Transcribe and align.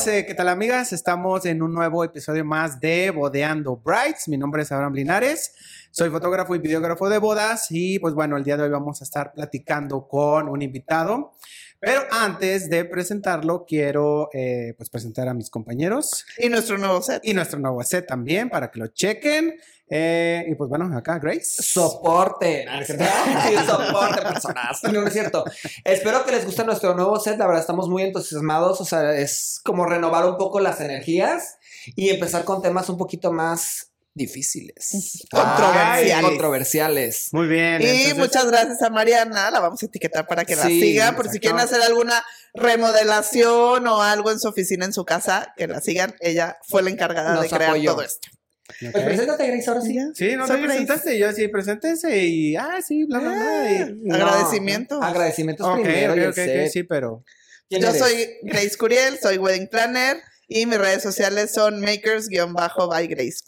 Amigos, 0.00 0.18
eh, 0.18 0.24
¿qué 0.24 0.34
tal 0.34 0.48
amigas? 0.48 0.94
Estamos 0.94 1.44
en 1.44 1.60
un 1.60 1.74
nuevo 1.74 2.02
episodio 2.02 2.42
más 2.42 2.80
de 2.80 3.10
Bodeando 3.10 3.76
Brights. 3.76 4.28
Mi 4.28 4.38
nombre 4.38 4.62
es 4.62 4.72
Abraham 4.72 4.94
Linares, 4.94 5.52
soy 5.90 6.08
fotógrafo 6.08 6.54
y 6.54 6.58
videógrafo 6.58 7.10
de 7.10 7.18
bodas 7.18 7.66
y 7.68 7.98
pues 7.98 8.14
bueno, 8.14 8.38
el 8.38 8.44
día 8.44 8.56
de 8.56 8.62
hoy 8.62 8.70
vamos 8.70 9.02
a 9.02 9.04
estar 9.04 9.30
platicando 9.34 10.08
con 10.08 10.48
un 10.48 10.62
invitado. 10.62 11.34
Pero 11.80 12.02
antes 12.10 12.68
de 12.68 12.84
presentarlo, 12.84 13.64
quiero 13.66 14.28
eh, 14.34 14.74
pues 14.76 14.90
presentar 14.90 15.28
a 15.28 15.34
mis 15.34 15.48
compañeros. 15.48 16.26
Y 16.38 16.50
nuestro 16.50 16.76
nuevo 16.76 17.00
set. 17.00 17.22
Y 17.24 17.32
nuestro 17.32 17.58
nuevo 17.58 17.82
set 17.82 18.06
también, 18.06 18.50
para 18.50 18.70
que 18.70 18.80
lo 18.80 18.88
chequen. 18.88 19.54
Eh, 19.88 20.44
y 20.46 20.54
pues 20.54 20.68
bueno, 20.68 20.94
acá 20.96 21.18
Grace. 21.18 21.62
Soporte. 21.62 22.66
sí, 22.86 23.56
soporte, 23.66 24.22
personas. 24.22 24.82
No, 24.84 24.92
no 24.92 25.06
es 25.06 25.12
cierto. 25.12 25.44
Espero 25.82 26.24
que 26.24 26.32
les 26.32 26.44
guste 26.44 26.64
nuestro 26.64 26.94
nuevo 26.94 27.18
set. 27.18 27.38
La 27.38 27.46
verdad, 27.46 27.62
estamos 27.62 27.88
muy 27.88 28.02
entusiasmados. 28.02 28.80
O 28.80 28.84
sea, 28.84 29.14
es 29.14 29.60
como 29.64 29.86
renovar 29.86 30.26
un 30.26 30.36
poco 30.36 30.60
las 30.60 30.80
energías 30.80 31.56
y 31.96 32.10
empezar 32.10 32.44
con 32.44 32.60
temas 32.60 32.90
un 32.90 32.98
poquito 32.98 33.32
más 33.32 33.89
difíciles. 34.14 35.24
Controversiales. 35.30 36.14
Ay, 36.14 36.22
controversiales. 36.22 37.28
Muy 37.32 37.46
bien. 37.46 37.80
Y 37.80 37.86
entonces- 37.86 38.16
muchas 38.16 38.46
gracias 38.46 38.82
a 38.82 38.90
Mariana, 38.90 39.50
la 39.50 39.60
vamos 39.60 39.82
a 39.82 39.86
etiquetar 39.86 40.26
para 40.26 40.44
que 40.44 40.56
la 40.56 40.64
Sí, 40.66 40.80
siga, 40.80 41.14
por 41.16 41.28
si 41.28 41.38
quieren 41.38 41.60
hacer 41.60 41.80
alguna 41.82 42.22
remodelación 42.54 43.86
o 43.86 44.02
algo 44.02 44.30
en 44.30 44.40
su 44.40 44.48
oficina, 44.48 44.84
en 44.84 44.92
su 44.92 45.04
casa, 45.04 45.52
que 45.56 45.66
la 45.66 45.80
sigan. 45.80 46.14
Ella 46.20 46.58
fue 46.68 46.82
la 46.82 46.90
encargada 46.90 47.34
Nos 47.34 47.42
de 47.44 47.48
crear 47.50 47.70
apoyó. 47.70 47.92
todo 47.92 48.02
esto. 48.02 48.28
Ok. 48.68 48.92
Pues 48.92 49.04
preséntate, 49.04 49.46
Grace, 49.48 49.68
ahora 49.68 49.80
sí. 49.82 49.94
¿Ya? 49.94 50.06
Sí, 50.14 50.36
no 50.36 50.46
te 50.46 50.56
presentaste. 50.58 51.18
Yo 51.18 51.32
sí, 51.32 51.48
preséntense 51.48 52.24
y. 52.24 52.56
Ah, 52.56 52.78
sí, 52.86 53.04
bla, 53.04 53.18
bla, 53.18 53.30
bla. 53.30 53.72
y- 53.72 53.94
No. 54.02 54.14
Agradecimientos. 54.14 54.98
Agradecimientos 55.02 55.66
Ok, 55.66 55.82
primero. 55.82 56.32
sí, 56.70 56.82
pero. 56.84 57.24
¿Quién 57.68 57.82
Yo 57.82 57.88
eres? 57.88 58.00
soy 58.00 58.28
Grace 58.42 58.76
Curiel, 58.76 59.18
soy 59.20 59.38
wedding 59.38 59.68
planner 59.68 60.20
y 60.48 60.66
mis 60.66 60.78
redes 60.78 61.02
sociales 61.02 61.52
son 61.52 61.80
makers-by 61.80 63.06
Grace. 63.08 63.38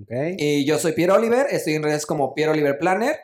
Ok. 0.00 0.10
Y 0.38 0.64
yo 0.64 0.78
soy 0.78 0.92
Pierre 0.92 1.12
Oliver. 1.12 1.46
Estoy 1.50 1.74
en 1.74 1.82
redes 1.82 2.06
como 2.06 2.34
Pierre 2.34 2.52
Oliver 2.52 2.78
Planner. 2.78 3.16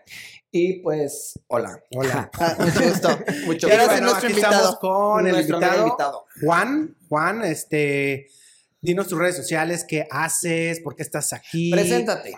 Y 0.51 0.75
pues, 0.81 1.39
hola. 1.49 1.83
Hola. 1.97 2.31
Ah, 2.39 2.57
mucho 2.59 2.89
gusto. 2.89 3.09
Mucho 3.47 3.69
Y 3.69 3.71
ahora 3.73 3.85
gusto. 3.85 3.97
sí, 3.97 4.03
nuestro 4.03 4.29
aquí 4.29 4.37
estamos 4.41 4.57
invitado. 4.57 4.79
con 4.81 5.27
el 5.27 5.41
invitado, 5.41 5.87
invitado. 5.87 6.27
Juan. 6.45 6.97
Juan, 7.09 7.45
este, 7.45 8.29
dinos 8.81 9.09
tus 9.09 9.19
redes 9.19 9.37
sociales, 9.37 9.85
qué 9.89 10.07
haces, 10.11 10.81
por 10.81 10.95
qué 10.95 11.03
estás 11.03 11.33
aquí. 11.33 11.71
Preséntate. 11.73 12.37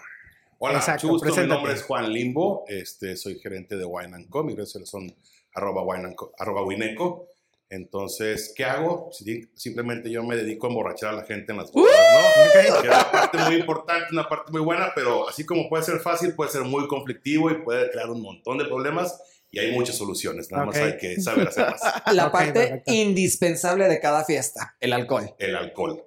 Hola, 0.58 0.78
Exacto, 0.78 1.08
mucho 1.08 1.12
gusto. 1.14 1.26
Mi 1.26 1.32
preséntate. 1.32 1.54
nombre 1.58 1.74
es 1.74 1.82
Juan 1.82 2.10
Limbo. 2.10 2.64
Este, 2.68 3.16
soy 3.16 3.38
gerente 3.38 3.76
de 3.76 3.84
Wine 3.84 4.26
Co. 4.30 4.42
Mis 4.44 4.56
redes 4.56 4.70
sociales 4.70 4.88
son 4.88 5.14
arroba, 5.54 5.82
wine 5.82 6.06
and 6.06 6.14
co- 6.14 6.32
arroba 6.38 6.62
wineco. 6.64 7.28
Entonces, 7.68 8.52
¿qué 8.56 8.64
hago? 8.64 9.10
Simplemente 9.54 10.10
yo 10.10 10.22
me 10.22 10.36
dedico 10.36 10.66
a 10.66 10.70
emborrachar 10.70 11.14
a 11.14 11.16
la 11.16 11.24
gente 11.24 11.52
en 11.52 11.58
las 11.58 11.72
bodas, 11.72 11.92
¿no? 12.14 12.52
Que 12.52 12.68
es 12.68 12.74
una 12.84 13.10
parte 13.10 13.38
muy 13.38 13.54
importante, 13.56 14.06
una 14.12 14.28
parte 14.28 14.52
muy 14.52 14.60
buena, 14.60 14.92
pero 14.94 15.28
así 15.28 15.44
como 15.44 15.68
puede 15.68 15.82
ser 15.82 15.98
fácil, 16.00 16.34
puede 16.34 16.50
ser 16.50 16.62
muy 16.62 16.86
conflictivo 16.86 17.50
y 17.50 17.62
puede 17.62 17.90
crear 17.90 18.08
un 18.10 18.22
montón 18.22 18.58
de 18.58 18.66
problemas 18.66 19.20
y 19.50 19.58
hay 19.58 19.72
muchas 19.72 19.96
soluciones. 19.96 20.50
Nada 20.50 20.64
Ok. 20.64 20.74
más 20.74 20.76
hay 20.82 20.96
que 20.96 21.20
saber 21.20 21.48
hacerlas. 21.48 21.80
La 22.12 22.26
Ok, 22.26 22.32
parte 22.32 22.52
perfecto. 22.52 22.92
indispensable 22.92 23.88
de 23.88 24.00
cada 24.00 24.24
fiesta, 24.24 24.76
el 24.80 24.92
alcohol. 24.92 25.34
El 25.38 25.56
alcohol. 25.56 26.04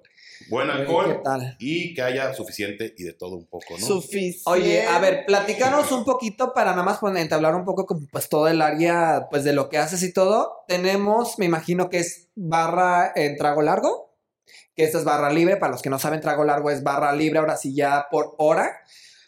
Buen 0.50 0.66
¿Qué 0.66 0.72
alcohol 0.72 1.20
tal? 1.22 1.56
y 1.58 1.94
que 1.94 2.02
haya 2.02 2.34
suficiente 2.34 2.92
y 2.98 3.04
de 3.04 3.12
todo 3.12 3.36
un 3.36 3.46
poco, 3.46 3.78
¿no? 3.78 3.86
Suficiente. 3.86 4.42
Oye, 4.46 4.86
a 4.86 4.98
ver, 4.98 5.24
platícanos 5.24 5.92
un 5.92 6.04
poquito 6.04 6.52
para 6.52 6.72
nada 6.72 6.82
más 6.82 6.98
poner, 6.98 7.22
entablar 7.22 7.54
un 7.54 7.64
poco 7.64 7.86
como 7.86 8.06
pues 8.10 8.28
todo 8.28 8.48
el 8.48 8.60
área 8.60 9.28
pues 9.30 9.44
de 9.44 9.52
lo 9.52 9.68
que 9.68 9.78
haces 9.78 10.02
y 10.02 10.12
todo. 10.12 10.64
Tenemos, 10.66 11.38
me 11.38 11.46
imagino 11.46 11.88
que 11.88 12.00
es 12.00 12.28
barra 12.34 13.12
en 13.14 13.36
trago 13.36 13.62
largo, 13.62 14.12
que 14.74 14.84
esta 14.84 14.98
es 14.98 15.04
barra 15.04 15.30
libre, 15.30 15.56
para 15.56 15.72
los 15.72 15.82
que 15.82 15.90
no 15.90 15.98
saben 15.98 16.20
trago 16.20 16.44
largo 16.44 16.70
es 16.70 16.82
barra 16.82 17.12
libre, 17.12 17.38
ahora 17.38 17.56
sí 17.56 17.74
ya 17.74 18.06
por 18.10 18.34
hora. 18.38 18.82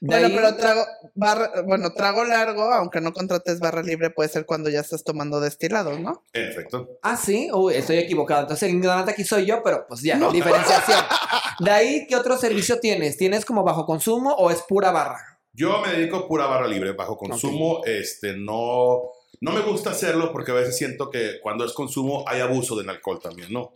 De 0.05 0.09
Bueno, 0.09 0.27
ahí- 0.27 0.35
pero 0.35 0.57
trago, 0.57 0.85
barra- 1.15 1.63
bueno, 1.65 1.93
trago 1.93 2.25
largo, 2.25 2.65
aunque 2.73 3.01
no 3.01 3.13
contrates 3.13 3.61
barra 3.61 3.83
libre, 3.85 4.11
puede 4.11 4.29
ser 4.29 4.47
cuando 4.47 4.69
ya 4.69 4.81
estás 4.81 5.05
tomando 5.05 5.39
destilados, 5.39 6.01
¿no? 6.01 6.25
En 6.33 6.49
efecto. 6.49 6.99
Ah, 7.03 7.17
sí, 7.17 7.49
Uy, 7.55 7.75
estoy 7.75 7.99
equivocado. 7.99 8.41
Entonces 8.43 8.69
el 8.69 8.75
ignorante 8.75 9.13
aquí 9.13 9.23
soy 9.23 9.47
yo, 9.47 9.63
pero 9.63 9.87
pues 9.87 10.03
ya, 10.03 10.17
diferenciación. 10.31 10.99
De 11.61 11.71
ahí, 11.71 12.07
¿qué 12.09 12.17
otro 12.17 12.37
servicio 12.37 12.81
tienes? 12.81 13.17
¿Tienes 13.17 13.45
como 13.45 13.63
bajo 13.63 13.87
consumo 13.87 14.33
o 14.33 14.51
es 14.51 14.63
pura 14.63 14.91
barra? 14.91 15.39
Yo 15.53 15.81
me 15.81 15.93
dedico 15.93 16.17
a 16.17 16.27
pura 16.27 16.47
barra 16.47 16.67
libre, 16.67 16.93
bajo 16.95 17.17
consumo. 17.17 17.83
Este, 17.85 18.33
no, 18.37 19.03
no 19.41 19.53
me 19.53 19.61
gusta 19.61 19.91
hacerlo 19.91 20.33
porque 20.33 20.51
a 20.51 20.55
veces 20.55 20.77
siento 20.77 21.11
que 21.11 21.39
cuando 21.41 21.65
es 21.65 21.75
consumo 21.75 22.25
hay 22.27 22.41
abuso 22.41 22.75
del 22.75 22.91
alcohol 22.91 23.21
también, 23.23 23.53
¿no? 23.53 23.71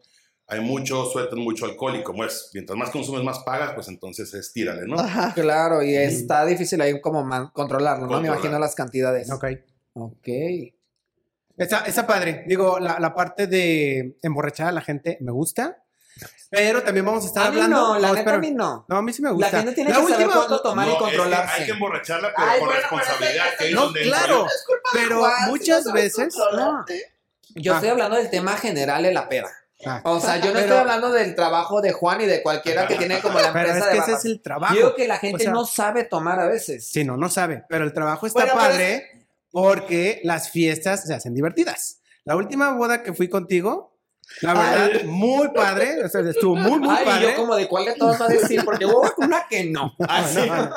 Hay 0.49 0.61
mucho, 0.61 1.05
sueltan 1.07 1.41
mucho 1.41 1.65
alcohol 1.65 1.97
y 1.97 2.03
como 2.05 2.25
es, 2.25 2.51
mientras 2.55 2.79
más 2.79 2.91
consumes, 2.91 3.25
más 3.25 3.41
pagas, 3.41 3.73
pues 3.75 3.89
entonces 3.89 4.33
estírale, 4.35 4.83
¿no? 4.87 4.99
Ajá. 4.99 5.33
Claro, 5.35 5.83
y 5.83 5.97
está 5.97 6.45
difícil 6.47 6.81
ahí 6.81 7.01
como 7.01 7.25
man- 7.25 7.51
controlarlo, 7.53 8.07
¿no? 8.07 8.21
Me 8.21 8.29
imagino 8.29 8.59
las 8.59 8.75
cantidades. 8.77 9.31
Ok. 9.33 9.45
Ok. 9.95 10.29
Está, 11.57 11.79
está 11.87 12.07
padre. 12.07 12.45
Digo, 12.47 12.79
la, 12.79 13.01
la 13.01 13.15
parte 13.15 13.47
de 13.47 14.19
emborrachar 14.23 14.69
a 14.69 14.73
la 14.73 14.83
gente 14.83 15.19
me 15.21 15.33
gusta. 15.33 15.83
Pero 16.49 16.83
también 16.83 17.05
vamos 17.05 17.25
a 17.25 17.27
estar 17.27 17.47
A 17.49 17.51
mí 17.51 17.57
hablando. 17.61 17.77
no, 17.95 17.99
la 17.99 18.09
neta 18.09 18.21
espérame. 18.21 18.39
a 18.39 18.41
mí 18.41 18.51
no. 18.53 18.87
No, 18.89 18.97
a 18.97 19.03
mí 19.03 19.13
sí 19.13 19.23
me 19.23 19.29
La 19.29 19.35
gusta. 19.35 19.59
gente 19.59 19.73
tiene 19.73 19.91
La 19.91 19.97
que 19.97 20.03
saber 20.03 20.17
última- 20.27 20.33
cuándo 20.35 20.63
tomar 20.63 20.87
y 20.87 20.91
No, 20.91 20.95
es 20.95 20.99
que 20.99 21.05
controlarse. 21.05 21.61
hay 21.61 21.67
que 21.67 21.73
emborracharla, 21.73 22.33
pero 22.37 22.49
Ay, 22.49 22.59
con 22.61 22.69
bueno, 22.69 22.81
responsabilidad. 22.83 23.47
ese- 23.55 23.65
que 23.69 23.75
No, 23.75 23.93
claro. 23.93 24.47
Pero 24.93 25.19
Juan, 25.19 25.33
si 25.45 25.51
muchas 25.51 25.85
no 25.87 25.93
veces. 25.93 26.35
Yo 27.57 27.73
Ah. 27.73 27.77
estoy 27.77 27.89
hablando 27.91 28.17
del 28.17 28.31
tema 28.31 28.57
general 28.57 29.03
de 29.03 29.13
la 29.13 29.29
peda. 29.29 29.51
Ah, 29.85 30.01
O 30.05 30.19
sea, 30.21 30.37
yo 30.39 30.47
no 30.47 30.53
Pero- 30.55 30.61
estoy 30.61 30.79
hablando 30.79 31.13
del 31.13 31.35
trabajo 31.35 31.83
de 31.83 31.93
Juan 31.93 32.23
y 32.23 32.27
de 32.27 32.43
cualquiera 32.43 32.87
que 32.87 32.95
tiene 32.97 33.21
como 33.21 33.39
la 33.39 33.53
pero 33.53 33.69
empresa 33.69 33.79
es 33.79 33.85
que 33.91 33.93
de 33.93 33.99
ese 34.01 34.13
es 34.15 34.25
el 34.25 34.41
trabajo. 34.41 34.75
Yo 34.75 34.81
digo 34.81 34.95
que 34.95 35.07
la 35.07 35.19
gente 35.19 35.37
O 35.37 35.39
sea- 35.41 35.53
no 35.53 35.67
sabe 35.67 36.05
tomar 36.05 36.41
a 36.41 36.47
veces. 36.47 36.89
Sí, 36.89 37.05
no, 37.05 37.17
no 37.17 37.29
sabe. 37.29 37.65
Pero 37.69 37.85
el 37.85 37.93
trabajo 37.93 38.27
está 38.27 38.41
Bueno, 38.41 38.55
pero 38.57 38.69
padre 38.71 39.27
porque 39.51 40.21
las 40.25 40.51
fiestas 40.51 41.05
se 41.07 41.15
hacen 41.15 41.35
divertidas. 41.35 42.01
La 42.25 42.37
última 42.37 42.73
boda 42.73 43.03
que 43.03 43.13
fui 43.13 43.29
contigo, 43.29 43.97
la 44.41 44.55
verdad, 44.55 45.05
muy 45.05 45.49
padre. 45.49 46.03
O 46.05 46.09
sea, 46.09 46.21
estuvo 46.23 46.57
muy, 46.57 46.81
muy 46.81 46.97
Ay, 46.99 47.05
padre. 47.05 47.23
yo 47.31 47.37
como 47.37 47.55
de 47.55 47.69
cuál 47.69 47.85
de 47.85 47.95
todas 47.95 48.21
va 48.21 48.25
a 48.27 48.29
decir, 48.29 48.65
porque 48.65 48.85
hubo 48.87 49.03
una 49.19 49.47
que 49.49 49.65
no. 49.71 49.95
No, 49.99 50.07
no, 50.47 50.47
no. 50.67 50.75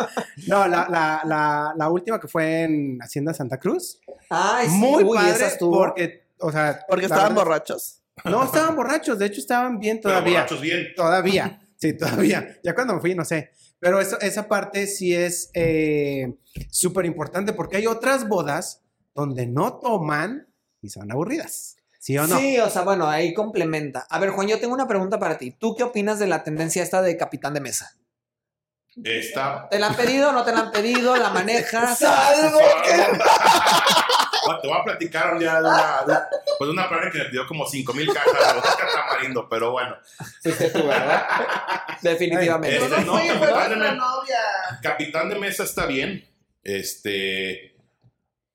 No, 0.47 0.67
la, 0.67 0.87
la, 0.89 1.21
la, 1.25 1.73
la 1.75 1.89
última 1.89 2.19
que 2.19 2.27
fue 2.27 2.63
en 2.63 2.99
Hacienda 3.01 3.33
Santa 3.33 3.57
Cruz. 3.57 3.99
Ay, 4.29 4.67
sí, 4.67 4.75
Muy 4.75 5.03
uy, 5.03 5.17
padre 5.17 5.45
estuvo. 5.47 5.75
porque, 5.77 6.25
o 6.39 6.51
sea... 6.51 6.85
Porque 6.87 7.05
estaban 7.05 7.29
verdad- 7.29 7.43
borrachos. 7.45 7.98
No, 8.25 8.43
estaban 8.43 8.75
borrachos. 8.75 9.17
De 9.19 9.25
hecho, 9.25 9.39
estaban 9.41 9.79
bien 9.79 9.99
pero 10.01 10.15
todavía. 10.15 10.33
borrachos 10.39 10.61
bien. 10.61 10.87
Todavía. 10.95 11.61
Sí, 11.77 11.93
todavía. 11.97 12.59
Ya 12.63 12.75
cuando 12.75 12.95
me 12.95 12.99
fui, 13.01 13.15
no 13.15 13.23
sé. 13.25 13.51
Pero 13.79 14.01
eso, 14.01 14.19
esa 14.19 14.47
parte 14.49 14.87
sí 14.87 15.15
es 15.15 15.49
eh, 15.53 16.35
súper 16.69 17.05
importante 17.05 17.53
porque 17.53 17.77
hay 17.77 17.87
otras 17.87 18.27
bodas 18.27 18.81
donde 19.15 19.47
no 19.47 19.79
toman 19.79 20.47
y 20.81 20.89
son 20.89 21.11
aburridas. 21.11 21.77
¿Sí 21.99 22.17
o 22.17 22.27
no? 22.27 22.37
Sí, 22.39 22.57
o 22.59 22.69
sea, 22.69 22.81
bueno, 22.83 23.07
ahí 23.07 23.33
complementa. 23.33 24.05
A 24.09 24.19
ver, 24.19 24.29
Juan, 24.31 24.47
yo 24.47 24.59
tengo 24.59 24.73
una 24.73 24.87
pregunta 24.87 25.19
para 25.19 25.37
ti. 25.37 25.51
¿Tú 25.51 25.75
qué 25.75 25.83
opinas 25.83 26.19
de 26.19 26.27
la 26.27 26.43
tendencia 26.43 26.81
esta 26.83 27.01
de 27.01 27.15
capitán 27.17 27.53
de 27.53 27.59
mesa? 27.61 27.91
Está. 29.03 29.67
¿Te 29.69 29.79
la 29.79 29.87
han 29.87 29.95
pedido 29.95 30.29
o 30.29 30.31
no 30.33 30.43
te 30.43 30.51
la 30.51 30.59
han 30.59 30.71
pedido? 30.71 31.15
¿La 31.15 31.29
manejas? 31.29 31.99
Salvo 31.99 32.59
que- 32.83 33.19
Te 34.61 34.67
voy 34.67 34.77
a 34.79 34.83
platicar 34.83 35.33
un 35.33 35.39
día 35.39 35.55
de 35.55 35.67
una, 35.67 36.01
de- 36.07 36.19
pues 36.57 36.67
de 36.67 36.71
una 36.71 36.89
plana 36.89 37.11
que 37.11 37.17
me 37.19 37.25
pidió 37.25 37.45
como 37.47 37.65
5 37.67 37.93
mil 37.93 38.11
cajas 38.13 38.33
de 38.55 38.59
vodka 38.59 38.87
tamarindo, 38.93 39.47
pero 39.49 39.71
bueno. 39.71 39.95
Fuiste 40.41 40.69
tú, 40.71 40.87
¿verdad? 40.87 41.27
Definitivamente. 42.01 42.77
Este, 42.77 43.01
no, 43.05 43.17
de 43.17 43.91
novia. 43.95 44.37
Capitán 44.81 45.29
de 45.29 45.35
mesa 45.39 45.63
está 45.63 45.85
bien. 45.85 46.25
Este. 46.63 47.75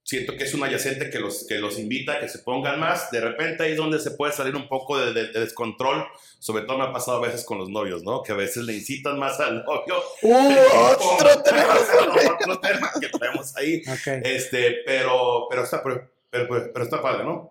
Siento 0.07 0.37
que 0.37 0.45
es 0.45 0.53
un 0.53 0.63
adyacente 0.63 1.09
que 1.09 1.19
los, 1.19 1.47
que 1.47 1.59
los 1.59 1.79
invita 1.79 2.13
a 2.13 2.21
que 2.21 2.29
se 2.29 2.39
pongan 2.41 2.79
más. 2.79 3.11
De 3.11 3.21
repente 3.23 3.63
ahí 3.65 3.73
es 3.73 3.79
donde 3.79 3.99
se 3.99 4.11
puede 4.11 4.33
salir 4.35 4.55
un 4.55 4.69
poco 4.69 4.99
de, 4.99 5.15
de- 5.15 5.29
de 5.33 5.41
descontrol. 5.41 6.05
Sobre 6.39 6.65
todo 6.65 6.77
me 6.77 6.85
ha 6.85 6.93
pasado 6.93 7.17
a 7.17 7.27
veces 7.27 7.43
con 7.43 7.57
los 7.57 7.71
novios, 7.71 8.03
¿no? 8.03 8.23
Que 8.23 8.33
a 8.33 8.37
veces 8.37 8.65
le 8.65 8.75
incitan 8.75 9.19
más 9.19 9.41
al 9.41 9.65
novio. 9.65 9.95
Uh, 10.21 10.35
otro 11.15 11.43
tema. 11.43 11.75
otro 12.39 12.61
tema 12.61 12.93
que 13.01 13.09
traemos 13.09 13.57
ahí. 13.57 13.81
Ok. 13.89 14.23
Este, 14.25 14.77
pero, 14.85 15.47
pero, 15.49 15.65
está, 15.65 15.83
pero, 15.83 16.11
pero- 16.31 16.49
pero 16.73 16.85
está 16.85 17.01
padre, 17.01 17.25
¿no? 17.25 17.51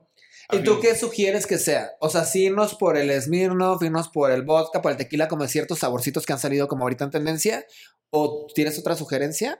¿Y 0.51 0.59
tú 0.59 0.79
qué 0.79 0.93
sugieres 0.95 1.47
que 1.47 1.57
sea? 1.57 1.93
O 1.99 2.09
sea, 2.09 2.25
si 2.25 2.43
irnos 2.43 2.75
por 2.75 2.97
el 2.97 3.19
Smirnoff, 3.19 3.81
irnos 3.81 4.09
por 4.09 4.29
el 4.29 4.43
vodka, 4.43 4.81
por 4.83 4.91
el 4.91 4.97
tequila, 4.97 5.27
como 5.27 5.47
ciertos 5.47 5.79
saborcitos 5.79 6.25
que 6.27 6.33
han 6.33 6.39
salido 6.39 6.67
como 6.67 6.83
ahorita 6.83 7.05
en 7.05 7.09
tendencia. 7.11 7.65
¿O 8.11 8.45
tienes 8.53 8.77
otra 8.77 8.95
sugerencia? 8.95 9.59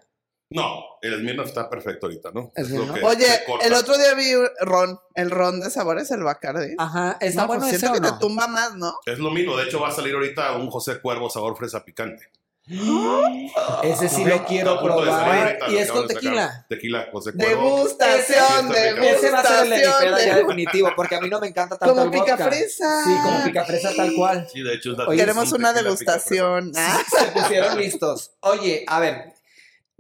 No, 0.50 0.84
el 1.02 1.20
Smirnoff 1.20 1.48
está 1.48 1.68
perfecto 1.70 2.06
ahorita, 2.06 2.30
¿no? 2.34 2.52
Es 2.56 2.70
lo 2.70 2.94
que 2.94 3.02
Oye, 3.04 3.26
el 3.64 3.74
otro 3.74 3.98
día 3.98 4.14
vi 4.14 4.34
ron, 4.62 5.00
el 5.16 5.32
ron 5.32 5.60
de 5.62 5.72
sabores, 5.72 6.12
el 6.12 6.22
Bacardi. 6.24 6.76
Ajá, 6.78 7.18
¿está 7.20 7.42
No, 7.42 7.48
bueno 7.48 7.64
pues 7.64 7.74
ese 7.76 7.88
o 7.88 7.94
que 7.94 8.00
no? 8.00 8.14
te 8.14 8.20
tumba 8.20 8.48
más, 8.48 8.76
¿no? 8.76 8.94
Es 9.06 9.18
lo 9.18 9.32
mismo, 9.32 9.58
de 9.58 9.64
hecho 9.64 9.80
va 9.80 9.88
a 9.88 9.92
salir 9.92 10.14
ahorita 10.14 10.52
un 10.58 10.70
José 10.70 11.00
Cuervo 11.02 11.30
sabor 11.30 11.58
fresa 11.58 11.84
picante. 11.84 12.30
Ese 13.84 14.08
sí 14.08 14.24
lo 14.24 14.46
quiero 14.46 14.82
probar. 14.82 15.48
ahorita, 15.48 15.70
Y 15.70 15.78
es 15.78 15.92
con 15.92 16.08
tequila. 16.08 16.66
Tequila, 16.70 17.10
José 17.12 17.34
Cuervo. 17.34 17.76
Degustación, 17.76 18.72
Ese- 18.72 19.16
Ese 19.16 19.32
va 19.32 19.40
a 19.40 19.44
ser 19.48 19.64
el 19.66 19.70
de 19.72 19.82
ya 19.82 20.00
degustación. 20.00 20.36
definitivo, 20.48 20.90
porque 20.96 21.16
a 21.16 21.20
mí 21.22 21.30
no 21.30 21.40
me 21.42 21.48
encanta 21.48 21.78
tanto 21.78 21.94
Como 21.94 22.10
pica 22.12 22.38
fresa. 22.38 23.04
Sí, 23.04 23.12
como 23.22 23.44
pica 23.44 23.66
fresa 23.66 23.90
tal 23.96 24.14
cual. 24.16 24.48
Sí, 24.52 24.62
de 24.64 24.76
hecho 24.76 24.92
es 24.94 24.98
la- 24.98 25.08
Oye, 25.08 25.18
Queremos 25.20 25.52
un 25.52 25.60
una 25.64 25.74
degustación. 25.74 26.74
Se 26.74 27.32
pusieron 27.34 27.78
listos. 27.78 28.32
Oye, 28.42 28.86
a 28.88 29.00
ver, 29.00 29.33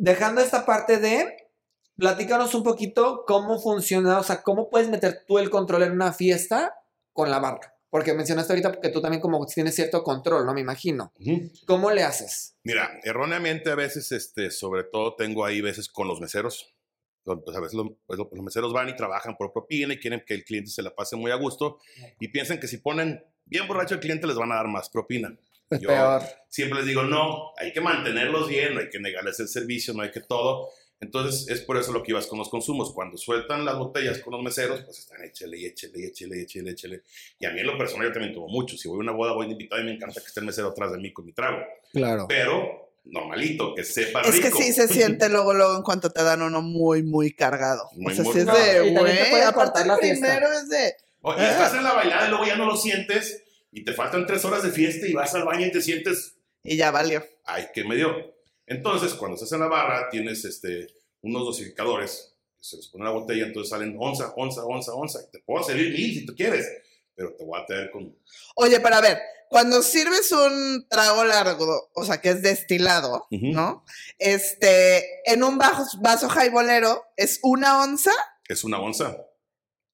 dejando 0.03 0.41
esta 0.41 0.65
parte 0.65 0.97
de, 0.97 1.47
platícanos 1.95 2.53
un 2.55 2.63
poquito 2.63 3.23
cómo 3.25 3.57
funciona, 3.57 4.19
o 4.19 4.23
sea, 4.23 4.43
cómo 4.43 4.69
puedes 4.69 4.89
meter 4.89 5.23
tú 5.25 5.39
el 5.39 5.49
control 5.49 5.83
en 5.83 5.93
una 5.93 6.11
fiesta 6.11 6.75
con 7.13 7.31
la 7.31 7.39
barra. 7.39 7.73
Porque 7.89 8.13
mencionaste 8.13 8.51
ahorita 8.51 8.81
que 8.81 8.89
tú 8.89 9.01
también 9.01 9.21
como 9.21 9.45
tienes 9.45 9.75
cierto 9.75 10.03
control, 10.03 10.45
¿no? 10.45 10.53
Me 10.53 10.59
imagino. 10.59 11.13
Ujú. 11.19 11.49
¿Cómo 11.65 11.89
le 11.91 12.03
haces? 12.03 12.57
Mira, 12.63 12.99
erróneamente 13.03 13.69
a 13.69 13.75
veces, 13.75 14.11
este, 14.11 14.51
sobre 14.51 14.83
todo 14.83 15.15
tengo 15.15 15.45
ahí 15.45 15.61
veces 15.61 15.87
con 15.87 16.07
los 16.07 16.19
meseros. 16.19 16.75
Pues 17.23 17.55
a 17.55 17.61
veces 17.61 17.75
los, 17.75 17.91
pues, 18.05 18.19
los 18.19 18.43
meseros 18.43 18.73
van 18.73 18.89
y 18.89 18.97
trabajan 18.97 19.37
por 19.37 19.53
propina 19.53 19.93
y 19.93 19.99
quieren 19.99 20.21
que 20.27 20.33
el 20.33 20.43
cliente 20.43 20.69
se 20.69 20.81
la 20.81 20.93
pase 20.93 21.15
muy 21.15 21.31
a 21.31 21.35
gusto 21.35 21.77
y 22.19 22.27
piensan 22.27 22.59
que 22.59 22.67
si 22.67 22.79
ponen 22.79 23.23
bien 23.45 23.65
borracho 23.65 23.93
al 23.93 24.01
cliente 24.01 24.27
les 24.27 24.35
van 24.35 24.51
a 24.51 24.55
dar 24.55 24.67
más 24.67 24.89
propina. 24.89 25.33
Yo 25.71 25.87
peor. 25.89 26.21
siempre 26.49 26.79
les 26.79 26.87
digo, 26.87 27.03
no, 27.03 27.51
hay 27.57 27.73
que 27.73 27.81
mantenerlos 27.81 28.47
bien, 28.47 28.75
no 28.75 28.81
hay 28.81 28.89
que 28.89 28.99
negarles 28.99 29.39
el 29.39 29.47
servicio, 29.47 29.93
no 29.93 30.03
hay 30.03 30.11
que 30.11 30.21
todo. 30.21 30.69
Entonces 30.99 31.49
es 31.49 31.61
por 31.61 31.75
eso 31.77 31.91
lo 31.91 32.01
que 32.01 32.11
ibas 32.11 32.27
con 32.27 32.39
los 32.39 32.47
consumos. 32.49 32.93
Cuando 32.93 33.17
sueltan 33.17 33.65
las 33.65 33.77
botellas 33.77 34.19
con 34.19 34.31
los 34.33 34.41
meseros, 34.41 34.81
pues 34.83 34.99
están 34.99 35.21
échele 35.23 35.57
y 35.57 35.65
échele 35.65 35.99
y 35.99 36.05
échele 36.05 36.37
y 36.37 36.41
échele, 36.43 36.69
y 36.69 36.73
échele. 36.73 37.01
Y 37.39 37.45
a 37.45 37.51
mí 37.51 37.59
en 37.59 37.67
lo 37.67 37.77
personal 37.77 38.07
yo 38.07 38.13
también 38.13 38.33
tuvo 38.33 38.47
mucho. 38.47 38.77
Si 38.77 38.87
voy 38.87 38.97
a 38.97 38.99
una 39.01 39.11
boda, 39.11 39.33
voy 39.33 39.47
de 39.47 39.51
invitado 39.51 39.81
y 39.81 39.85
me 39.85 39.93
encanta 39.95 40.21
que 40.21 40.27
esté 40.27 40.39
el 40.39 40.45
mesero 40.45 40.69
atrás 40.69 40.91
de 40.93 40.99
mí 40.99 41.11
con 41.11 41.25
mi 41.25 41.33
trago. 41.33 41.57
Claro. 41.91 42.25
Pero 42.29 42.93
normalito, 43.03 43.75
que 43.75 43.83
sepa 43.83 44.21
es 44.21 44.39
que 44.39 44.47
rico. 44.47 44.57
sí 44.61 44.71
se 44.71 44.87
siente 44.87 45.27
luego, 45.27 45.53
luego 45.53 45.75
en 45.75 45.83
cuanto 45.83 46.09
te 46.09 46.23
dan 46.23 46.41
uno 46.41 46.61
muy, 46.61 47.03
muy 47.03 47.33
cargado. 47.33 47.89
Muy, 47.97 48.13
o 48.13 48.15
sea, 48.15 48.23
muy- 48.23 48.33
sí 48.33 48.39
es 48.39 48.45
de, 48.45 48.91
güey. 48.91 49.41
Aparte, 49.41 49.81
fiesta. 49.83 49.97
primero 49.99 50.53
es 50.53 50.69
de. 50.69 50.93
Oye, 51.21 51.49
estás 51.49 51.73
en 51.73 51.83
la 51.83 51.93
bailada 51.93 52.27
y 52.27 52.29
luego 52.29 52.45
ya 52.45 52.55
no 52.55 52.65
lo 52.65 52.77
sientes 52.77 53.43
y 53.73 53.83
te 53.83 53.93
faltan 53.93 54.25
tres 54.25 54.43
horas 54.45 54.63
de 54.63 54.71
fiesta 54.71 55.07
y 55.07 55.13
vas 55.13 55.33
al 55.35 55.43
baño 55.45 55.65
y 55.65 55.71
te 55.71 55.81
sientes 55.81 56.35
Y 56.63 56.77
ya 56.77 56.91
valió. 56.91 57.23
ay, 57.45 57.67
¿qué 57.73 57.83
me 57.83 57.95
dio? 57.95 58.33
Entonces, 58.65 59.13
cuando 59.13 59.35
estás 59.35 59.51
en 59.51 59.59
la 59.59 59.67
barra, 59.67 60.09
tienes 60.09 60.45
este, 60.45 60.87
unos 61.21 61.43
dosificadores, 61.45 62.35
se 62.59 62.77
les 62.77 62.87
pone 62.87 63.03
la 63.03 63.11
botella, 63.11 63.45
entonces 63.45 63.69
salen 63.69 63.97
onza, 63.99 64.33
onza, 64.37 64.63
onza, 64.63 64.93
onza. 64.93 65.19
Te 65.31 65.39
puedo 65.39 65.63
servir 65.65 65.91
mil 65.91 66.13
si 66.13 66.25
tú 66.25 66.33
quieres, 66.33 66.65
pero 67.13 67.35
te 67.35 67.43
voy 67.43 67.59
a 67.59 67.65
tener 67.65 67.91
con... 67.91 68.17
Oye, 68.55 68.79
pero 68.79 68.95
a 68.95 69.01
ver, 69.01 69.19
cuando 69.49 69.81
sirves 69.83 70.31
un 70.31 70.87
trago 70.89 71.25
largo, 71.25 71.89
o 71.93 72.05
sea, 72.05 72.21
que 72.21 72.29
es 72.29 72.41
destilado. 72.41 73.27
¿no? 73.31 73.83
Este, 74.17 75.29
en 75.29 75.43
un 75.43 75.57
bajo, 75.57 75.83
vaso 75.99 76.29
jaibolero 76.29 77.03
es 77.17 77.39
una 77.43 77.81
onza 77.83 78.13
Es 78.47 78.63
una 78.63 78.79
onza 78.79 79.17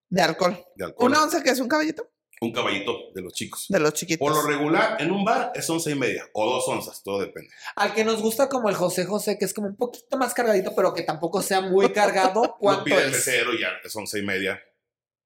de 0.09 0.21
alcohol. 0.21 0.63
de 0.75 0.85
alcohol. 0.85 1.09
Una 1.09 1.23
onza 1.23 1.41
que 1.41 1.49
es 1.49 1.59
un 1.59 1.67
caballito 1.67 2.07
Un 2.41 2.53
caballito 2.53 2.93
de 3.13 3.21
los 3.21 3.33
chicos. 3.33 3.65
de 3.67 3.79
los 3.79 3.93
chiquitos. 3.93 4.25
Por 4.25 4.33
lo 4.35 4.47
regular, 4.47 4.95
en 5.01 5.11
un 5.11 5.25
bar 5.25 5.51
es 5.55 5.69
onza 5.69 5.89
y 5.89 5.95
media 5.95 6.23
o 6.33 6.49
dos 6.49 6.67
onzas, 6.69 7.03
todo 7.03 7.19
depende. 7.19 7.49
Al 7.75 7.93
que 7.93 8.05
nos 8.05 8.21
gusta 8.21 8.47
como 8.47 8.69
el 8.69 8.75
José 8.75 9.05
José, 9.05 9.37
que 9.37 9.43
es 9.45 9.53
como 9.53 9.67
un 9.67 9.75
poquito 9.75 10.17
más 10.17 10.33
cargadito, 10.33 10.73
pero 10.75 10.93
que 10.93 11.03
tampoco 11.03 11.41
sea 11.41 11.59
muy 11.61 11.91
cargado, 11.91 12.41
Lo 12.43 12.55
¿cuánto 12.57 12.83
pide 12.85 12.99
el 12.99 13.05
es? 13.07 13.11
mesero 13.11 13.53
y 13.53 13.59
ya 13.61 13.67
es 13.83 13.93
onza 13.95 14.17
y 14.17 14.21
media. 14.21 14.57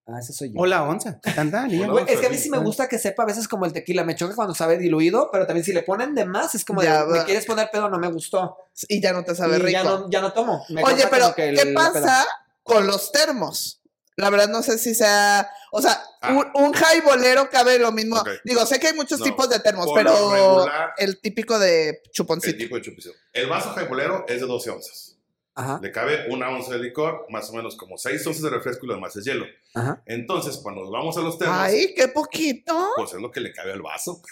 Ah, 0.05 0.19
ese 0.19 0.33
soy 0.33 0.49
yo. 0.51 0.55
Hola, 0.59 0.83
onza. 0.83 1.17
Tanta, 1.21 1.65
niña. 1.65 1.87
Es 2.07 2.19
que 2.19 2.25
a 2.25 2.29
mí 2.29 2.35
sí. 2.35 2.43
sí 2.45 2.49
me 2.49 2.57
gusta 2.57 2.89
que 2.89 2.97
sepa 2.99 3.23
a 3.23 3.25
veces 3.25 3.47
como 3.47 3.65
el 3.65 3.71
tequila. 3.71 4.03
Me 4.03 4.15
choca 4.15 4.35
cuando 4.35 4.53
sabe 4.53 4.77
diluido, 4.77 5.29
pero 5.31 5.45
también 5.45 5.63
si 5.63 5.71
le 5.71 5.83
ponen 5.83 6.13
de 6.13 6.25
más, 6.25 6.55
es 6.55 6.65
como 6.65 6.81
Ya 6.83 7.05
de, 7.05 7.19
me 7.19 7.23
quieres 7.25 7.45
poner 7.45 7.69
pedo, 7.71 7.89
no 7.89 7.97
me 7.99 8.11
gustó. 8.11 8.57
Y 8.89 8.99
ya 8.99 9.13
no 9.13 9.23
te 9.23 9.33
sabe 9.33 9.55
y 9.55 9.59
rico. 9.59 9.71
ya 9.71 9.83
no, 9.83 10.09
ya 10.09 10.19
no 10.19 10.33
tomo. 10.33 10.65
Me 10.69 10.83
Oye, 10.83 11.05
pero 11.09 11.33
que 11.33 11.49
el- 11.49 11.57
¿qué 11.57 11.65
la 11.65 11.73
pasa 11.73 12.25
con 12.63 12.85
los 12.85 13.11
termos? 13.13 13.79
La 14.15 14.29
verdad 14.29 14.47
no 14.49 14.61
sé 14.61 14.77
si 14.77 14.93
sea, 14.93 15.49
o 15.71 15.81
sea, 15.81 16.01
Ah. 16.21 16.33
un, 16.33 16.63
un 16.65 16.71
jaibolero 16.73 17.49
cabe 17.49 17.79
lo 17.79 17.91
mismo. 17.91 18.23
Digo, 18.43 18.65
sé 18.65 18.79
que 18.79 18.87
hay 18.87 18.93
muchos 18.93 19.19
No, 19.19 19.25
tipos 19.25 19.49
de 19.49 19.59
termos, 19.59 19.87
pero 19.95 20.31
regular- 20.31 20.93
el 20.97 21.19
típico 21.19 21.57
de 21.59 21.89
El 21.89 22.11
chuponcito. 22.13 22.57
tipo 22.57 22.75
de 22.75 22.81
chupicio. 22.81 23.11
El 23.33 23.47
vaso 23.49 23.71
jaibolero 23.73 24.25
es 24.27 24.39
de 24.39 24.45
12 24.47 24.69
onzas. 24.69 25.12
Ajá, 25.55 25.79
Le 25.83 25.91
cabe 25.91 26.25
una 26.29 26.49
onza 26.49 26.71
de 26.73 26.79
licor, 26.79 27.27
más 27.29 27.47
o 27.51 27.53
menos 27.53 27.75
como 27.75 27.95
6 27.97 28.25
onzas 28.25 28.41
de 28.41 28.49
refresco 28.49 28.85
y 28.85 28.89
lo 28.89 28.95
demás 28.95 29.15
es 29.15 29.23
hielo. 29.23 29.45
ajá. 29.75 30.01
Entonces, 30.07 30.57
cuando 30.63 30.81
nos 30.81 30.91
vamos 30.91 31.15
a 31.17 31.21
los 31.21 31.37
termos, 31.37 31.55
Ay, 31.59 31.93
qué 31.95 32.07
poquito. 32.07 32.89
pues 32.95 33.13
es 33.13 33.21
lo 33.21 33.29
que 33.29 33.39
le 33.39 33.53
cabe 33.53 33.71
al 33.73 33.81
vaso. 33.81 34.21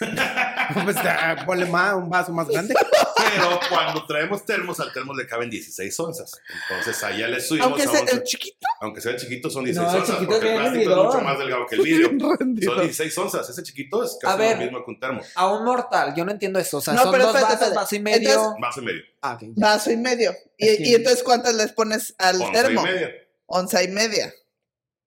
Pues 0.84 0.96
ah, 0.96 1.36
ponle 1.44 1.66
más, 1.66 1.94
un 1.94 2.08
vaso 2.08 2.32
más 2.32 2.48
grande. 2.48 2.74
Pero 3.16 3.60
cuando 3.68 4.04
traemos 4.06 4.44
termos, 4.44 4.80
al 4.80 4.92
termo 4.92 5.12
le 5.14 5.26
caben 5.26 5.50
16 5.50 6.00
onzas. 6.00 6.32
Entonces, 6.68 7.02
allá 7.04 7.28
le 7.28 7.40
subimos 7.40 7.68
Aunque 7.68 7.82
a 7.82 7.88
sea 7.88 8.00
11. 8.00 8.14
el 8.16 8.22
chiquito. 8.22 8.66
Aunque 8.80 9.00
sea 9.00 9.16
chiquito, 9.16 9.50
son 9.50 9.64
16 9.64 9.86
No, 9.92 9.94
el 9.96 10.00
onzas. 10.02 10.16
Porque 10.26 10.52
el 10.54 10.58
plástico 10.60 10.90
es 10.90 10.96
mucho 10.96 11.20
más 11.20 11.38
delgado 11.38 11.66
que 11.66 11.74
el 11.76 11.82
vidrio. 11.82 12.10
Son 12.18 12.54
16 12.54 13.18
onzas. 13.18 13.48
Ese 13.50 13.62
chiquito 13.62 14.02
es 14.02 14.16
A 14.16 14.18
casi 14.28 14.38
ver. 14.38 14.56
lo 14.58 14.62
mismo 14.64 14.84
que 14.84 14.90
un 14.90 15.00
termo. 15.00 15.20
A 15.34 15.52
un 15.52 15.64
mortal, 15.64 16.14
yo 16.16 16.24
no 16.24 16.32
entiendo 16.32 16.58
eso. 16.58 16.78
O 16.78 16.80
sea, 16.80 16.94
No, 16.94 17.02
son 17.04 17.12
pero 17.12 17.24
dos 17.26 17.34
espérate, 17.34 17.54
vasos, 17.54 17.68
espérate. 17.68 17.76
vaso 17.84 17.96
y 17.96 18.00
medio. 18.00 18.30
Entonces- 18.30 18.60
Más 18.60 18.76
y 18.76 18.80
medio. 18.80 19.02
Ah. 19.22 19.38
Vaso 19.40 19.90
y 19.92 19.96
medio. 19.96 20.34
Y, 20.58 20.68
Es 20.68 20.76
que- 20.78 20.82
y 20.88 20.94
entonces, 20.94 21.22
¿cuántas 21.22 21.54
les 21.54 21.72
pones 21.72 22.14
al 22.18 22.42
Onza 22.42 22.48
y 22.48 22.52
termo? 22.62 22.82
media. 22.82 23.10
Onza 23.46 23.82
y 23.82 23.88
media. 23.88 24.32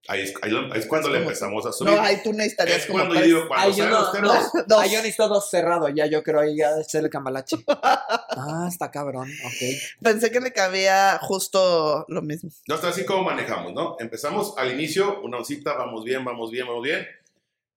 Ahí 0.08 0.22
es, 0.22 0.34
ahí 0.44 0.52
ahí 0.72 0.88
cuando 0.88 1.10
le 1.10 1.18
empezamos 1.18 1.66
a 1.66 1.72
subir. 1.74 1.92
No, 1.94 2.00
ahí 2.00 2.22
tú 2.24 2.32
necesitarías 2.32 2.82
es 2.82 2.86
como 2.86 3.00
cuando 3.00 3.16
yo 3.16 3.22
digo, 3.26 3.48
cuando 3.48 3.76
yo 3.76 3.86
no, 3.90 4.00
los 4.02 4.12
termos, 4.12 4.34
no. 4.54 4.64
Dos. 4.68 4.80
Ay, 4.80 4.92
yo 4.92 4.98
necesito 4.98 5.28
dos 5.28 5.50
cerrados, 5.50 5.92
ya 5.96 6.06
yo 6.06 6.22
creo 6.22 6.42
ahí 6.42 6.56
ya 6.56 6.78
es 6.80 6.94
el 6.96 7.10
cambalache. 7.10 7.58
Ah, 8.38 8.68
está 8.70 8.92
cabrón, 8.92 9.32
ok. 9.46 9.80
Pensé 10.04 10.30
que 10.30 10.42
le 10.42 10.52
cabía 10.52 11.18
justo 11.22 12.06
lo 12.10 12.22
mismo. 12.22 12.50
No 12.68 12.76
está 12.76 12.90
así 12.90 13.06
como 13.06 13.24
manejamos, 13.24 13.74
¿no? 13.74 13.96
Empezamos 14.00 14.54
al 14.58 14.72
inicio, 14.74 15.22
una 15.22 15.38
oncita, 15.38 15.74
vamos 15.74 16.04
bien, 16.04 16.24
vamos 16.26 16.52
bien, 16.52 16.68
vamos 16.68 16.84
bien. 16.84 17.08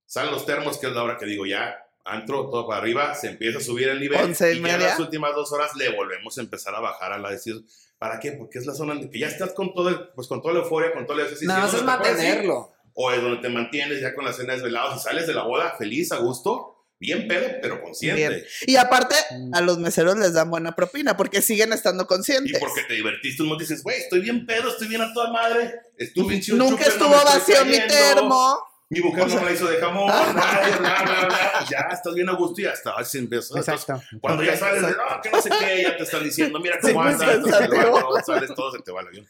Salen 0.04 0.32
los 0.32 0.44
termos, 0.44 0.76
que 0.78 0.88
es 0.88 0.92
la 0.92 1.04
hora 1.04 1.16
que 1.16 1.26
digo 1.26 1.46
ya, 1.46 1.87
antro, 2.08 2.48
todo 2.50 2.66
para 2.66 2.80
arriba, 2.80 3.14
se 3.14 3.28
empieza 3.28 3.58
a 3.58 3.60
subir 3.60 3.88
el 3.88 4.00
nivel. 4.00 4.20
Once 4.20 4.52
y 4.52 4.58
y 4.58 4.62
ya 4.62 4.74
en 4.74 4.82
las 4.82 4.98
últimas 4.98 5.34
dos 5.34 5.52
horas 5.52 5.70
le 5.76 5.90
volvemos 5.94 6.36
a 6.38 6.40
empezar 6.40 6.74
a 6.74 6.80
bajar 6.80 7.12
a 7.12 7.18
la 7.18 7.30
decisión. 7.30 7.64
¿Para 7.98 8.20
qué? 8.20 8.32
Porque 8.32 8.58
es 8.58 8.66
la 8.66 8.74
zona 8.74 8.92
en 8.94 9.04
la 9.06 9.10
que 9.10 9.18
ya 9.18 9.26
estás 9.26 9.52
con 9.52 9.74
todo 9.74 9.88
el, 9.88 10.08
pues 10.14 10.28
con 10.28 10.40
toda 10.40 10.54
la 10.54 10.60
euforia, 10.60 10.92
con 10.92 11.04
todo 11.06 11.16
el 11.18 11.24
ejercicio. 11.26 11.48
Nada 11.48 11.60
más 11.62 11.74
es 11.74 11.82
mantenerlo. 11.82 12.72
O 12.94 13.10
es 13.12 13.22
donde 13.22 13.40
te 13.42 13.48
mantienes 13.48 14.00
ya 14.00 14.14
con 14.14 14.24
la 14.24 14.32
cena 14.32 14.54
desvelada 14.54 14.94
y 14.96 14.98
sales 14.98 15.26
de 15.26 15.34
la 15.34 15.42
boda 15.44 15.74
feliz, 15.78 16.10
a 16.12 16.16
gusto, 16.18 16.86
bien 17.00 17.28
pedo, 17.28 17.48
pero 17.62 17.80
consciente. 17.80 18.28
Bien. 18.28 18.44
Y 18.66 18.74
aparte, 18.76 19.14
Mm. 19.30 19.54
a 19.54 19.60
los 19.60 19.78
meseros 19.78 20.16
les 20.16 20.32
dan 20.32 20.50
buena 20.50 20.74
propina 20.74 21.16
porque 21.16 21.42
siguen 21.42 21.72
estando 21.72 22.04
Y 22.04 22.06
conscientes. 22.06 22.58
porque 22.58 22.82
te 22.88 22.94
divertiste, 22.94 23.42
un 23.44 23.56
dices, 23.56 23.82
güey, 23.84 23.98
estoy 24.00 24.20
bien 24.20 24.46
pedo, 24.46 24.68
estoy 24.70 24.88
bien 24.88 25.02
a 25.02 25.12
toda 25.12 25.30
madre. 25.32 25.74
Estuve 25.96 26.34
Nunca 26.34 26.44
chupe, 26.44 26.56
no 26.56 26.76
estuvo 26.88 27.24
vacío 27.24 27.64
mi 27.66 27.78
termo. 27.86 28.58
Mi 28.90 29.00
mujer 29.00 29.24
O 29.24 29.26
no 29.26 29.30
sea- 29.32 29.40
me 29.40 29.46
la 29.46 29.52
hizo 29.52 29.66
de 29.68 29.76
jamón, 29.76 30.06
nadie, 30.08 30.76
bla, 30.78 31.02
bla, 31.04 31.26
bla. 31.26 31.50
y 31.66 31.70
Ya 31.70 31.78
estás 31.92 32.14
bien 32.14 32.28
a 32.28 32.32
gusto 32.34 32.60
y 32.62 32.66
hasta 32.66 32.94
así. 32.96 33.18
Exacto. 33.30 34.00
Cuando 34.20 34.42
ya 34.42 34.56
sales 34.56 34.80
de, 34.82 34.92
no, 34.92 35.20
que 35.22 35.30
no 35.30 35.42
sé 35.42 35.50
qué, 35.50 35.82
ya 35.82 35.96
te 35.96 36.02
están 36.04 36.24
diciendo, 36.24 36.58
mira 36.58 36.78
Sí, 36.82 36.92
cómo 36.92 37.02
muy 37.04 37.12
andas, 37.12 37.28
pensativo. 37.28 38.00
no, 38.00 38.22
sales 38.24 38.54
todo, 38.54 38.72
se 38.72 38.78
te 38.80 38.90
va 38.92 39.02
el 39.02 39.08
avión. 39.08 39.26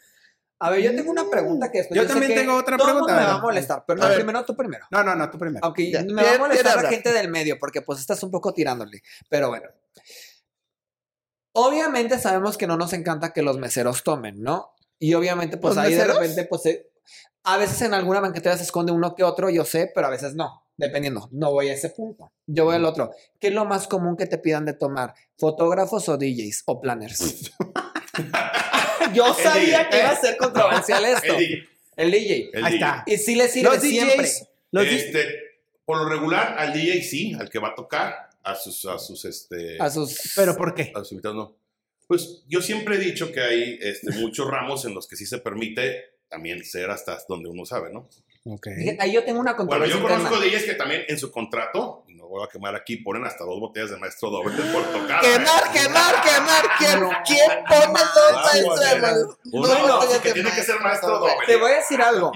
A 0.61 0.71
ver, 0.71 0.81
yo 0.83 0.95
tengo 0.95 1.11
una 1.11 1.29
pregunta 1.31 1.71
que 1.71 1.79
después 1.79 1.97
Yo 1.97 2.03
sé 2.03 2.09
también 2.09 2.33
que 2.33 2.39
tengo 2.39 2.55
otra 2.57 2.77
todo 2.77 2.87
pregunta, 2.87 3.13
mundo 3.13 3.21
me 3.27 3.29
va 3.33 3.35
a 3.39 3.41
molestar, 3.43 3.85
pero 3.87 4.01
A 4.01 4.03
no, 4.05 4.09
ver. 4.09 4.19
primero 4.19 4.45
tú 4.45 4.57
primero. 4.57 4.87
No, 4.91 5.05
no, 5.05 5.15
no, 5.15 5.31
tú 5.31 5.39
primero. 5.39 5.65
Aunque 5.65 5.91
Ya. 5.91 6.03
me 6.03 6.15
va 6.15 6.21
a 6.23 6.25
¿Quién- 6.25 6.41
molestar 6.41 6.83
la 6.83 6.89
gente 6.91 7.13
del 7.13 7.29
medio, 7.29 7.59
porque 7.61 7.83
pues 7.83 8.01
estás 8.01 8.21
un 8.25 8.31
poco 8.33 8.53
tirándole. 8.53 9.03
Pero 9.29 9.49
bueno. 9.51 9.69
Obviamente 11.53 12.19
sabemos 12.19 12.57
que 12.57 12.67
no 12.67 12.77
nos 12.77 12.93
encanta 12.93 13.33
que 13.33 13.43
los 13.43 13.59
meseros 13.59 14.03
tomen, 14.05 14.43
¿no? 14.43 14.75
Y 14.99 15.15
obviamente, 15.15 15.57
pues 15.57 15.75
¿Los 15.77 15.85
ahí 15.85 15.93
meseros? 15.95 16.15
de 16.17 16.21
repente, 16.23 16.45
pues 16.45 16.67
eh, 16.67 16.91
a 17.45 17.57
veces 17.57 17.81
en 17.83 17.95
alguna 17.95 18.21
banquetera 18.21 18.57
se 18.57 18.63
esconde 18.65 18.93
uno 18.93 19.15
que 19.15 19.25
otro, 19.25 19.49
yo 19.51 19.65
sé, 19.65 19.91
pero 19.95 20.07
a 20.07 20.11
veces 20.11 20.35
no. 20.35 20.63
Dependiendo, 20.77 21.29
no 21.33 21.51
voy 21.51 21.69
a 21.71 21.73
ese 21.75 21.91
punto. 21.91 22.31
Yo 22.47 22.65
voy 22.67 22.77
al 22.77 22.85
otro. 22.85 23.11
¿Qué 23.41 23.49
es 23.49 23.53
lo 23.55 23.65
más 23.65 23.89
común 23.89 24.17
que 24.17 24.27
te 24.27 24.39
pidan 24.39 24.65
de 24.65 24.75
tomar? 24.75 25.13
¿Fotógrafos 25.37 26.09
o 26.09 26.17
DJs 26.17 26.63
o 26.67 26.81
planners? 26.81 27.51
yo 29.15 29.35
sabía 29.35 29.89
que 29.89 29.99
iba 29.99 30.11
a 30.11 30.17
ser 30.17 30.37
controversial 30.39 31.05
esto. 31.05 31.35
El 31.97 32.11
DJ, 32.13 32.51
El 32.53 32.65
Ahí 32.65 32.73
DJ. 32.75 32.87
está. 32.87 33.05
Y 33.07 33.17
sí 33.17 33.35
le 33.35 33.49
sirve 33.49 33.71
Los 33.75 33.81
siempre. 33.83 34.17
DJs. 34.19 34.47
Los 34.71 34.85
di- 34.85 34.95
Este, 34.97 35.27
por 35.85 35.99
lo 35.99 36.09
regular, 36.09 36.55
al 36.59 36.73
DJ 36.73 37.03
sí, 37.03 37.35
al 37.39 37.49
que 37.51 37.59
va 37.59 37.69
a 37.71 37.75
tocar, 37.75 38.31
a 38.45 38.55
sus, 38.55 38.85
a 38.85 38.99
sus, 38.99 39.25
este, 39.25 39.79
A 39.83 39.91
sus. 39.91 40.33
¿Pero 40.37 40.57
por 40.57 40.75
qué? 40.75 40.93
a 40.95 40.99
sus 41.01 41.13
invitados 41.13 41.37
no. 41.37 41.57
Pues 42.07 42.43
yo 42.49 42.63
siempre 42.63 42.97
he 42.97 42.99
dicho 42.99 43.33
que 43.33 43.41
hay 43.41 43.79
este, 43.83 44.13
muchos 44.13 44.49
ramos 44.49 44.85
en 44.85 44.95
los 44.95 45.07
que 45.09 45.17
sí 45.17 45.27
se 45.27 45.39
permite 45.39 46.05
también 46.29 46.65
ser 46.65 46.91
hasta 46.91 47.19
donde 47.29 47.49
uno 47.49 47.65
sabe, 47.65 47.93
¿no? 47.93 48.09
Ok. 48.45 48.69
Fíjate, 48.79 49.03
Ahí 49.03 49.13
yo 49.13 49.25
tengo 49.25 49.41
una 49.41 49.55
Bueno, 49.55 49.85
yo 49.85 50.01
conozco 50.01 50.35
interna. 50.37 50.47
DJs 50.47 50.65
que 50.65 50.75
también 50.75 51.03
en 51.09 51.19
su 51.19 51.31
contrato, 51.31 52.05
y 52.09 52.15
no 52.15 52.29
voy 52.29 52.43
a 52.45 52.49
quemar 52.49 52.75
aquí, 52.75 52.97
ponen 52.97 53.25
hasta 53.25 53.45
dos 53.45 53.61
botellas 53.61 53.91
de 53.91 53.97
maestro 53.99 54.31
doble 54.31 54.57
por 54.73 54.83
tocar. 54.85 55.21
Quemar, 55.21 55.73
quemar, 55.73 56.15
quemar. 56.23 56.65
¿Quién, 56.79 57.01
No, 57.01 57.11
¿quién 57.27 57.51
pone 57.69 58.01
dos 58.15 58.33
maestros 58.33 58.81
de 58.81 59.91
botellas 59.91 60.19
que 60.21 60.29
de 60.29 60.35
tiene 60.35 60.51
que 60.51 60.63
ser 60.63 60.81
maestro 60.81 61.19
doble? 61.19 61.33
Te 61.47 61.57
voy 61.57 61.73
a 61.73 61.77
decir 61.77 62.01
algo. 62.01 62.33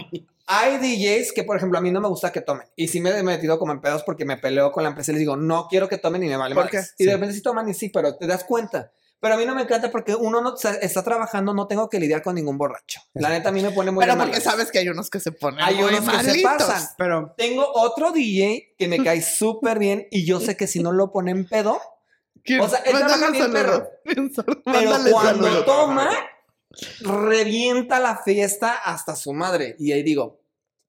Hay 0.46 0.76
DJs 0.78 1.32
que, 1.32 1.44
por 1.44 1.56
ejemplo, 1.56 1.78
a 1.78 1.80
mí 1.80 1.90
no 1.90 2.00
me 2.00 2.08
gusta 2.08 2.32
que 2.32 2.40
tomen. 2.40 2.66
Y 2.76 2.88
sí 2.88 3.00
me 3.00 3.10
he 3.10 3.22
metido 3.22 3.58
como 3.58 3.72
en 3.72 3.80
pedos 3.80 4.02
porque 4.02 4.24
me 4.24 4.36
peleo 4.36 4.72
con 4.72 4.82
la 4.82 4.90
empresa 4.90 5.12
y 5.12 5.14
les 5.14 5.20
digo, 5.20 5.36
no 5.36 5.66
quiero 5.68 5.88
que 5.88 5.98
tomen 5.98 6.22
y 6.24 6.28
me 6.28 6.36
vale 6.36 6.54
¿Por 6.54 6.64
madres". 6.64 6.94
qué? 6.98 7.04
Y 7.04 7.06
de 7.06 7.14
repente 7.14 7.34
sí 7.34 7.42
toman 7.42 7.68
y 7.68 7.74
sí, 7.74 7.88
pero 7.90 8.16
te 8.16 8.26
das 8.26 8.44
cuenta. 8.44 8.90
Pero 9.22 9.34
a 9.34 9.36
mí 9.38 9.46
no 9.46 9.54
me 9.54 9.62
encanta 9.62 9.88
porque 9.92 10.16
uno 10.16 10.40
no 10.40 10.56
está 10.80 11.04
trabajando, 11.04 11.54
no 11.54 11.68
tengo 11.68 11.88
que 11.88 12.00
lidiar 12.00 12.22
con 12.22 12.34
ningún 12.34 12.58
borracho. 12.58 13.00
La 13.14 13.28
neta 13.28 13.50
a 13.50 13.52
mí 13.52 13.62
me 13.62 13.70
pone 13.70 13.92
muy 13.92 14.04
Pero 14.04 14.18
porque 14.18 14.40
sabes 14.40 14.72
que 14.72 14.80
hay 14.80 14.88
unos 14.88 15.10
que 15.10 15.20
se 15.20 15.30
ponen. 15.30 15.60
Hay 15.62 15.76
muy 15.76 15.84
unos 15.94 16.10
que 16.10 16.24
se 16.32 16.42
pasan. 16.42 16.82
Pero 16.98 17.32
Tengo 17.38 17.64
otro 17.72 18.10
DJ 18.10 18.74
que 18.76 18.88
me 18.88 19.02
cae 19.02 19.22
súper 19.22 19.78
bien 19.78 20.08
y 20.10 20.24
yo 20.24 20.40
sé 20.40 20.56
que 20.56 20.66
si 20.66 20.82
no 20.82 20.90
lo 20.90 21.12
pone 21.12 21.30
en 21.30 21.46
pedo. 21.48 21.80
O 22.60 22.68
sea, 22.68 22.80
él 22.80 22.94
Mándale 22.94 23.12
trabaja 23.14 23.30
bien, 23.30 23.52
perro. 23.52 23.88
Pero 24.64 24.92
cuando 25.12 25.64
toma, 25.64 26.10
revienta 27.00 28.00
la 28.00 28.16
fiesta 28.24 28.72
hasta 28.84 29.14
su 29.16 29.32
madre. 29.32 29.76
Y 29.78 29.92
ahí 29.92 30.02
digo, 30.02 30.40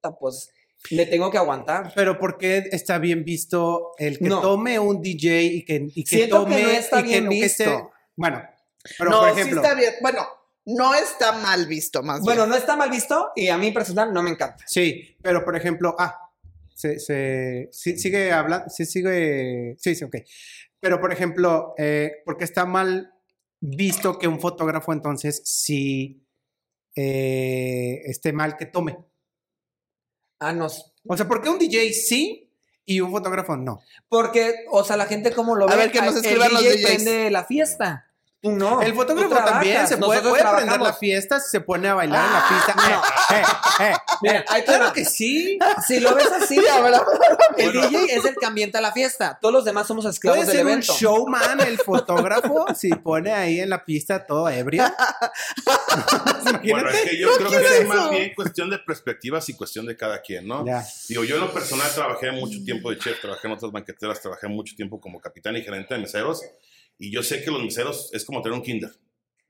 "Puta, 0.02 0.16
pues 0.18 0.50
le 0.90 1.06
tengo 1.06 1.30
que 1.32 1.38
aguantar. 1.38 1.94
Pero 1.96 2.18
¿por 2.20 2.38
qué 2.38 2.68
está 2.72 2.98
bien 2.98 3.24
visto 3.24 3.92
el 3.98 4.18
que 4.18 4.25
No. 4.25 4.42
tome 4.42 4.80
un 4.80 5.02
DJ 5.02 5.44
y 5.44 5.66
que, 5.66 5.88
y 5.94 6.04
que 6.04 6.16
Siento 6.18 6.42
tome 6.44 6.58
que 6.58 6.63
no 6.63 6.70
está 6.72 7.00
y 7.00 7.04
que 7.04 7.10
bien 7.10 7.24
no- 7.25 7.30
que 7.30 7.36
visto. 7.36 7.63
esté- 7.63 7.84
bueno, 8.15 8.43
pero 8.98 9.10
no, 9.12 9.20
por 9.20 9.29
ejemplo, 9.29 9.62
sí 9.62 9.65
está 9.67 9.75
bien. 9.79 9.93
Bueno, 10.01 10.27
no 10.65 10.93
está 10.96 11.32
mal 11.34 11.65
visto, 11.67 12.01
más 12.03 12.22
Bueno, 12.22 12.41
bien. 12.43 12.50
no 12.51 12.55
está 12.55 12.75
mal 12.75 12.89
visto 12.89 13.32
y 13.36 13.50
a 13.50 13.58
mí 13.58 13.72
personal 13.72 14.13
no 14.13 14.22
me 14.24 14.29
encanta. 14.32 14.63
sí, 14.67 15.17
pero 15.22 15.43
por 15.43 15.55
ejemplo, 15.55 15.96
ah, 16.00 16.20
se, 16.74 17.00
se- 17.00 17.70
sí- 17.72 17.98
sigue 17.98 18.32
hablando, 18.32 18.70
sí 18.70 18.86
sigue, 18.86 19.75
sí, 19.79 19.96
sí, 19.96 20.03
ok. 20.03 20.15
Pero 20.79 21.00
por 21.00 21.12
ejemplo, 21.13 21.74
eh, 21.77 22.22
porque 22.25 22.43
está 22.46 22.65
mal 22.65 23.13
visto 23.60 24.17
que 24.20 24.27
un 24.27 24.39
fotógrafo 24.41 24.91
entonces 24.91 25.41
sí 25.46 26.25
eh, 26.96 28.01
esté 28.05 28.34
mal 28.34 28.58
que 28.58 28.65
tome. 28.65 28.98
Ah, 30.39 30.51
no. 30.53 30.67
O 31.08 31.17
sea, 31.17 31.27
¿por 31.27 31.41
qué 31.41 31.50
un 31.50 31.58
DJ 31.60 31.93
sí 31.93 32.43
y 32.86 33.02
un 33.02 33.12
fotógrafo 33.12 33.56
no? 33.58 33.82
Porque, 34.10 34.66
o 34.72 34.84
sea, 34.84 34.98
la 34.98 35.06
gente 35.06 35.32
como 35.34 35.56
lo 35.56 35.66
A 35.68 35.72
ve. 35.72 35.78
ver, 35.78 35.92
que 35.92 36.02
nos 36.02 36.16
el 36.16 36.25
escriban 36.25 36.54
los 36.54 36.62
DJ 36.62 36.74
DJs. 36.78 36.86
prende 36.86 37.32
la 37.32 37.44
fiesta. 37.46 38.08
Tú 38.44 38.52
no. 38.52 38.82
El 38.82 38.94
fotógrafo 38.94 39.36
también 39.36 39.88
se 39.88 39.96
puede, 39.96 40.22
puede 40.22 40.44
prender 40.44 40.82
la 40.82 40.92
fiesta 40.92 41.40
si 41.40 41.50
se 41.50 41.62
pone 41.62 41.88
a 41.88 41.94
bailar 41.94 42.26
en 42.26 42.34
la 42.34 42.40
Ah, 42.40 42.50
pista. 42.50 42.76
no. 42.76 43.04
Eh, 43.34 43.42
eh, 43.80 43.92
eh, 43.92 43.94
Mira, 44.22 44.44
claro 44.66 44.92
que 44.94 45.06
sí. 45.06 45.58
Si 45.88 46.00
lo 46.02 46.14
ves 46.14 46.28
así, 46.32 46.58
Sí, 46.60 46.68
ahora- 46.68 47.02
el 47.58 47.72
DJ 47.72 48.06
es 48.18 48.26
el 48.26 48.36
que 48.36 48.46
ambienta 48.46 48.82
la 48.82 48.92
fiesta. 48.92 49.40
Todos 49.42 49.54
los 49.54 49.66
demás 49.66 49.88
somos 49.88 50.04
Puede 50.04 50.14
esclavos 50.14 50.46
del 50.46 50.56
ser 50.58 50.66
un 50.66 50.72
evento. 50.74 50.94
showman 50.94 51.62
el 51.62 51.78
fotógrafo 51.86 52.66
si 52.76 52.90
pone 52.94 53.32
ahí 53.32 53.62
en 53.62 53.70
la 53.70 53.84
pista 53.86 54.26
todo 54.28 54.50
ebrio. 54.50 54.84
Bueno, 54.84 56.60
Imagínate. 56.64 56.98
es 57.04 57.10
que 57.10 57.18
yo 57.20 57.30
creo 57.38 57.50
que 57.50 57.78
es 57.80 57.88
más 57.88 58.10
bien 58.10 58.34
cuestión 58.36 58.70
de 58.70 58.80
perspectivas 58.80 59.48
y 59.50 59.54
cuestión 59.56 59.86
de 59.86 59.96
cada 59.96 60.22
quien, 60.22 60.48
¿no? 60.48 60.66
Ya. 60.66 60.86
Digo, 61.08 61.24
yo 61.24 61.36
en 61.36 61.42
lo 61.42 61.54
personal 61.54 61.90
trabajé 61.96 62.32
mucho 62.34 62.60
tiempo 62.64 62.90
de 62.92 62.98
chef, 63.00 63.22
trabajé 63.22 63.48
en 63.48 63.54
otras 63.54 63.72
banqueteras, 63.72 64.22
trabajé 64.22 64.48
mucho 64.48 64.76
tiempo 64.76 65.00
como 65.00 65.20
capitán 65.22 65.56
y 65.56 65.62
gerente 65.62 65.94
de 65.94 66.02
meseros. 66.02 66.42
Y 67.04 67.12
yo 67.12 67.22
sé 67.22 67.44
que 67.44 67.52
los 67.52 67.62
meseros 67.62 68.10
es 68.14 68.24
como 68.24 68.42
tener 68.42 68.58
un 68.58 68.64
kinder. 68.64 68.90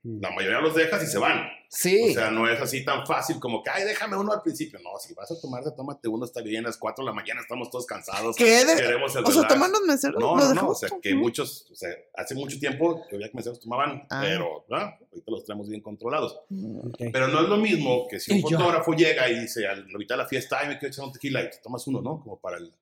La 0.02 0.30
mayoría 0.32 0.60
los 0.60 0.74
dejas 0.74 1.02
y 1.02 1.06
se 1.06 1.18
van. 1.18 1.48
Sí. 1.70 2.10
O 2.10 2.12
sea, 2.12 2.30
no 2.30 2.46
es 2.48 2.60
así 2.60 2.84
tan 2.84 3.06
fácil 3.06 3.38
como 3.38 3.62
que, 3.62 3.70
ay, 3.70 3.84
déjame 3.84 4.16
uno 4.16 4.32
al 4.32 4.42
principio. 4.42 4.78
No, 4.80 4.90
si 4.98 5.14
vas 5.14 5.30
a 5.30 5.40
tomarte, 5.40 5.70
tómate 5.70 6.08
uno, 6.08 6.24
está 6.26 6.42
bien. 6.42 6.64
A 6.64 6.68
las 6.68 6.76
4 6.76 7.04
de 7.04 7.10
la 7.10 7.14
mañana 7.14 7.40
estamos 7.40 7.70
todos 7.70 7.86
cansados. 7.86 8.34
¿Qué? 8.36 8.64
De- 8.66 8.74
Queremos 8.76 9.14
el 9.16 9.24
O 9.24 9.30
sea, 9.30 9.46
toman 9.48 9.70
los 9.72 9.80
meseros. 9.82 10.20
No, 10.20 10.36
¿Lo 10.36 10.44
no, 10.48 10.54
no. 10.54 10.68
O 10.70 10.74
sea, 10.74 10.90
que 11.00 11.14
muchos, 11.14 11.70
o 11.70 11.74
sea, 11.76 11.90
hace 12.16 12.34
mucho 12.34 12.58
tiempo 12.58 13.00
que 13.08 13.14
había 13.16 13.28
que 13.30 13.36
meseros 13.36 13.60
tomaban, 13.60 14.04
Ah. 14.10 14.20
pero 14.22 14.66
¿no? 14.68 14.76
ahorita 14.76 15.30
los 15.30 15.44
tenemos 15.46 15.68
bien 15.68 15.80
controlados. 15.80 16.32
Ok. 16.50 16.98
Pero 17.12 17.28
no 17.28 17.40
es 17.40 17.48
lo 17.48 17.56
mismo 17.56 18.06
que 18.08 18.18
si 18.20 18.32
un 18.32 18.38
Y 18.38 18.42
yo. 18.42 18.58
fotógrafo 18.58 18.92
llega 18.94 19.30
y 19.30 19.38
dice, 19.40 19.66
al 19.66 19.86
mitad 19.96 20.16
de 20.16 20.22
la 20.24 20.28
fiesta, 20.28 20.58
ay, 20.60 20.68
me 20.68 20.78
quiero 20.78 20.92
echar 20.92 21.04
un 21.06 21.12
tequila, 21.12 21.40
y 21.42 21.50
te 21.50 21.58
tomas 21.62 21.86
uno, 21.86 22.02
¿no? 22.02 22.20
Como 22.20 22.38
para 22.40 22.58
el 22.58 22.74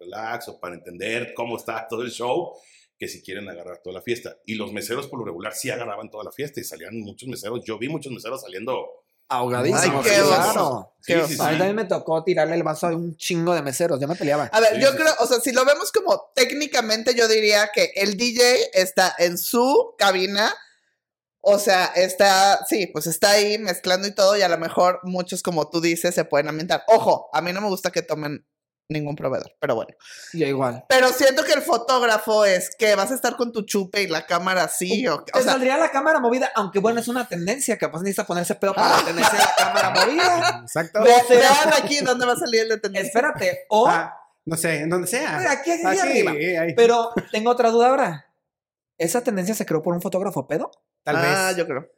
relax 0.00 0.48
o 0.48 0.60
para 0.60 0.74
entender 0.74 1.32
cómo 1.34 1.56
está 1.56 1.86
todo 1.88 2.02
el 2.02 2.10
show, 2.10 2.52
que 2.98 3.08
si 3.08 3.22
quieren 3.22 3.48
agarrar 3.48 3.78
toda 3.78 3.94
la 3.94 4.02
fiesta. 4.02 4.36
Y 4.44 4.56
los 4.56 4.72
meseros 4.72 5.06
por 5.06 5.20
lo 5.20 5.24
regular 5.24 5.54
sí 5.54 5.70
agarraban 5.70 6.10
toda 6.10 6.24
la 6.24 6.32
fiesta 6.32 6.60
y 6.60 6.64
salían 6.64 6.98
muchos 7.00 7.28
meseros. 7.28 7.60
Yo 7.64 7.78
vi 7.78 7.88
muchos 7.88 8.12
meseros 8.12 8.42
saliendo. 8.42 9.04
Ahogadísimo. 9.28 10.00
Ay, 10.02 10.10
qué 10.10 10.16
claro. 10.20 10.94
Sí, 11.00 11.12
Qué 11.12 11.26
sí, 11.26 11.34
oso. 11.34 11.44
A 11.44 11.52
mí 11.52 11.58
también 11.58 11.76
me 11.76 11.84
tocó 11.84 12.24
tirarle 12.24 12.56
el 12.56 12.62
vaso 12.62 12.88
a 12.88 12.90
un 12.90 13.16
chingo 13.16 13.54
de 13.54 13.62
meseros. 13.62 14.00
Ya 14.00 14.06
me 14.06 14.16
peleaba. 14.16 14.50
A 14.52 14.60
ver, 14.60 14.74
Sí, 14.74 14.80
yo 14.80 14.90
sí, 14.90 14.96
creo, 14.96 15.12
o 15.20 15.26
sea, 15.26 15.38
si 15.38 15.52
lo 15.52 15.64
vemos 15.64 15.92
como 15.92 16.32
técnicamente, 16.34 17.14
yo 17.14 17.28
diría 17.28 17.70
que 17.72 17.92
el 17.94 18.16
DJ 18.16 18.70
está 18.72 19.14
en 19.18 19.38
su 19.38 19.94
cabina. 19.96 20.52
O 21.40 21.58
sea, 21.58 21.86
está, 21.94 22.64
sí, 22.68 22.88
pues 22.88 23.06
está 23.06 23.30
ahí 23.30 23.58
mezclando 23.58 24.08
y 24.08 24.12
todo, 24.12 24.36
y 24.36 24.42
a 24.42 24.48
lo 24.48 24.58
mejor 24.58 25.00
muchos, 25.04 25.42
como 25.42 25.70
tú 25.70 25.80
dices, 25.80 26.14
se 26.14 26.24
pueden 26.24 26.48
ambientar. 26.48 26.82
Ojo, 26.88 27.30
a 27.32 27.40
mí 27.40 27.52
no 27.52 27.60
me 27.60 27.68
gusta 27.68 27.92
que 27.92 28.02
tomen 28.02 28.44
ningún 28.88 29.16
proveedor, 29.16 29.52
pero 29.60 29.74
bueno. 29.74 29.94
Yo 30.32 30.46
igual. 30.46 30.84
Pero 30.88 31.08
siento 31.08 31.44
que 31.44 31.52
el 31.52 31.62
fotógrafo 31.62 32.44
es 32.44 32.70
que 32.76 32.94
vas 32.94 33.10
a 33.10 33.14
estar 33.14 33.36
con 33.36 33.52
tu 33.52 33.62
chupe 33.62 34.02
y 34.02 34.06
la 34.06 34.24
cámara 34.26 34.64
así, 34.64 35.06
o, 35.08 35.22
Te 35.24 35.38
o 35.38 35.42
sea, 35.42 35.52
saldría 35.52 35.76
la 35.76 35.90
cámara 35.90 36.20
movida, 36.20 36.50
aunque 36.54 36.78
bueno, 36.78 37.00
es 37.00 37.08
una 37.08 37.28
tendencia. 37.28 37.76
Capaz 37.76 38.00
necesita 38.00 38.26
ponerse 38.26 38.54
pedo 38.54 38.74
para 38.74 38.96
la 38.96 39.04
tendencia 39.04 39.32
de 39.38 39.44
la 39.44 39.54
cámara 39.56 39.90
movida. 39.90 40.60
Exacto. 40.62 41.02
ve- 41.02 41.22
vean 41.36 41.72
aquí 41.82 41.98
dónde 42.00 42.24
va 42.26 42.32
a 42.32 42.36
salir 42.36 42.62
el 42.62 42.68
de 42.70 42.78
tendencia. 42.78 43.08
Espérate, 43.08 43.66
o 43.68 43.86
Ah, 43.88 44.14
no 44.46 44.56
sé, 44.56 44.80
en 44.80 44.88
donde 44.88 45.06
sea. 45.06 45.36
aquí, 45.50 45.70
aquí, 45.72 45.82
Aquí, 45.86 45.98
arriba. 45.98 46.30
ahí. 46.62 46.74
Pero 46.74 47.10
tengo 47.30 47.50
otra 47.50 47.70
duda 47.70 47.88
ahora. 47.90 48.24
¿Esa 48.96 49.22
tendencia 49.22 49.54
se 49.54 49.66
creó 49.66 49.82
por 49.82 49.94
un 49.94 50.00
fotógrafo 50.00 50.48
pedo? 50.48 50.70
Tal 51.04 51.16
ah, 51.16 51.48
vez. 51.48 51.56
yo 51.56 51.66
creo. 51.66 51.88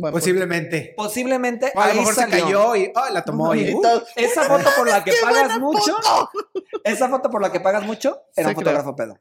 Bueno, 0.00 0.14
Posiblemente. 0.16 0.94
Posiblemente 0.96 1.72
O 1.74 1.80
a 1.80 1.86
lo 1.86 1.92
ahí 1.92 1.98
mejor 1.98 2.14
salió. 2.14 2.36
se 2.36 2.42
cayó 2.42 2.76
y 2.76 2.92
oh, 2.94 3.12
la 3.12 3.24
tomó. 3.24 3.52
y, 3.56 3.74
uh, 3.74 3.82
todo- 3.82 4.04
Esa 4.14 4.44
foto 4.44 4.70
por 4.76 4.88
la 4.88 5.02
que 5.04 5.10
¡Qué 5.10 5.16
pagas 5.20 5.58
mucho, 5.58 5.96
foto! 5.96 6.30
esa 6.84 7.08
foto 7.08 7.30
por 7.30 7.42
la 7.42 7.50
que 7.50 7.58
pagas 7.58 7.84
mucho, 7.84 8.22
era 8.36 8.48
Sí, 8.50 8.54
un 8.54 8.54
fotógrafo 8.54 8.94
pedo. 8.94 9.18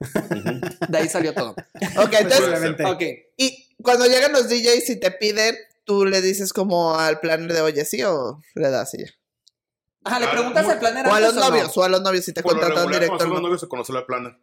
De 0.87 0.97
ahí 0.99 1.09
salió 1.09 1.33
todo. 1.33 1.51
Ok, 1.97 2.13
entonces, 2.13 2.39
posiblemente. 2.41 2.85
Ok. 2.85 3.01
y 3.37 3.75
cuando 3.81 4.05
llegan 4.05 4.31
los 4.31 4.47
DJs 4.49 4.89
y 4.91 4.99
te 4.99 5.09
piden, 5.11 5.55
tú 5.83 6.05
le 6.05 6.21
dices 6.21 6.53
como 6.53 6.95
al 6.95 7.19
planner 7.21 7.53
de, 7.53 7.61
oye, 7.61 7.83
sí, 7.83 8.03
o 8.03 8.39
le 8.53 8.69
das 8.69 8.93
y 8.93 8.99
ya. 8.99 9.05
Ajá, 10.03 10.19
le 10.19 10.27
Ah, 10.27 10.31
preguntas 10.31 10.63
muy- 10.63 10.73
al 10.73 10.79
planner 10.79 11.07
O 11.07 11.11
a 11.13 11.19
los 11.19 11.29
antes 11.29 11.43
o 11.43 11.45
no? 11.45 11.49
novios, 11.55 11.77
o 11.77 11.83
a 11.83 11.89
los 11.89 12.01
novios 12.01 12.23
si 12.25 12.33
te 12.33 12.43
contratan 12.43 12.87
directo. 12.91 13.17
son 13.19 13.29
los 13.29 13.37
¿no? 13.39 13.43
novios 13.47 13.61
se 13.61 13.67
conoce 13.67 13.93
la 13.93 14.05
plana. 14.05 14.39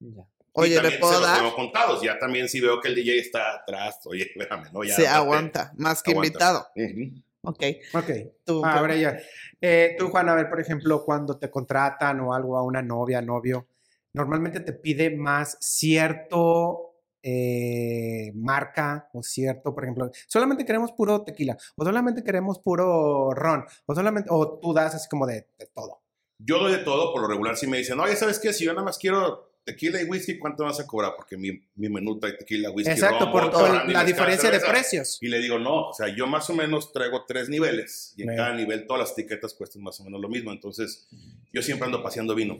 Ya. 0.00 0.22
Oye, 0.56 0.82
¿le 0.82 0.98
puedo 0.98 1.14
se 1.20 1.20
dar? 1.26 1.38
tengo 1.38 1.54
contados. 1.54 2.02
Ya 2.02 2.18
también 2.18 2.48
si 2.48 2.60
veo 2.60 2.80
que 2.80 2.88
el 2.88 2.94
DJ 2.94 3.18
está 3.18 3.54
atrás, 3.54 4.00
oye, 4.06 4.22
espérame, 4.36 4.72
¿no? 4.72 4.82
Ya, 4.84 4.92
date. 4.96 5.06
aguanta, 5.08 5.72
más 5.76 6.02
que 6.02 6.12
Aguanta. 6.12 6.26
invitado. 6.28 6.66
Ujú. 6.76 7.22
Ok, 7.42 7.62
Ok. 7.94 8.10
tú. 8.44 8.62
Ah, 8.64 8.78
ahora 8.78 8.96
ya. 8.96 9.16
Eh, 9.60 9.94
tú, 9.98 10.08
Juan, 10.08 10.28
a 10.28 10.34
ver, 10.34 10.48
por 10.48 10.60
ejemplo, 10.60 11.04
cuando 11.04 11.38
te 11.38 11.48
contratan 11.50 12.18
o 12.20 12.34
algo 12.34 12.56
a 12.56 12.62
una 12.64 12.82
novia, 12.82 13.22
novio, 13.22 13.68
normalmente 14.14 14.60
te 14.60 14.72
pide 14.72 15.14
más 15.16 15.56
cierto 15.60 16.94
eh, 17.22 18.32
marca 18.34 19.08
o 19.12 19.22
cierto, 19.22 19.74
por 19.74 19.84
ejemplo, 19.84 20.10
solamente 20.28 20.64
queremos 20.64 20.92
puro 20.92 21.22
tequila 21.24 21.56
o 21.76 21.84
solamente 21.84 22.22
queremos 22.22 22.60
puro 22.60 23.30
ron 23.32 23.64
o 23.84 23.94
solamente, 23.94 24.28
o 24.32 24.58
tú 24.60 24.72
das 24.72 24.94
así 24.94 25.08
como 25.08 25.26
de, 25.26 25.48
de 25.58 25.66
todo. 25.74 26.02
Yo 26.38 26.58
doy 26.58 26.72
de 26.72 26.78
todo, 26.78 27.12
por 27.12 27.22
lo 27.22 27.28
regular 27.28 27.56
si 27.56 27.66
me 27.66 27.78
dicen, 27.78 27.98
oye, 27.98 28.14
¿sabes 28.14 28.38
qué? 28.38 28.52
Si 28.52 28.64
yo 28.64 28.72
nada 28.72 28.84
más 28.84 28.98
quiero 28.98 29.55
tequila 29.66 30.00
y 30.00 30.04
whisky, 30.04 30.38
¿cuánto 30.38 30.64
vas 30.64 30.80
a 30.80 30.86
cobrar? 30.86 31.12
Porque 31.16 31.36
mi, 31.36 31.60
mi 31.74 31.88
menú 31.90 32.18
trae 32.18 32.32
tequila, 32.32 32.70
whisky, 32.70 32.92
Exacto, 32.92 33.24
ron, 33.24 33.32
por, 33.32 33.50
vodka, 33.50 33.84
la 33.84 34.04
diferencia 34.04 34.50
de 34.50 34.60
precios. 34.60 35.18
Y 35.20 35.28
le 35.28 35.40
digo, 35.40 35.58
no, 35.58 35.88
o 35.88 35.92
sea, 35.92 36.08
yo 36.08 36.26
más 36.26 36.48
o 36.48 36.54
menos 36.54 36.92
traigo 36.92 37.24
tres 37.26 37.48
niveles 37.50 38.14
y 38.16 38.22
en 38.22 38.34
cada 38.36 38.54
nivel 38.54 38.86
todas 38.86 39.00
las 39.10 39.18
etiquetas 39.18 39.52
cuestan 39.54 39.82
más 39.82 39.98
o 40.00 40.04
menos 40.04 40.20
lo 40.20 40.28
mismo. 40.28 40.52
Entonces, 40.52 41.06
yo 41.52 41.60
siempre 41.62 41.84
ando 41.86 42.02
paseando 42.02 42.34
vino. 42.34 42.58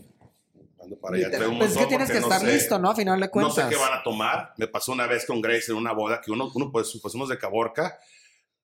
Ando 0.83 0.97
para 1.01 1.17
allá, 1.17 1.31
traigo 1.31 1.53
un 1.53 1.59
Pues 1.59 1.71
es 1.73 1.79
que 1.79 1.87
tienes 1.87 2.11
que 2.11 2.21
no 2.21 2.27
estar 2.27 2.41
sé- 2.41 2.53
listo, 2.53 2.79
¿no? 2.79 2.91
A 2.91 2.95
final 2.97 3.19
de 3.21 3.27
No 3.27 3.33
cuentas. 3.33 3.55
sé 3.55 3.63
qué 3.71 3.77
van 3.77 3.99
a 3.99 4.03
tomar. 4.03 4.53
Me 4.59 4.67
pasó 4.67 4.93
una 4.93 5.07
vez 5.07 5.25
con 5.25 5.41
Grace 5.41 5.71
en 5.73 5.79
una 5.79 5.93
boda 5.93 6.21
que 6.21 6.31
uno, 6.31 6.51
uno 6.55 6.71
pues, 6.71 6.99
pues 7.01 7.15
unos 7.15 7.29
de 7.29 7.39
Caborca, 7.39 7.99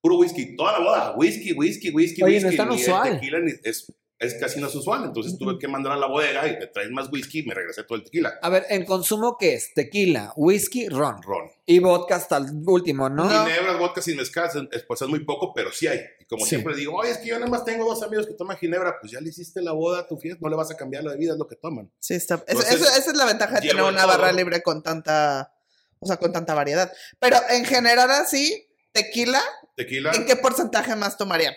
puro 0.00 0.16
whisky, 0.18 0.56
toda 0.56 0.72
la 0.72 0.78
boda, 0.80 1.14
whisky, 1.16 1.52
whisky, 1.52 1.90
whisky, 1.90 2.22
Oye, 2.22 2.40
no 2.40 2.48
whisky. 2.48 2.54
es 2.54 2.56
tan 2.56 2.68
ni 2.68 2.74
el 2.74 2.80
usual. 2.82 3.12
tequila 3.20 3.38
ni- 3.40 3.52
es, 3.62 3.92
es 4.22 4.34
casi 4.34 4.60
no 4.60 4.68
es 4.68 4.74
usual. 4.74 5.04
Entonces 5.04 5.36
tuve 5.38 5.58
que 5.58 5.68
mandar 5.68 5.92
a 5.92 5.96
la 5.96 6.06
bodega 6.06 6.46
y 6.48 6.56
me 6.58 6.66
traes 6.68 6.90
más 6.90 7.10
whisky 7.12 7.40
y 7.40 7.42
me 7.46 7.54
regresé 7.54 7.82
todo 7.84 7.96
el 7.96 8.04
tequila. 8.04 8.38
A 8.40 8.48
ver, 8.48 8.64
en 8.70 8.84
consumo, 8.84 9.36
¿qué 9.38 9.54
es? 9.54 9.74
Tequila, 9.74 10.32
whisky, 10.36 10.88
ron. 10.88 11.22
Ron. 11.22 11.50
Y 11.66 11.78
vodka 11.78 12.16
hasta 12.16 12.36
el 12.38 12.46
último, 12.66 13.08
¿no? 13.08 13.28
Ginebra, 13.28 13.76
vodka 13.76 14.00
sin 14.02 14.16
mezcal, 14.16 14.48
es, 14.72 14.82
pues 14.84 15.02
es 15.02 15.08
muy 15.08 15.24
poco, 15.24 15.52
pero 15.54 15.70
sí 15.72 15.86
hay. 15.86 16.00
Y 16.20 16.24
como 16.24 16.44
Sí. 16.44 16.50
siempre 16.50 16.74
digo, 16.76 16.94
oye, 16.96 17.10
es 17.10 17.18
que 17.18 17.26
yo 17.28 17.38
nada 17.38 17.50
más 17.50 17.64
tengo 17.64 17.84
dos 17.84 18.02
amigos 18.02 18.26
que 18.26 18.34
toman 18.34 18.56
ginebra, 18.56 18.96
pues 19.00 19.12
ya 19.12 19.20
le 19.20 19.28
hiciste 19.28 19.60
la 19.62 19.72
boda 19.72 20.00
a 20.00 20.06
tu 20.06 20.16
fiesta, 20.16 20.38
no 20.42 20.48
le 20.48 20.56
vas 20.56 20.70
a 20.70 20.76
cambiar 20.76 21.04
la 21.04 21.12
bebida, 21.12 21.32
es 21.32 21.38
lo 21.38 21.46
que 21.46 21.56
toman. 21.56 21.90
Sí, 21.98 22.14
está. 22.14 22.34
eso- 22.36 22.44
Entonces, 22.48 22.74
eso- 22.74 22.84
esa 22.98 23.10
es 23.10 23.16
la 23.16 23.24
ventaja 23.26 23.54
de 23.60 23.68
tener 23.68 23.82
una 23.82 24.06
barra 24.06 24.32
libre 24.32 24.62
con 24.62 24.82
tanta, 24.82 25.52
o 25.98 26.06
sea, 26.06 26.16
con 26.16 26.32
tanta 26.32 26.54
variedad. 26.54 26.92
Pero 27.18 27.36
en 27.50 27.64
general 27.64 28.10
así, 28.10 28.66
tequila, 28.92 29.40
Tequila. 29.76 30.12
¿en 30.12 30.26
qué 30.26 30.36
porcentaje 30.36 30.94
más 30.96 31.16
tomarían? 31.16 31.54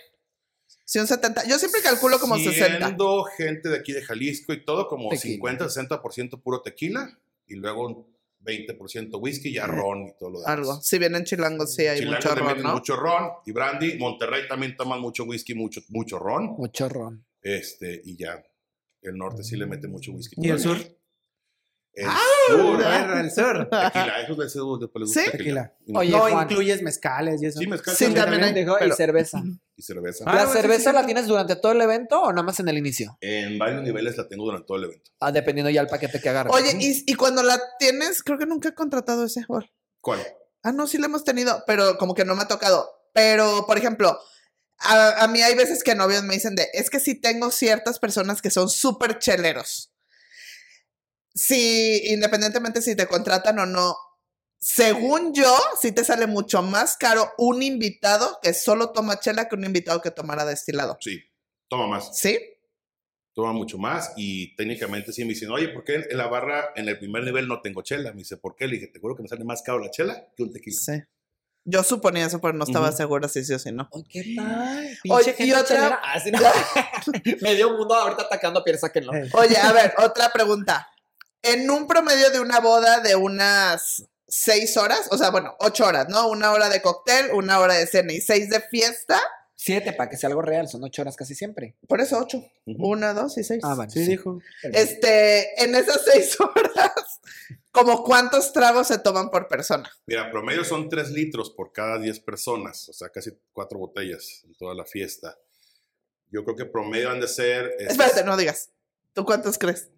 Si 0.86 1.00
un 1.00 1.08
70, 1.08 1.48
yo 1.48 1.58
siempre 1.58 1.82
calculo 1.82 2.20
como 2.20 2.38
60. 2.38 2.78
Siendo 2.78 3.24
gente 3.24 3.70
de 3.70 3.78
aquí 3.78 3.92
de 3.92 4.04
Jalisco 4.04 4.54
y 4.54 4.64
todo, 4.64 4.88
como 4.88 5.10
Tequila. 5.10 5.34
50, 5.34 5.66
60% 5.66 6.42
puro 6.42 6.62
tequila 6.62 7.20
y 7.48 7.56
luego 7.56 7.88
un 7.88 8.16
20% 8.46 9.20
whisky, 9.20 9.52
ya 9.52 9.66
ron 9.66 10.08
y 10.08 10.14
todo 10.18 10.30
lo 10.30 10.40
demás. 10.40 10.54
Algo. 10.54 10.82
Si 10.82 11.00
vienen 11.00 11.24
chilangos, 11.24 11.74
sí 11.74 11.88
hay 11.88 12.00
Chilangos 12.00 12.24
mucho 12.24 12.36
le 12.36 12.42
ron, 12.42 12.48
meten 12.50 12.64
¿no? 12.64 12.74
mucho 12.74 12.96
ron 12.96 13.32
y 13.46 13.52
brandy. 13.52 13.98
Monterrey 13.98 14.48
también 14.48 14.78
toman 14.78 15.02
mucho 15.02 15.24
whisky, 15.24 15.56
mucho, 15.56 15.82
mucho 15.90 16.20
ron. 16.20 16.56
Mucho 16.58 16.88
ron. 16.88 17.26
Este, 17.42 18.02
y 18.06 18.16
ya. 18.16 18.44
El 19.02 19.18
norte 19.18 19.44
sí 19.44 19.56
le 19.56 19.66
mete 19.66 19.88
mucho 19.88 20.12
whisky. 20.12 20.36
¿Y 20.40 20.50
el 20.50 20.60
sur? 20.60 20.78
El 21.96 22.08
A 22.10 22.18
sur. 22.48 22.78
ver, 22.78 23.10
el 23.26 23.32
sur. 23.32 23.70
Tequila, 23.70 24.22
eso 24.24 24.36
de 24.36 24.48
ese 24.48 24.60
después 24.60 25.02
les 25.02 25.08
gusta 25.08 25.22
Sí. 25.24 25.32
tequila. 25.32 25.74
Oye, 25.94 26.12
no 26.12 26.20
Juan. 26.20 26.44
incluyes 26.50 26.82
mezcales 26.82 27.42
y 27.42 27.46
eso. 27.46 27.60
Sí, 27.60 27.68
mezcal 27.68 27.96
Sí, 27.96 28.14
también. 28.14 28.54
pero- 28.54 28.86
y 28.86 28.92
cerveza. 28.92 29.42
Y 29.78 29.82
cerveza. 29.82 30.24
Ah, 30.28 30.32
¿La 30.36 30.46
bueno, 30.46 30.52
sí, 30.54 30.58
cerveza 30.62 30.90
sí, 30.90 30.94
la 30.96 31.00
sí. 31.02 31.06
tienes 31.06 31.28
durante 31.28 31.56
todo 31.56 31.72
el 31.72 31.82
evento 31.82 32.22
o 32.22 32.32
nada 32.32 32.44
más 32.44 32.60
en 32.60 32.68
el 32.68 32.78
inicio? 32.78 33.18
En 33.22 33.58
varios 33.58 33.82
niveles 33.84 34.18
la 34.18 34.28
tengo 34.28 34.44
durante 34.46 34.68
todo 34.68 34.78
el 34.78 34.84
evento. 34.86 35.12
Ah, 35.22 35.32
dependiendo 35.32 35.70
ya 35.70 35.80
el 35.82 35.88
paquete 35.88 36.20
que 36.20 36.30
agarres. 36.30 36.54
Oye, 36.54 36.76
y, 36.80 37.04
y 37.10 37.16
cuando 37.16 37.44
la 37.44 37.62
tienes, 37.80 38.24
creo 38.24 38.38
que 38.38 38.46
nunca 38.46 38.70
he 38.70 38.74
contratado 38.76 39.24
ese. 39.26 39.46
¿Cuál? 40.02 40.20
Ah, 40.64 40.72
no, 40.72 40.88
sí 40.88 40.98
lo 40.98 41.06
hemos 41.06 41.24
tenido, 41.24 41.64
pero 41.66 41.98
como 41.98 42.14
que 42.14 42.26
no 42.26 42.36
me 42.36 42.42
ha 42.44 42.48
tocado. 42.48 42.90
Pero, 43.14 43.66
por 43.66 43.78
ejemplo, 43.78 44.20
a, 44.80 45.24
a 45.24 45.28
mí 45.30 45.42
hay 45.42 45.56
veces 45.56 45.84
que 45.84 45.96
novios 45.96 46.24
me 46.24 46.34
dicen 46.34 46.56
de, 46.56 46.68
es 46.74 46.90
que 46.90 47.00
sí 47.00 47.16
tengo 47.16 47.52
ciertas 47.52 48.00
personas 48.00 48.42
que 48.42 48.50
son 48.52 48.68
súper 48.70 49.20
cheleros. 49.20 49.92
Si, 51.36 52.14
independientemente 52.14 52.82
si 52.82 52.96
te 52.96 53.08
contratan 53.08 53.60
o 53.60 53.66
no, 53.66 53.96
según 54.58 55.34
yo, 55.34 55.56
sí 55.80 55.92
te 55.92 56.04
sale 56.04 56.28
mucho 56.28 56.64
más 56.64 56.98
caro 56.98 57.30
un 57.38 57.62
invitado 57.62 58.40
que 58.42 58.54
solo 58.54 58.92
toma 58.92 59.20
chela 59.20 59.48
que 59.48 59.56
un 59.56 59.66
invitado 59.66 60.02
que 60.02 60.12
tomara 60.12 60.46
destilado. 60.46 60.98
Sí, 61.02 61.22
toma 61.68 61.88
más. 61.88 62.18
¿Sí? 62.18 62.40
Toma 63.34 63.52
mucho 63.52 63.78
más. 63.78 64.14
Y 64.16 64.56
técnicamente 64.56 65.12
sí 65.12 65.24
me 65.24 65.34
dicen, 65.34 65.52
oye, 65.52 65.68
¿por 65.70 65.84
qué 65.84 65.96
en 66.10 66.18
la 66.18 66.28
barra 66.28 66.72
en 66.76 66.88
el 66.88 66.98
primer 66.98 67.24
nivel 67.24 67.50
no 67.50 67.62
tengo 67.62 67.82
chela? 67.82 68.12
Me 68.12 68.20
dice, 68.20 68.38
¿por 68.38 68.56
qué? 68.56 68.66
Le 68.68 68.76
dije, 68.76 68.88
te 68.88 69.00
juro 69.00 69.16
que 69.16 69.24
me 69.24 69.28
sale 69.28 69.44
más 69.44 69.62
caro 69.62 69.80
la 69.80 69.92
chela 69.92 70.26
que 70.36 70.44
un 70.44 70.54
tequila. 70.54 70.78
Sí. 70.80 71.04
Yo 71.68 71.84
suponía 71.84 72.28
eso, 72.28 72.40
pero 72.40 72.54
no 72.54 72.64
estaba 72.64 72.90
Ujú. 72.90 72.98
segura 72.98 73.28
si 73.28 73.44
sí 73.44 73.54
o 73.54 73.60
si 73.60 73.72
no. 73.72 73.90
Ay, 73.94 74.04
¿Qué 74.10 74.36
tal? 74.36 74.98
Oye, 75.10 75.36
y 75.40 75.52
otra-. 75.52 76.00
Ah, 76.02 76.20
sí, 76.20 76.32
no. 76.32 76.40
Medio 77.42 77.72
mundo 77.78 77.94
ahorita 77.94 78.24
atacando 78.24 78.62
a 78.62 78.64
Pierre 78.64 78.80
Sáquenlo. 78.80 79.14
Eh, 79.14 79.30
Oye, 79.34 79.58
a 79.58 79.74
ver, 79.74 79.94
otra 79.98 80.32
pregunta. 80.32 80.88
En 81.46 81.70
un 81.70 81.88
promedio 81.88 82.32
de 82.32 82.40
una 82.40 82.60
boda 82.60 83.02
de 83.02 83.16
unas 83.16 84.04
seis 84.28 84.78
horas, 84.78 85.08
o 85.12 85.18
sea, 85.18 85.30
bueno, 85.30 85.56
ocho 85.60 85.86
horas, 85.86 86.10
¿no? 86.10 86.28
Una 86.28 86.52
hora 86.52 86.70
de 86.70 86.82
cóctel, 86.82 87.32
una 87.34 87.60
hora 87.60 87.76
de 87.76 87.86
cena 87.86 88.14
y 88.14 88.22
seis 88.22 88.50
de 88.50 88.62
fiesta. 88.62 89.22
Siete, 89.56 89.94
para 89.94 90.10
que 90.10 90.18
sea 90.18 90.30
algo 90.30 90.42
real, 90.42 90.68
son 90.68 90.84
ocho 90.84 91.04
horas 91.04 91.16
casi 91.16 91.36
siempre. 91.36 91.76
Por 91.88 92.02
eso 92.02 92.20
ocho. 92.20 92.44
Una, 92.66 93.14
dos 93.14 93.38
y 93.38 93.44
seis. 93.44 93.62
Ah, 93.64 93.76
bueno. 93.76 93.92
Sí, 93.92 94.06
dijo. 94.06 94.42
Este, 94.64 95.64
en 95.64 95.76
esas 95.76 96.04
seis 96.04 96.36
horas, 96.40 97.22
¿como 97.72 98.04
cuántos 98.04 98.52
tragos 98.52 98.88
se 98.88 98.98
toman 98.98 99.30
por 99.30 99.48
persona? 99.48 99.90
Mira, 100.08 100.32
promedio 100.32 100.64
son 100.64 100.90
3 100.90 101.12
litros 101.12 101.52
por 101.52 101.72
cada 101.72 102.00
10 102.00 102.20
personas, 102.22 102.90
o 102.90 102.94
sea, 102.94 103.10
casi 103.10 103.32
cuatro 103.54 103.78
botellas 103.80 104.42
en 104.46 104.56
toda 104.56 104.74
la 104.74 104.86
fiesta. 104.86 105.38
Yo 106.32 106.44
creo 106.44 106.56
que 106.56 106.66
promedio 106.66 107.12
han 107.12 107.22
de 107.22 107.28
ser... 107.28 107.72
este, 107.78 107.92
Espérate, 107.94 108.24
no 108.24 108.36
digas. 108.36 108.72
¿Tú 109.14 109.24
cuántos 109.24 109.58
crees? 109.58 109.90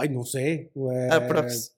Ay, 0.00 0.08
no 0.10 0.24
sé. 0.24 0.70
güey. 0.74 1.08
Aprox. 1.10 1.74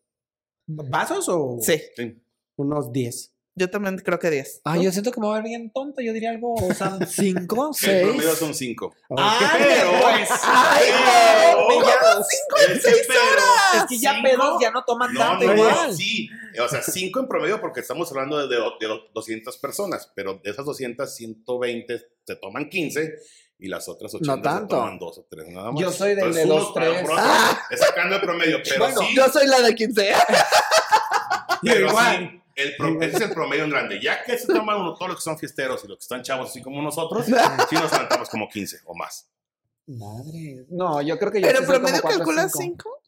¿Vasos 0.67 1.29
o? 1.29 1.59
Sí, 1.61 1.81
sí. 1.97 2.21
Unos 2.57 2.93
10. 2.93 3.35
yo 3.55 3.69
también 3.71 3.97
creo 3.99 4.19
que 4.21 4.31
diez. 4.31 4.61
Ay, 4.65 4.85
yo 4.85 4.93
siento 4.93 5.11
que 5.11 5.19
me 5.21 5.27
voy 5.27 5.35
a 5.39 5.41
ver 5.41 5.49
bien 5.49 5.71
tonto. 5.73 6.01
Yo 6.01 6.13
diría 6.13 6.31
algo, 6.31 6.55
o 6.55 6.75
sea, 6.75 6.97
cinco, 7.09 7.69
El 7.69 7.75
seis. 7.75 8.07
promedio 8.07 8.35
son 8.37 8.55
5. 8.55 8.95
¡Ay, 9.17 9.47
Pero- 9.67 9.91
pues! 10.03 10.29
¡Ay, 10.45 10.85
Pero- 10.89 11.61
no! 11.61 11.69
¿Cómo 11.69 12.25
cinco 12.25 12.57
en 12.73 12.81
seis 12.81 13.09
horas? 13.09 13.83
Es 13.83 13.85
que 13.89 13.99
ya 13.99 14.15
Cinco. 14.15 14.29
pedos 14.29 14.59
ya 14.61 14.71
no 14.71 14.85
toman 14.85 15.13
No, 15.15 15.21
tanto 15.21 15.47
no, 15.47 15.55
igual. 15.55 15.95
sí. 15.95 16.29
O 16.63 16.69
sea, 16.69 16.83
5 16.83 17.21
en 17.21 17.29
promedio 17.29 17.61
porque 17.61 17.81
estamos 17.81 18.11
hablando 18.11 18.37
de, 18.39 18.55
de, 18.55 18.61
de 18.61 19.01
200 19.15 19.57
personas, 19.59 20.11
pero 20.15 20.41
de 20.43 20.51
esas 20.51 20.65
200, 20.65 21.15
120 21.15 22.01
se 22.27 22.37
toman 22.37 22.69
15 22.69 23.15
y 23.59 23.69
las 23.69 23.89
otras 23.89 24.15
80 24.15 24.37
No 24.37 24.43
tanto. 24.43 24.77
se 24.77 24.81
toman 24.81 24.99
2 24.99 25.19
o 25.19 25.27
3 25.29 25.49
nada 25.49 25.73
más. 25.73 25.81
Yo 25.83 25.91
soy 25.93 26.11
del 26.11 26.19
Entonces, 26.19 26.43
de 26.45 26.49
dos, 26.49 26.75
tres. 26.75 27.05
Ah. 27.17 27.61
es 27.71 27.81
sacando 27.81 28.15
el 28.17 28.21
promedio, 28.21 28.59
pero 28.65 28.79
Bueno, 28.85 29.01
sí. 29.01 29.15
Yo 29.17 29.29
soy 29.29 29.47
la 29.47 29.61
de 29.61 29.75
15. 29.75 30.13
Pero 31.63 31.89
Igual. 31.89 32.17
sí, 32.31 32.43
el 32.55 32.77
pro- 32.77 33.01
ese 33.03 33.17
es 33.17 33.23
el 33.23 33.31
promedio 33.33 33.65
en 33.65 33.71
grande. 33.71 34.01
Ya 34.01 34.23
que 34.23 34.39
se 34.39 34.47
toman 34.47 34.81
uno, 34.81 34.95
todos 34.95 35.09
los 35.09 35.17
que 35.19 35.23
son 35.25 35.39
fiesteros 35.39 35.83
y 35.85 35.89
los 35.89 35.99
que 35.99 36.03
están 36.03 36.23
chavos, 36.23 36.51
así 36.51 36.63
como 36.63 36.81
nosotros, 36.83 37.27
sí 37.69 37.75
nos 37.75 37.91
levantamos 37.93 38.29
como 38.29 38.49
15 38.49 38.79
o 38.87 38.95
más. 38.95 39.29
Madre. 39.87 40.67
No, 40.69 41.01
yo 41.03 41.19
creo 41.19 41.33
que 41.33 41.41
yo 41.41 41.49
¿Pero 41.49 41.67
promedio 41.67 42.01
calculas 42.03 42.53
cinco. 42.57 42.91
5? 43.01 43.03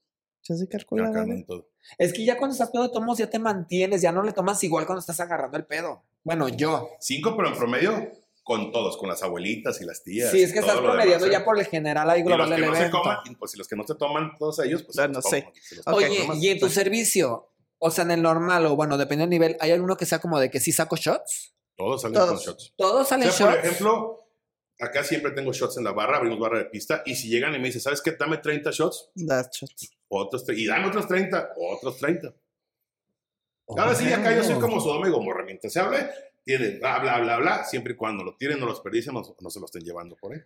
Yo 0.48 0.54
sí 0.56 0.64
Ya 0.64 0.78
calculo. 0.78 1.12
cambian 1.12 1.44
todo. 1.44 1.68
Es 1.98 2.12
que 2.12 2.24
ya 2.24 2.36
cuando 2.38 2.52
estás 2.54 2.70
pedo 2.70 2.84
de 2.84 2.88
tomos 2.88 3.18
ya 3.18 3.28
te 3.30 3.38
mantienes, 3.38 4.02
ya 4.02 4.10
no 4.12 4.22
le 4.22 4.32
tomas 4.32 4.62
igual 4.64 4.86
cuando 4.86 5.00
estás 5.00 5.20
agarrando 5.20 5.56
el 5.58 5.64
pedo. 5.66 6.02
Bueno, 6.24 6.48
yo. 6.48 6.90
5, 6.98 7.36
pero 7.36 7.48
en 7.50 7.54
promedio 7.56 8.10
con 8.50 8.72
todos, 8.72 8.96
con 8.96 9.08
las 9.08 9.22
abuelitas 9.22 9.80
y 9.80 9.84
las 9.84 10.02
tías. 10.02 10.28
Sí, 10.32 10.42
es 10.42 10.50
y 10.50 10.52
que 10.54 10.58
estás 10.58 10.78
promediando 10.78 11.24
demás, 11.26 11.30
ya 11.30 11.38
¿eh? 11.38 11.44
por 11.44 11.56
el 11.56 11.66
general 11.66 12.10
ahí 12.10 12.18
Y 12.18 12.24
los 12.24 12.32
global 12.36 12.48
que 12.48 12.60
del 12.60 12.70
no 12.72 12.74
se 12.76 12.90
coman, 12.90 13.18
y 13.26 13.34
pues 13.36 13.52
si 13.52 13.58
los 13.58 13.68
que 13.68 13.76
no 13.76 13.86
se 13.86 13.94
toman 13.94 14.32
todos 14.40 14.58
ellos, 14.58 14.82
pues 14.82 14.96
toman, 14.96 15.22
se 15.22 15.36
los 15.76 15.86
Ok. 15.86 15.92
Oye, 15.94 16.18
toman. 16.22 16.42
y 16.42 16.48
en 16.48 16.58
tu 16.58 16.68
servicio, 16.68 17.48
o 17.78 17.92
sea, 17.92 18.02
en 18.02 18.10
el 18.10 18.22
normal 18.22 18.66
o 18.66 18.74
bueno, 18.74 18.98
dependiendo 18.98 19.30
del 19.30 19.40
nivel, 19.40 19.56
¿hay 19.60 19.70
alguno 19.70 19.96
que 19.96 20.04
sea 20.04 20.18
como 20.18 20.40
de 20.40 20.50
que 20.50 20.58
sí 20.58 20.72
saco 20.72 20.96
shots? 20.96 21.54
Todos 21.76 22.02
salen 22.02 22.14
Todos. 22.16 22.44
con 22.44 22.52
shots. 22.54 22.74
¿Todos 22.76 23.02
O 23.02 23.04
salen 23.08 23.30
sea, 23.30 23.46
por 23.46 23.54
shots? 23.54 23.66
ejemplo, 23.68 24.26
acá 24.80 25.04
siempre 25.04 25.30
tengo 25.30 25.52
shots 25.52 25.76
en 25.78 25.84
la 25.84 25.92
barra, 25.92 26.16
abrimos 26.16 26.40
barra 26.40 26.58
de 26.58 26.64
pista, 26.64 27.04
y 27.06 27.14
si 27.14 27.28
llegan 27.28 27.54
y 27.54 27.60
me 27.60 27.66
dicen, 27.66 27.82
¿sabes 27.82 28.02
qué? 28.02 28.16
Dame 28.18 28.38
30 28.38 28.68
shots, 28.72 29.10
That's 29.28 29.58
shots. 29.60 29.92
otros, 30.08 30.44
y 30.48 30.66
dame 30.66 30.88
otros 30.88 31.06
30, 31.06 31.50
otros 31.56 31.98
30. 31.98 32.34
Ahora 33.68 33.94
sí, 33.94 34.12
acá 34.12 34.34
yo 34.34 34.42
soy 34.42 34.58
como 34.58 34.80
Sodoma 34.80 35.06
y 35.06 35.12
Gomorra. 35.12 35.44
Mientras 35.44 35.72
se 35.72 35.78
hable, 35.78 36.10
tiene 36.44 36.78
bla, 36.78 36.98
bla, 36.98 37.18
bla, 37.20 37.36
bla. 37.38 37.64
Siempre 37.64 37.92
y 37.94 37.96
cuando 37.96 38.24
lo 38.24 38.34
tienen, 38.36 38.58
no 38.60 38.66
los 38.66 38.80
perdicen, 38.80 39.14
no, 39.14 39.22
no 39.40 39.50
se 39.50 39.60
lo 39.60 39.66
estén 39.66 39.82
llevando 39.82 40.16
por 40.16 40.32
ahí. 40.32 40.40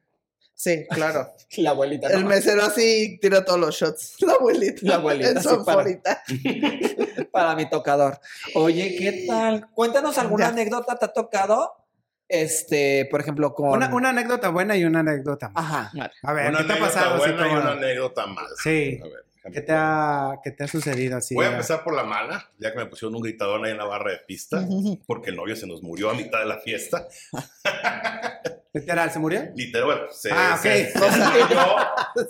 Sí, 0.56 0.86
claro. 0.90 1.28
La 1.56 1.70
abuelita. 1.70 2.08
El 2.08 2.22
no. 2.22 2.28
mesero 2.28 2.62
así 2.62 3.18
tira 3.20 3.44
todos 3.44 3.58
los 3.60 3.74
shots. 3.74 4.16
La 4.22 4.34
abuelita. 4.34 4.80
La 4.82 4.94
abuelita, 4.96 5.30
En 5.30 5.42
su 5.42 5.48
sí, 5.50 5.56
para- 5.56 5.64
favorita. 5.64 6.22
Para 7.32 7.56
mi 7.56 7.68
tocador. 7.68 8.20
Oye, 8.54 8.94
¿qué 8.96 9.24
tal? 9.26 9.68
Cuéntanos 9.72 10.16
alguna 10.18 10.44
Ya. 10.46 10.50
anécdota 10.52 10.96
te 10.96 11.04
ha 11.06 11.12
tocado. 11.12 11.72
Este, 12.28 13.06
por 13.10 13.20
ejemplo, 13.20 13.52
con. 13.54 13.70
Una, 13.70 13.92
una 13.94 14.10
anécdota 14.10 14.50
buena 14.50 14.76
y 14.76 14.84
una 14.84 15.00
anécdota 15.00 15.48
mala. 15.48 15.90
Ajá. 15.90 16.12
A 16.22 16.32
ver, 16.32 16.48
una 16.50 16.58
¿qué 16.58 16.64
te 16.64 16.72
ha 16.74 16.78
pasado? 16.78 17.18
buena 17.18 17.48
y 17.48 17.50
una 17.50 17.72
anécdota 17.72 18.26
mala. 18.26 18.48
Sí. 18.62 19.00
A 19.02 19.04
ver, 19.08 19.24
¿Qué 19.52 19.60
te, 19.60 19.72
ha, 19.72 20.40
¿Qué 20.42 20.50
te 20.52 20.64
ha 20.64 20.68
sucedido 20.68 21.16
así? 21.18 21.34
Voy 21.34 21.44
a 21.46 21.50
empezar 21.52 21.84
por 21.84 21.94
la 21.94 22.04
mala, 22.04 22.50
ya 22.58 22.72
que 22.72 22.78
me 22.78 22.86
pusieron 22.86 23.14
un 23.14 23.20
gritador 23.22 23.64
ahí 23.64 23.72
en 23.72 23.78
la 23.78 23.84
barra 23.84 24.12
de 24.12 24.18
pista, 24.18 24.66
porque 25.06 25.30
el 25.30 25.36
novio 25.36 25.54
se 25.54 25.66
nos 25.66 25.82
murió 25.82 26.10
a 26.10 26.14
mitad 26.14 26.38
de 26.40 26.46
la 26.46 26.58
fiesta. 26.60 27.06
Literal, 28.72 29.10
¿se 29.10 29.18
murió? 29.20 29.42
Literal, 29.54 29.86
bueno, 29.86 30.02
se, 30.10 30.30
Ah, 30.32 30.58
se- 30.60 30.86
ok. 30.86 30.92
se 30.92 30.98
desmayó, 31.08 31.76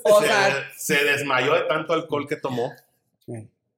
O 0.05 0.21
se- 0.21 0.27
sea- 0.27 0.69
se 0.77 1.05
desmayó 1.05 1.55
de 1.55 1.63
tanto 1.63 1.93
alcohol 1.95 2.29
que 2.29 2.37
tomó. 2.37 2.73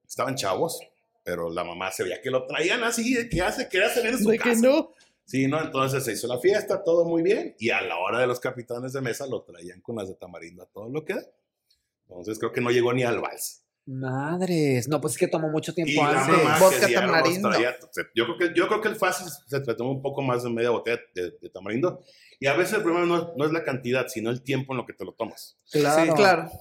Estaban 0.07 0.35
chavos, 0.35 0.79
pero 1.23 1.49
la 1.49 1.63
mamá 1.63 1.91
se 1.91 2.03
veía 2.03 2.21
que 2.21 2.29
lo 2.31 2.45
traían 2.45 2.83
así, 2.83 3.13
de 3.13 3.29
que 3.29 3.41
hace, 3.41 3.69
quería 3.69 3.89
salir 3.89 4.17
de 4.17 4.23
su 4.23 4.29
De 4.29 4.39
que 4.39 4.55
no. 4.55 4.91
Sí, 5.25 5.47
¿no? 5.47 5.61
Entonces 5.61 6.03
se 6.05 6.13
hizo 6.13 6.27
la 6.27 6.39
fiesta, 6.39 6.83
todo 6.83 7.05
muy 7.05 7.21
bien, 7.21 7.55
y 7.59 7.69
a 7.69 7.81
la 7.81 7.97
hora 7.97 8.19
de 8.19 8.27
los 8.27 8.39
capitanes 8.39 8.93
de 8.93 9.01
mesa 9.01 9.27
lo 9.27 9.41
traían 9.43 9.79
con 9.81 9.95
las 9.97 10.07
de 10.07 10.15
tamarindo 10.15 10.63
a 10.63 10.65
todo 10.65 10.89
lo 10.89 11.03
que 11.05 11.13
da. 11.15 11.21
Entonces 12.09 12.39
creo 12.39 12.51
que 12.51 12.61
no 12.61 12.69
llegó 12.71 12.93
ni 12.93 13.03
al 13.03 13.19
vals. 13.19 13.63
Madres. 13.85 14.87
No, 14.87 14.99
pues 14.99 15.13
es 15.13 15.19
que 15.19 15.27
tomó 15.27 15.49
mucho 15.49 15.73
tiempo 15.73 15.91
Y 15.93 15.95
la 15.95 16.25
antes. 16.25 16.59
Vodka 16.59 16.87
tamarindo. 16.93 17.51
yo, 18.13 18.25
creo 18.25 18.37
que, 18.37 18.53
yo 18.59 18.67
creo 18.67 18.81
que 18.81 18.89
el 18.89 18.95
fácil 18.95 19.27
se 19.47 19.59
trató 19.61 19.85
un 19.85 20.01
poco 20.01 20.21
más 20.21 20.43
de 20.43 20.49
media 20.49 20.69
botella 20.71 20.99
de, 21.15 21.31
de 21.41 21.49
tamarindo. 21.49 22.01
Y 22.39 22.47
a 22.47 22.53
veces 22.55 22.75
el 22.75 22.83
problema 22.83 23.05
no, 23.05 23.33
no 23.35 23.45
es 23.45 23.51
la 23.51 23.63
cantidad, 23.63 24.07
sino 24.07 24.29
el 24.29 24.41
tiempo 24.43 24.73
en 24.73 24.77
lo 24.77 24.85
que 24.85 24.93
te 24.93 25.05
lo 25.05 25.13
tomas. 25.13 25.57
Claro. 25.71 26.03
Sí, 26.03 26.09
claro. 26.17 26.51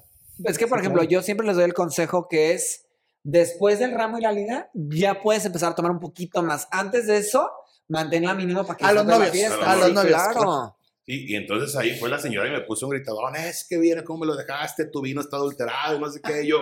Es 0.45 0.57
que, 0.59 0.67
por 0.67 0.79
Sí, 0.79 0.83
ejemplo, 0.83 1.01
claro. 1.03 1.11
yo 1.11 1.23
siempre 1.23 1.47
les 1.47 1.57
doy 1.57 1.65
el 1.65 1.75
consejo 1.75 2.29
que 2.29 2.53
es, 2.53 2.87
después 3.25 3.79
del 3.81 3.93
ramo 3.93 4.19
y 4.19 4.23
la 4.23 4.33
liga, 4.33 4.71
ya 4.75 5.21
puedes 5.21 5.45
empezar 5.45 5.73
a 5.73 5.75
tomar 5.75 5.91
un 5.91 6.01
poquito 6.01 6.43
más. 6.43 6.69
Antes 6.71 7.07
de 7.07 7.17
eso, 7.19 7.51
manténla 7.89 8.35
mínimo 8.35 8.65
para 8.65 8.77
que 8.77 8.85
A 8.85 8.93
los 8.93 9.07
disfrutes 9.07 9.19
la 9.19 9.27
novios, 9.33 9.55
fiesta. 9.57 9.73
a 9.73 9.77
los 9.77 9.87
Sí, 9.89 9.93
novios, 9.95 10.23
Claro. 10.33 10.76
Y, 11.07 11.33
y 11.33 11.37
entonces 11.37 11.77
ahí 11.77 11.97
fue 11.99 12.09
la 12.09 12.19
señora 12.19 12.49
y 12.49 12.53
me 12.53 12.61
puso 12.62 12.87
un 12.87 12.92
gritadón, 12.92 13.37
es 13.37 13.64
que 13.69 13.79
viera 13.79 14.03
cómo 14.05 14.21
me 14.21 14.27
lo 14.27 14.37
dejaste, 14.37 14.87
tu 14.87 15.01
vino 15.03 15.21
está 15.21 15.37
adulterado 15.37 15.97
y 15.97 16.01
no 16.01 16.11
sé 16.11 16.21
qué. 16.21 16.42
Y 16.42 16.49
yo, 16.49 16.59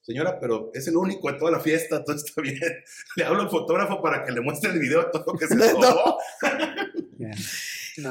señora, 0.00 0.38
pero 0.40 0.70
es 0.72 0.86
el 0.86 0.96
único 0.96 1.28
en 1.30 1.36
toda 1.38 1.50
la 1.50 1.60
fiesta, 1.60 1.96
entonces 1.96 2.28
está 2.28 2.40
bien. 2.40 2.60
Le 3.16 3.24
hablo 3.24 3.42
al 3.42 3.50
fotógrafo 3.50 4.00
para 4.00 4.24
que 4.24 4.30
le 4.32 4.40
muestre 4.40 4.70
el 4.70 4.78
video 4.78 5.00
de 5.02 5.10
todo 5.10 5.24
lo 5.32 5.38
que 5.38 5.46
se 5.48 5.54
No. 5.56 5.66
tomó. 5.80 6.18
Madre. 6.40 7.36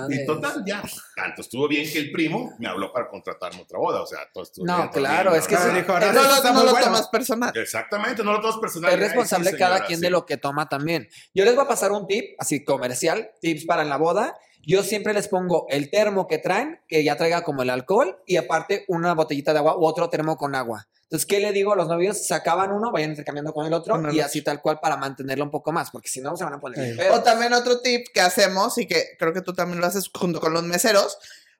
Y 0.09 0.25
total, 0.25 0.63
ya. 0.65 0.83
Tanto 1.15 1.41
estuvo 1.41 1.65
bien 1.65 1.89
que 1.89 1.97
el 1.99 2.11
primo 2.11 2.53
me 2.59 2.67
habló 2.67 2.91
para 2.91 3.07
contratarme 3.07 3.61
otra 3.61 3.79
boda. 3.79 4.01
O 4.01 4.05
sea, 4.05 4.19
todo 4.33 4.43
estuvo 4.43 4.65
No, 4.65 4.75
bien, 4.75 4.89
todo 4.89 4.99
claro, 4.99 5.29
bien, 5.31 5.41
es 5.41 5.47
que 5.47 5.55
sí. 5.55 5.61
verdad. 5.63 5.77
dijo, 5.79 5.93
ahora 5.93 6.11
No, 6.11 6.35
está 6.35 6.47
no 6.49 6.53
muy 6.55 6.65
lo 6.65 6.71
bueno. 6.71 6.85
tomas 6.87 7.07
personal. 7.07 7.51
Exactamente, 7.57 8.21
no 8.21 8.33
lo 8.33 8.41
tomas 8.41 8.57
personal. 8.57 8.89
Es 8.91 8.95
Ay, 8.97 8.99
sí, 9.01 9.07
responsable 9.07 9.51
cada 9.57 9.75
señora, 9.75 9.87
quien 9.87 9.99
sí. 9.99 10.03
de 10.05 10.09
lo 10.09 10.25
que 10.25 10.35
toma 10.35 10.67
también. 10.67 11.07
Yo 11.33 11.45
les 11.45 11.55
voy 11.55 11.63
a 11.63 11.67
pasar 11.69 11.93
un 11.93 12.05
tip, 12.05 12.35
así 12.37 12.65
comercial, 12.65 13.31
tips 13.39 13.63
para 13.65 13.85
la 13.85 13.95
boda. 13.95 14.37
Yo 14.67 14.83
siempre 14.83 15.13
les 15.13 15.29
pongo 15.29 15.65
el 15.69 15.89
termo 15.89 16.27
que 16.27 16.39
traen, 16.39 16.81
que 16.89 17.01
ya 17.01 17.15
traiga 17.15 17.41
como 17.41 17.61
el 17.61 17.69
alcohol, 17.69 18.21
y 18.25 18.35
aparte 18.35 18.83
una 18.89 19.13
botellita 19.13 19.53
de 19.53 19.59
agua 19.59 19.77
u 19.77 19.85
otro 19.85 20.09
termo 20.09 20.35
con 20.35 20.55
agua. 20.55 20.89
Entonces, 21.03 21.25
¿qué 21.25 21.39
le 21.39 21.53
digo 21.53 21.71
a 21.71 21.77
los 21.77 21.87
novios? 21.87 22.27
Sacaban 22.27 22.73
uno, 22.73 22.91
vayan 22.91 23.11
intercambiando 23.11 23.53
con 23.53 23.65
el 23.65 23.71
otro, 23.71 23.95
Con 23.95 24.09
el 24.09 24.15
y 24.15 24.19
así 24.19 24.41
tal 24.41 24.61
cual 24.61 24.81
para 24.81 24.97
mantenerlo 24.97 25.45
un 25.45 25.51
poco 25.51 25.71
más, 25.71 25.89
porque 25.89 26.09
si 26.09 26.19
no 26.19 26.35
se 26.35 26.43
van 26.43 26.55
a 26.55 26.59
poner 26.59 26.97
Sí. 26.97 27.01
O 27.13 27.23
también 27.23 27.53
otro 27.53 27.79
tip 27.79 28.07
que 28.13 28.19
hacemos 28.19 28.77
y 28.77 28.87
que 28.87 29.15
creo 29.17 29.31
que 29.31 29.39
tú 29.39 29.53
también 29.53 29.79
lo 29.79 29.87
haces 29.87 30.11
junto 30.13 30.41
con 30.41 30.53
los 30.53 30.63
meseros. 30.63 31.17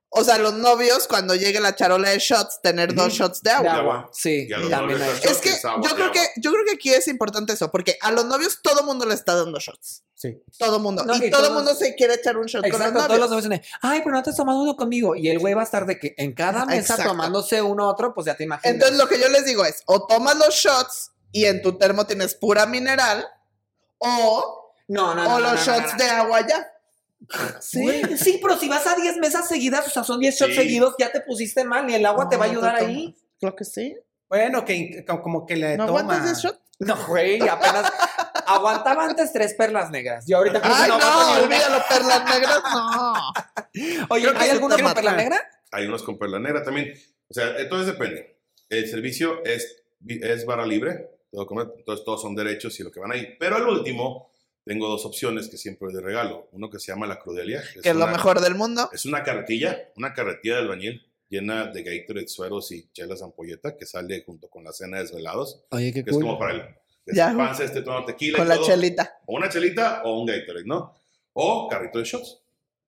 O 0.09 0.23
sea, 0.23 0.37
los 0.37 0.53
novios, 0.53 1.05
cuando 1.07 1.35
llegue 1.35 1.59
la 1.59 1.75
charola 1.75 2.09
de 2.09 2.19
shots, 2.19 2.61
tener 2.61 2.95
dos 2.95 3.11
shots 3.13 3.41
de 3.43 3.49
De 3.49 3.55
agua. 3.57 3.73
agua. 3.73 4.09
Sí, 4.13 4.47
Y 4.49 4.53
a 4.53 4.57
los 4.57 4.69
también 4.69 4.99
novios 4.99 5.15
hay. 5.17 5.21
shots 5.21 5.31
Es 5.35 5.41
que 5.41 5.49
es 5.49 5.65
agua, 5.65 5.81
yo 5.83 5.95
creo 5.95 6.05
agua. 6.07 6.13
que 6.13 6.41
yo 6.41 6.51
creo 6.51 6.63
que 6.65 6.71
aquí 6.71 6.93
es 6.93 7.07
importante 7.09 7.53
eso, 7.53 7.69
porque 7.69 7.97
a 8.01 8.11
los 8.11 8.25
novios 8.25 8.59
todo 8.61 8.83
mundo 8.83 9.05
le 9.05 9.13
está 9.13 9.35
dando 9.35 9.59
shots. 9.59 10.03
Sí. 10.15 10.41
Todo 10.57 10.79
mundo. 10.79 11.03
No, 11.03 11.13
y 11.15 11.25
y 11.25 11.29
todo 11.29 11.41
todos- 11.43 11.53
mundo 11.53 11.75
se 11.75 11.93
quiere 11.93 12.15
echar 12.15 12.37
un 12.37 12.45
shot 12.47 12.61
con 12.63 12.71
Exacto, 12.71 12.93
los 12.99 13.07
todos 13.07 13.19
los 13.19 13.29
novios. 13.29 13.45
novios 13.49 13.61
dicen, 13.61 13.79
ay, 13.83 13.99
pero 14.03 14.15
no 14.15 14.23
te 14.23 14.29
has 14.31 14.35
tomado 14.37 14.59
uno 14.61 14.75
conmigo. 14.75 15.15
Y 15.15 15.29
el 15.29 15.37
güey 15.39 15.53
va 15.53 15.61
a 15.61 15.65
estar 15.65 15.85
de 15.85 15.99
que 15.99 16.15
en 16.17 16.33
cada 16.33 16.65
mesa 16.65 16.93
Exacto. 16.93 17.11
tomándose 17.11 17.61
uno 17.61 17.87
otro, 17.87 18.13
pues 18.15 18.25
ya 18.25 18.35
te 18.35 18.45
imaginas. 18.45 18.73
Entonces 18.73 18.97
lo 18.97 19.07
que 19.07 19.19
yo 19.19 19.27
les 19.29 19.45
digo 19.45 19.63
es, 19.65 19.83
o 19.85 20.07
tomas 20.07 20.35
los 20.37 20.55
shots 20.55 21.11
y 21.31 21.45
en 21.45 21.61
tu 21.61 21.77
termo 21.77 22.07
tienes 22.07 22.33
pura 22.33 22.65
mineral, 22.65 23.27
o, 23.99 24.73
no, 24.87 25.13
no, 25.15 25.23
no, 25.23 25.35
o 25.35 25.39
no, 25.39 25.39
los 25.39 25.51
no, 25.53 25.57
shots 25.73 25.85
no, 25.93 25.97
no. 25.97 26.03
de 26.03 26.09
agua 26.09 26.47
ya. 26.47 26.67
Güey, 27.73 28.17
Sí, 28.17 28.39
pero 28.41 28.58
si 28.58 28.69
vas 28.69 28.86
a 28.88 28.95
10 28.95 29.17
mesas 29.17 29.47
seguidas, 29.47 29.88
o 29.88 29.89
sea, 29.89 30.03
son 30.03 30.19
10 30.19 30.36
shots 30.36 30.51
Sí. 30.53 30.62
seguidos, 30.62 30.95
ya 30.99 31.12
te 31.12 31.21
pusiste 31.21 31.63
mal 31.63 31.89
y 31.89 31.95
el 31.95 32.06
agua 32.06 32.30
te 32.30 32.38
va 32.38 32.45
a 32.45 32.47
No, 32.47 32.51
ayudar 32.53 32.75
ahí. 32.75 33.15
Creo 33.39 33.56
que 33.56 33.65
sí. 33.65 33.95
Bueno, 34.30 34.65
que 34.65 35.06
como- 35.23 35.45
que 35.45 35.56
le 35.56 35.77
¿No 35.77 35.86
toma. 35.88 35.99
aguantas 36.01 36.32
ese 36.32 36.47
shot? 36.47 36.62
No, 36.80 36.95
güey, 37.08 37.41
apenas 37.47 37.91
aguantaba 38.45 39.06
antes 39.06 39.34
tres 39.34 39.53
perlas 39.56 39.89
negras. 39.89 40.25
Yo 40.27 40.38
ahorita 40.38 40.62
creo 40.62 40.73
que 40.75 40.82
Ay, 40.82 40.89
no, 40.89 40.99
no, 40.99 41.32
olvídalo, 41.43 41.84
perlas 41.89 42.23
negras, 42.25 42.62
no. 42.71 43.13
Oye, 44.10 44.27
¿hay 44.36 44.49
te 44.51 44.60
con 44.60 44.69
perla 44.93 45.13
negra? 45.13 45.41
Hay 45.71 45.86
unos 45.88 46.03
con 46.03 46.17
perla 46.17 46.39
negra 46.39 46.63
también. 46.63 46.93
O 47.30 47.34
sea, 47.34 47.58
entonces 47.58 47.88
depende. 47.88 48.38
El 48.69 48.88
servicio 48.89 49.43
es, 49.43 49.84
es 50.08 50.45
barra 50.45 50.65
libre, 50.65 51.10
entonces 51.32 52.06
todos 52.06 52.21
son 52.21 52.36
derechos 52.36 52.80
y 52.80 52.84
lo 52.84 52.91
que 52.91 52.99
van 52.99 53.12
ahí. 53.12 53.36
Pero 53.39 53.56
al 53.56 53.67
último, 53.67 54.30
tengo 54.67 54.88
dos 54.88 55.06
opciones 55.06 55.47
que 55.47 55.58
siempre 55.58 55.88
de 55.93 56.01
regalo. 56.01 56.47
Uno 56.51 56.69
que 56.69 56.80
se 56.80 56.91
llama 56.91 57.08
la 57.08 57.19
Crudelia. 57.19 57.63
Que 57.73 57.80
es 57.89 57.95
lo 57.95 58.03
una- 58.03 58.12
mejor 58.12 58.39
del 58.41 58.56
mundo. 58.56 58.89
Es 58.93 59.06
una 59.06 59.23
carretilla, 59.23 59.89
una 59.95 60.13
carretilla 60.13 60.56
de 60.56 60.62
albañil 60.62 61.03
llena 61.30 61.65
de 61.67 61.84
Gatorade, 61.84 62.27
sueros 62.27 62.71
y 62.71 62.89
chelas 62.93 63.21
ampolleta 63.21 63.75
que 63.77 63.86
sale 63.86 64.23
junto 64.25 64.47
con 64.49 64.63
la 64.63 64.71
cena 64.71 64.97
de 64.97 65.03
desvelados, 65.03 65.62
Oye, 65.71 65.91
qué 65.91 66.03
que 66.03 66.12
es 66.12 66.15
como 66.17 66.38
para 66.39 66.53
el 66.53 66.63
despanse, 67.06 67.65
este 67.65 67.82
tono 67.82 68.06
tequila 68.06 68.38
y 68.38 68.39
Con 68.39 68.47
la 68.47 68.56
todo. 68.56 68.65
chelita. 68.67 69.19
O 69.25 69.36
una 69.36 69.49
chelita 69.49 70.03
o 70.06 70.19
un 70.21 70.25
Gatorade, 70.25 70.65
¿no? 70.65 70.93
O 71.34 71.67
carrito 71.69 71.99
de 71.99 72.06
shots. 72.06 72.41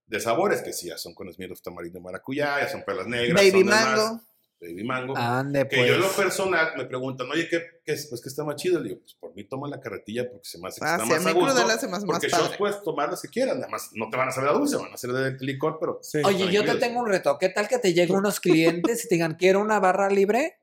De 0.06 0.18
sabores, 0.18 0.60
que 0.62 0.72
sí, 0.72 0.88
ya 0.88 0.98
son 0.98 1.14
con 1.14 1.28
esmieros 1.28 1.62
tamarindo 1.62 1.98
y 1.98 2.02
maracuyá, 2.02 2.58
ya 2.60 2.68
son 2.68 2.82
perlas 2.82 3.06
negras. 3.06 3.34
Baby 3.40 3.60
son 3.60 3.66
más, 3.66 4.22
baby 4.60 4.84
mango. 4.84 5.16
Ande, 5.16 5.66
que 5.68 5.76
pues. 5.76 5.88
yo 5.88 5.94
en 5.94 6.00
lo 6.02 6.08
personal 6.12 6.72
me 6.76 6.84
preguntan, 6.84 7.28
oye, 7.30 7.48
¿qué, 7.48 7.62
qué 7.84 7.92
es? 7.92 8.06
Pues 8.08 8.20
que 8.20 8.28
está 8.28 8.44
más 8.44 8.56
chido. 8.56 8.78
Le 8.80 8.90
digo, 8.90 9.00
pues 9.00 9.14
por 9.14 9.34
mí 9.34 9.44
toma 9.44 9.68
la 9.68 9.80
carretilla 9.80 10.28
porque 10.30 10.48
se 10.48 10.58
me 10.58 10.68
hace 10.68 10.80
que 10.80 10.86
Ah, 10.86 10.94
está 10.94 11.06
sí, 11.06 11.12
a 11.12 11.14
más 11.16 11.24
mí 11.24 11.32
gusto. 11.32 11.54
Crudela 11.54 11.78
se 11.78 11.88
me 11.88 11.96
hace 11.96 12.06
más 12.06 12.14
porque 12.20 12.28
padre. 12.28 12.44
shots 12.46 12.56
puedes 12.58 12.82
tomar 12.82 13.08
las 13.10 13.22
que 13.22 13.28
quieras, 13.28 13.56
nada 13.56 13.68
más 13.68 13.90
no 13.94 14.10
te 14.10 14.16
van 14.16 14.28
a 14.28 14.32
saber 14.32 14.50
a 14.50 14.52
dulce, 14.52 14.76
van 14.76 14.92
a 14.92 14.96
ser 14.96 15.12
de 15.12 15.36
licor, 15.44 15.78
pero... 15.80 15.98
Sí. 16.02 16.18
Oye, 16.24 16.52
yo 16.52 16.64
te 16.64 16.74
tengo 16.76 17.00
un 17.00 17.06
reto. 17.08 17.38
¿Qué 17.38 17.48
tal 17.48 17.68
que 17.68 17.78
te 17.78 17.94
lleguen 17.94 18.16
unos 18.16 18.40
clientes 18.40 19.04
y 19.04 19.08
te 19.08 19.14
digan, 19.14 19.34
quiero 19.34 19.60
una 19.60 19.80
barra 19.80 20.08
libre, 20.10 20.60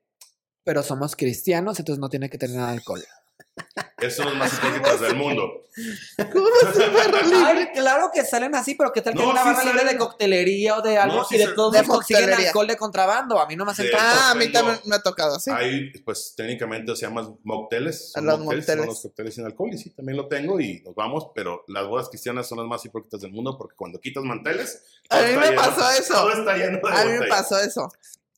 pero 0.63 0.83
somos 0.83 1.15
cristianos, 1.15 1.79
entonces 1.79 1.99
no 1.99 2.09
tiene 2.09 2.29
que 2.29 2.37
tener 2.37 2.59
alcohol? 2.59 3.03
Esos 3.99 4.15
son 4.17 4.25
los 4.27 4.35
más 4.35 4.53
hipócritas 4.57 4.99
del 5.01 5.15
mundo. 5.15 5.63
¿Cómo 6.31 6.47
barra 6.93 7.21
libre? 7.23 7.37
Ay, 7.45 7.67
claro 7.73 8.09
que 8.13 8.23
salen 8.23 8.53
así, 8.55 8.75
pero 8.75 8.91
¿qué 8.91 9.01
tal 9.01 9.13
que 9.13 9.19
No, 9.21 9.29
una 9.29 9.41
sí 9.41 9.47
barra 9.49 9.63
libre 9.63 9.79
salen. 9.79 9.93
de 9.93 9.97
coctelería 9.99 10.77
o 10.77 10.81
de 10.81 10.97
algo 10.97 11.15
No, 11.17 11.25
sí 11.25 11.35
y 11.35 11.37
de 11.39 11.47
todos 11.49 11.73
De 11.73 11.83
consiguen 11.83 12.21
coctelería. 12.23 12.47
alcohol 12.49 12.67
de 12.67 12.77
contrabando? 12.77 13.39
A 13.39 13.47
mí 13.47 13.55
no 13.55 13.65
me 13.65 13.71
hacen. 13.71 13.87
Ah, 13.97 14.31
a 14.31 14.35
mí 14.35 14.51
también 14.51 14.79
me 14.85 14.95
ha 14.95 15.01
tocado 15.01 15.35
así. 15.35 15.51
Ahí, 15.51 15.91
pues 16.05 16.33
técnicamente 16.35 16.95
se 16.95 17.05
llaman 17.05 17.37
mocktails. 17.43 18.11
son 18.13 18.25
Los 18.25 18.39
mocktails, 18.39 18.57
mocktails. 18.67 18.79
Son 18.79 18.87
los 18.87 19.01
cócteles 19.01 19.35
sin 19.35 19.45
alcohol 19.45 19.69
y 19.73 19.77
sí, 19.77 19.89
también 19.91 20.17
lo 20.17 20.27
tengo 20.27 20.59
y 20.59 20.81
nos 20.81 20.95
vamos, 20.95 21.27
pero 21.35 21.63
las 21.67 21.85
bodas 21.87 22.09
cristianas 22.09 22.47
son 22.47 22.57
las 22.59 22.67
más 22.67 22.83
hipócritas 22.85 23.21
del 23.21 23.31
mundo 23.31 23.57
porque 23.57 23.75
cuando 23.75 23.99
quitas 23.99 24.23
manteles... 24.23 24.83
A 25.09 25.21
mí 25.21 25.35
me 25.37 25.47
lleno- 25.49 25.61
pasó 25.61 25.89
eso. 25.91 26.13
Todo 26.13 26.31
está 26.33 26.57
lleno 26.57 26.79
de 26.87 26.93
A 26.95 27.05
mí 27.05 27.11
me 27.19 27.27
pasó 27.27 27.59
eso. 27.59 27.89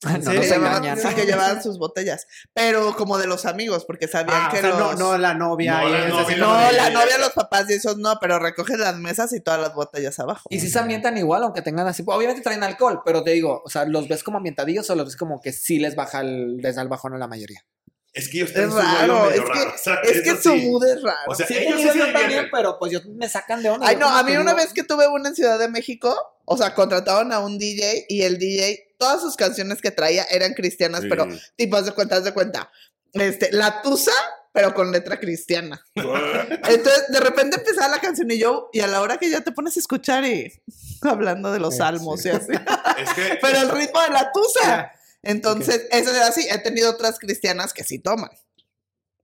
Ah, 0.05 0.17
no, 0.17 0.23
Sí, 0.31 0.35
no 0.35 0.41
que, 0.41 0.47
se 0.47 0.55
engañan. 0.55 0.97
sí, 0.97 1.07
que 1.13 1.25
llevaban 1.25 1.61
sus 1.61 1.77
botellas. 1.77 2.25
Pero 2.53 2.95
como 2.95 3.17
de 3.17 3.27
los 3.27 3.45
amigos, 3.45 3.83
porque 3.85 4.07
sabían 4.07 4.43
Ah, 4.43 4.49
que 4.51 4.59
o 4.59 4.61
sea, 4.61 4.69
no, 4.71 4.79
los... 4.91 4.99
no 4.99 5.17
la 5.17 5.33
novia. 5.33 5.81
No, 5.81 5.89
y 5.89 5.91
la 5.91 5.99
es 6.07 6.09
novia, 6.09 6.37
la 6.37 6.45
No, 6.47 6.71
la 6.71 6.89
novia, 6.91 7.17
los 7.17 7.31
papás 7.31 7.69
y 7.69 7.73
esos 7.73 7.97
no, 7.97 8.17
pero 8.21 8.39
recogen 8.39 8.79
las 8.79 8.95
mesas 8.97 9.33
y 9.33 9.41
todas 9.41 9.59
las 9.59 9.73
botellas 9.73 10.17
abajo. 10.19 10.47
Y 10.49 10.59
si 10.61 10.69
se 10.69 10.79
ambientan 10.79 11.17
igual, 11.17 11.43
aunque 11.43 11.61
tengan 11.61 11.87
así. 11.87 12.03
Obviamente 12.05 12.41
traen 12.41 12.63
alcohol, 12.63 13.01
pero 13.03 13.23
te 13.23 13.31
digo, 13.31 13.61
o 13.65 13.69
sea, 13.69 13.83
¿los 13.85 14.07
ves 14.07 14.23
como 14.23 14.37
ambientadillos 14.37 14.89
o 14.89 14.95
los 14.95 15.05
ves 15.05 15.17
como 15.17 15.41
que 15.41 15.51
sí 15.51 15.79
les 15.79 15.95
baja 15.95 16.21
el, 16.21 16.57
les 16.57 16.75
da 16.75 16.81
el 16.81 16.87
bajón 16.87 17.13
a 17.13 17.17
la 17.17 17.27
mayoría? 17.27 17.65
Es 18.13 18.27
que 18.29 18.37
ellos 18.37 18.49
Es 18.49 18.55
tienen 18.55 18.71
su 18.71 18.77
rollo 18.77 18.89
raro, 18.97 19.25
medio 19.25 19.29
es 19.29 19.49
que, 19.49 19.59
raro, 19.59 19.71
o 19.75 19.77
sea, 19.77 19.93
es 20.03 20.21
que 20.21 20.35
su 20.37 20.55
mood 20.55 20.83
es 20.85 21.03
raro. 21.03 21.17
O 21.27 21.35
sea, 21.35 21.45
Sí, 21.45 21.55
ellos 21.57 21.79
sí 21.81 21.89
se 21.99 22.11
también, 22.11 22.47
pero 22.51 22.79
pues 22.79 22.91
yo 22.91 23.01
me 23.15 23.29
sacan 23.29 23.61
de 23.61 23.69
onda. 23.69 23.85
Ay, 23.87 23.97
no, 23.97 24.07
a 24.09 24.23
mí 24.23 24.35
una 24.35 24.53
vez 24.55 24.73
que 24.73 24.83
tuve 24.83 25.07
una 25.07 25.29
en 25.29 25.35
Ciudad 25.35 25.59
de 25.59 25.67
México, 25.67 26.17
o 26.45 26.57
sea, 26.57 26.73
contrataron 26.73 27.31
a 27.33 27.39
un 27.39 27.59
DJ 27.59 28.05
y 28.09 28.23
el 28.23 28.39
DJ, 28.39 28.88
todas 28.99 29.21
sus 29.21 29.35
canciones 29.35 29.81
que 29.81 29.89
traía 29.91 30.25
eran 30.29 30.53
cristianas, 30.53 31.01
Sí. 31.01 31.07
pero 31.09 31.27
tipo, 31.55 31.77
haz 31.77 31.85
de 31.85 31.93
cuenta, 31.93 32.17
haz 32.17 32.23
de 32.25 32.33
cuenta. 32.33 32.69
Este, 33.13 33.51
la 33.51 33.81
tusa, 33.81 34.11
pero 34.53 34.73
con 34.75 34.91
letra 34.91 35.19
cristiana. 35.19 35.83
Entonces, 35.95 37.05
de 37.09 37.19
repente 37.19 37.57
empezaba 37.57 37.87
la 37.87 37.99
canción 37.99 38.29
y 38.29 38.37
yo, 38.37 38.69
y 38.73 38.81
a 38.81 38.87
la 38.87 39.01
hora 39.01 39.17
que 39.17 39.29
ya 39.29 39.41
te 39.41 39.51
pones 39.51 39.75
a 39.77 39.79
escuchar 39.79 40.25
y 40.25 40.61
hablando 41.01 41.51
de 41.51 41.59
los 41.59 41.73
Sí, 41.73 41.77
salmos 41.79 42.21
sí. 42.21 42.29
y 42.29 42.31
así. 42.31 42.51
Es 43.01 43.13
que 43.13 43.39
Pero 43.41 43.59
el 43.61 43.69
ritmo 43.71 44.01
de 44.01 44.09
la 44.09 44.31
tusa. 44.31 44.59
Ya. 44.63 44.91
Entonces, 45.23 45.87
eso 45.91 46.11
es 46.11 46.21
así. 46.21 46.47
He 46.49 46.57
tenido 46.59 46.91
otras 46.91 47.17
cristianas 47.19 47.73
que 47.73 47.83
sí 47.83 47.99
toman. 47.99 48.29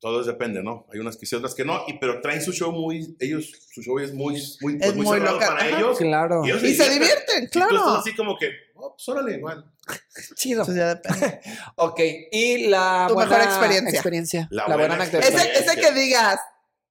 Todo 0.06 0.24
depende, 0.24 0.62
¿no? 0.62 0.86
Hay 0.94 1.00
unas 1.00 1.18
que 1.18 1.26
sí, 1.26 1.36
otras 1.36 1.56
que 1.56 1.66
no, 1.66 1.84
y, 1.88 1.98
pero 1.98 2.22
traen 2.22 2.40
su 2.40 2.52
show 2.52 2.72
muy, 2.72 3.18
ellos, 3.20 3.52
su 3.74 3.82
show 3.82 3.98
es 3.98 4.14
muy, 4.14 4.40
muy, 4.62 4.78
pues, 4.78 4.90
Es 4.92 4.96
muy 4.96 5.20
local, 5.20 5.40
para 5.40 5.66
ajá. 5.66 5.80
ellos. 5.80 5.98
Claro. 5.98 6.46
ellos 6.46 6.62
Y 6.62 6.76
se 6.76 6.92
divierten, 6.92 7.46
Y 7.46 7.48
tú 7.48 7.58
estás 7.58 7.70
claro. 7.70 7.96
así 7.96 8.16
como 8.16 8.38
que, 8.38 8.52
oh, 8.76 8.94
pues 8.96 9.10
órale, 9.10 9.38
igual. 9.38 9.66
Chido. 10.36 10.62
Entonces 10.62 10.76
ya 10.76 10.94
depende. 10.94 11.42
Ok, 11.78 12.00
y 12.32 12.68
la 12.68 13.06
Tu 13.08 13.16
buena 13.16 13.32
mejor 13.32 13.48
experiencia. 13.48 14.48
La, 14.52 14.68
La 14.68 14.76
buena 14.76 14.96
buena 14.96 15.04
anécdota. 15.06 15.28
Ese, 15.28 15.58
ese 15.58 15.82
que 15.82 15.92
digas, 15.92 16.40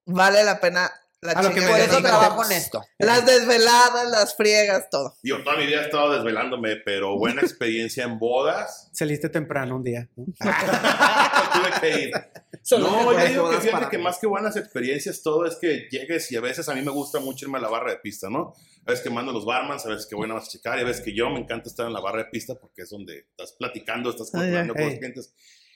vale 0.06 0.42
la 0.42 0.58
pena 0.58 0.90
la 1.24 1.32
A 1.32 1.42
lo 1.42 1.50
que 1.52 1.62
Por 1.62 1.78
eso 1.78 2.00
trabajo 2.02 2.44
en 2.44 2.52
esto. 2.52 2.82
Las 2.98 3.24
desveladas, 3.26 4.08
las 4.10 4.36
friegas, 4.36 4.88
todo. 4.90 5.16
Yo 5.22 5.42
toda 5.42 5.56
mi 5.56 5.66
vida 5.66 5.80
he 5.82 5.84
estado 5.86 6.12
desvelándome, 6.12 6.76
pero 6.76 7.16
buena 7.18 7.40
experiencia 7.42 8.04
en 8.04 8.18
bodas. 8.18 8.88
Saliste 8.92 9.28
temprano 9.28 9.76
un 9.76 9.82
día. 9.82 10.08
¿no? 10.16 10.26
Tuve 10.38 11.80
que 11.80 12.00
ir. 12.00 12.12
No, 12.78 13.12
yo 13.12 13.26
digo 13.26 13.50
que 13.50 13.56
fíjate 13.58 13.88
que 13.90 13.98
más 13.98 14.18
que 14.18 14.26
buenas 14.26 14.56
experiencias, 14.56 15.22
todo 15.22 15.46
es 15.46 15.56
que 15.56 15.88
llegues 15.90 16.30
y 16.32 16.36
a 16.36 16.40
veces 16.40 16.68
a 16.68 16.74
mí 16.74 16.82
me 16.82 16.90
gusta 16.90 17.20
mucho 17.20 17.46
irme 17.46 17.58
a 17.58 17.60
la 17.62 17.68
barra 17.68 17.90
de 17.90 17.98
pista, 17.98 18.28
¿no? 18.30 18.54
A 18.86 18.90
veces 18.90 19.02
que 19.02 19.10
mando 19.10 19.32
los 19.32 19.44
barmans, 19.44 19.84
a 19.86 19.88
veces 19.90 20.06
que 20.06 20.14
voy 20.14 20.28
nada 20.28 20.40
más 20.40 20.48
a 20.48 20.52
checar, 20.52 20.78
y 20.78 20.82
a 20.82 20.84
veces 20.84 21.02
que 21.04 21.14
yo 21.14 21.28
me 21.30 21.40
encanta 21.40 21.68
estar 21.68 21.86
en 21.86 21.92
la 21.92 22.00
barra 22.00 22.18
de 22.18 22.24
pista 22.26 22.54
porque 22.54 22.82
es 22.82 22.90
donde 22.90 23.26
estás 23.30 23.52
platicando, 23.58 24.10
estás 24.10 24.30
platicando 24.30 24.74
con 24.74 24.82
los 24.82 24.92
Hey. 24.92 24.98
clientes. 24.98 25.34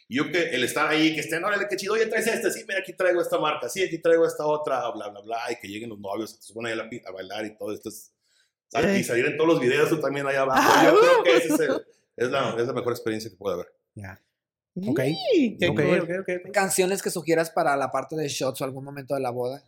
Y 0.08 0.16
yo 0.16 0.32
que 0.32 0.50
el 0.50 0.64
estar 0.64 0.88
ahí, 0.88 1.14
que 1.14 1.20
estén, 1.20 1.44
órale, 1.44 1.66
qué 1.68 1.76
chido, 1.76 1.92
oye, 1.94 2.06
traes 2.06 2.26
este, 2.26 2.50
sí, 2.50 2.64
mira, 2.66 2.80
aquí 2.80 2.94
traigo 2.94 3.20
esta 3.20 3.38
marca, 3.38 3.68
sí, 3.68 3.82
aquí 3.82 3.98
traigo 3.98 4.26
esta 4.26 4.46
otra, 4.46 4.90
bla, 4.90 5.08
bla, 5.08 5.20
bla, 5.20 5.38
y 5.52 5.56
que 5.56 5.68
lleguen 5.68 5.90
los 5.90 5.98
novios, 5.98 6.30
se 6.30 6.42
suben 6.42 6.66
ahí 6.66 7.00
a, 7.06 7.10
bailar 7.10 7.44
y 7.44 7.56
todo 7.56 7.72
esto 7.72 7.90
es... 7.90 8.12
Sí. 8.70 8.78
Y 8.98 9.04
salir 9.04 9.24
en 9.24 9.36
todos 9.38 9.48
los 9.48 9.60
videos 9.60 9.88
tú 9.88 9.98
también 9.98 10.26
allá 10.26 10.42
abajo. 10.42 10.60
Ah, 10.62 10.84
yo 10.84 11.00
creo 11.00 11.20
uh. 11.20 11.24
que 11.24 11.36
ese 11.36 11.54
es, 11.54 11.60
el- 11.60 11.86
es, 12.16 12.30
la, 12.30 12.54
es 12.58 12.66
la 12.66 12.72
mejor 12.74 12.92
experiencia 12.92 13.30
que 13.30 13.36
puede 13.36 13.54
haber. 13.54 13.72
Ya. 13.94 14.20
Ok. 14.86 15.00
Sí, 15.32 15.56
qué 15.58 15.68
Ok, 15.68 15.76
cool. 15.76 16.00
ok, 16.00 16.10
ok, 16.20 16.28
ok. 16.44 16.52
Canciones 16.52 17.00
que 17.00 17.10
sugieras 17.10 17.50
para 17.50 17.76
la 17.76 17.90
parte 17.90 18.14
de 18.14 18.28
shots 18.28 18.60
o 18.60 18.64
algún 18.64 18.84
momento 18.84 19.14
de 19.14 19.20
la 19.20 19.30
boda. 19.30 19.62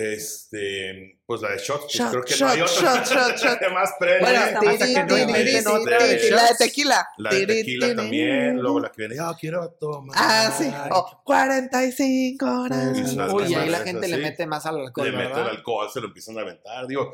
Este, 0.00 1.18
pues 1.26 1.40
la 1.42 1.50
de 1.50 1.58
Shots, 1.58 1.80
pues 1.80 1.92
Shot, 1.94 2.10
creo 2.12 2.22
que 2.22 2.34
shot, 2.34 2.40
no 2.40 2.48
hay 2.54 2.60
otra. 2.60 3.04
shot, 3.34 3.58
que 3.58 3.68
más 3.70 3.90
prende. 3.98 4.20
Bueno, 4.20 4.38
Hasta 4.38 4.60
tiri, 4.60 4.94
que 4.94 5.00
no 5.00 5.06
tiri, 5.08 5.22
inventen 5.22 5.64
tiri, 5.64 5.66
otra 5.66 5.98
tiri, 5.98 6.20
de 6.20 6.30
la 6.30 6.42
de 6.44 6.54
tequila. 6.56 7.08
La 7.16 7.30
de 7.30 7.46
tequila 7.46 7.86
tiri, 7.86 7.96
también, 7.96 8.50
tiri. 8.50 8.62
luego 8.62 8.78
la 8.80 8.92
que 8.92 9.02
viene, 9.02 9.16
yo 9.16 9.36
quiero 9.40 9.70
tomar. 9.72 10.16
Ah, 10.16 10.54
sí. 10.56 10.70
Oh, 10.92 11.20
45 11.24 12.46
horas. 12.46 12.96
Uy, 13.32 13.54
ahí 13.54 13.68
la 13.70 13.80
gente 13.80 14.06
le 14.06 14.18
mete 14.18 14.46
más 14.46 14.66
al 14.66 14.76
alcohol, 14.78 15.04
Le 15.04 15.12
mete 15.16 15.28
¿verdad? 15.30 15.50
el 15.50 15.56
alcohol, 15.56 15.90
se 15.92 16.00
lo 16.00 16.06
empiezan 16.06 16.38
a 16.38 16.42
aventar. 16.42 16.86
Digo, 16.86 17.12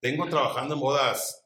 tengo 0.00 0.28
trabajando 0.28 0.74
en 0.74 0.80
bodas, 0.80 1.44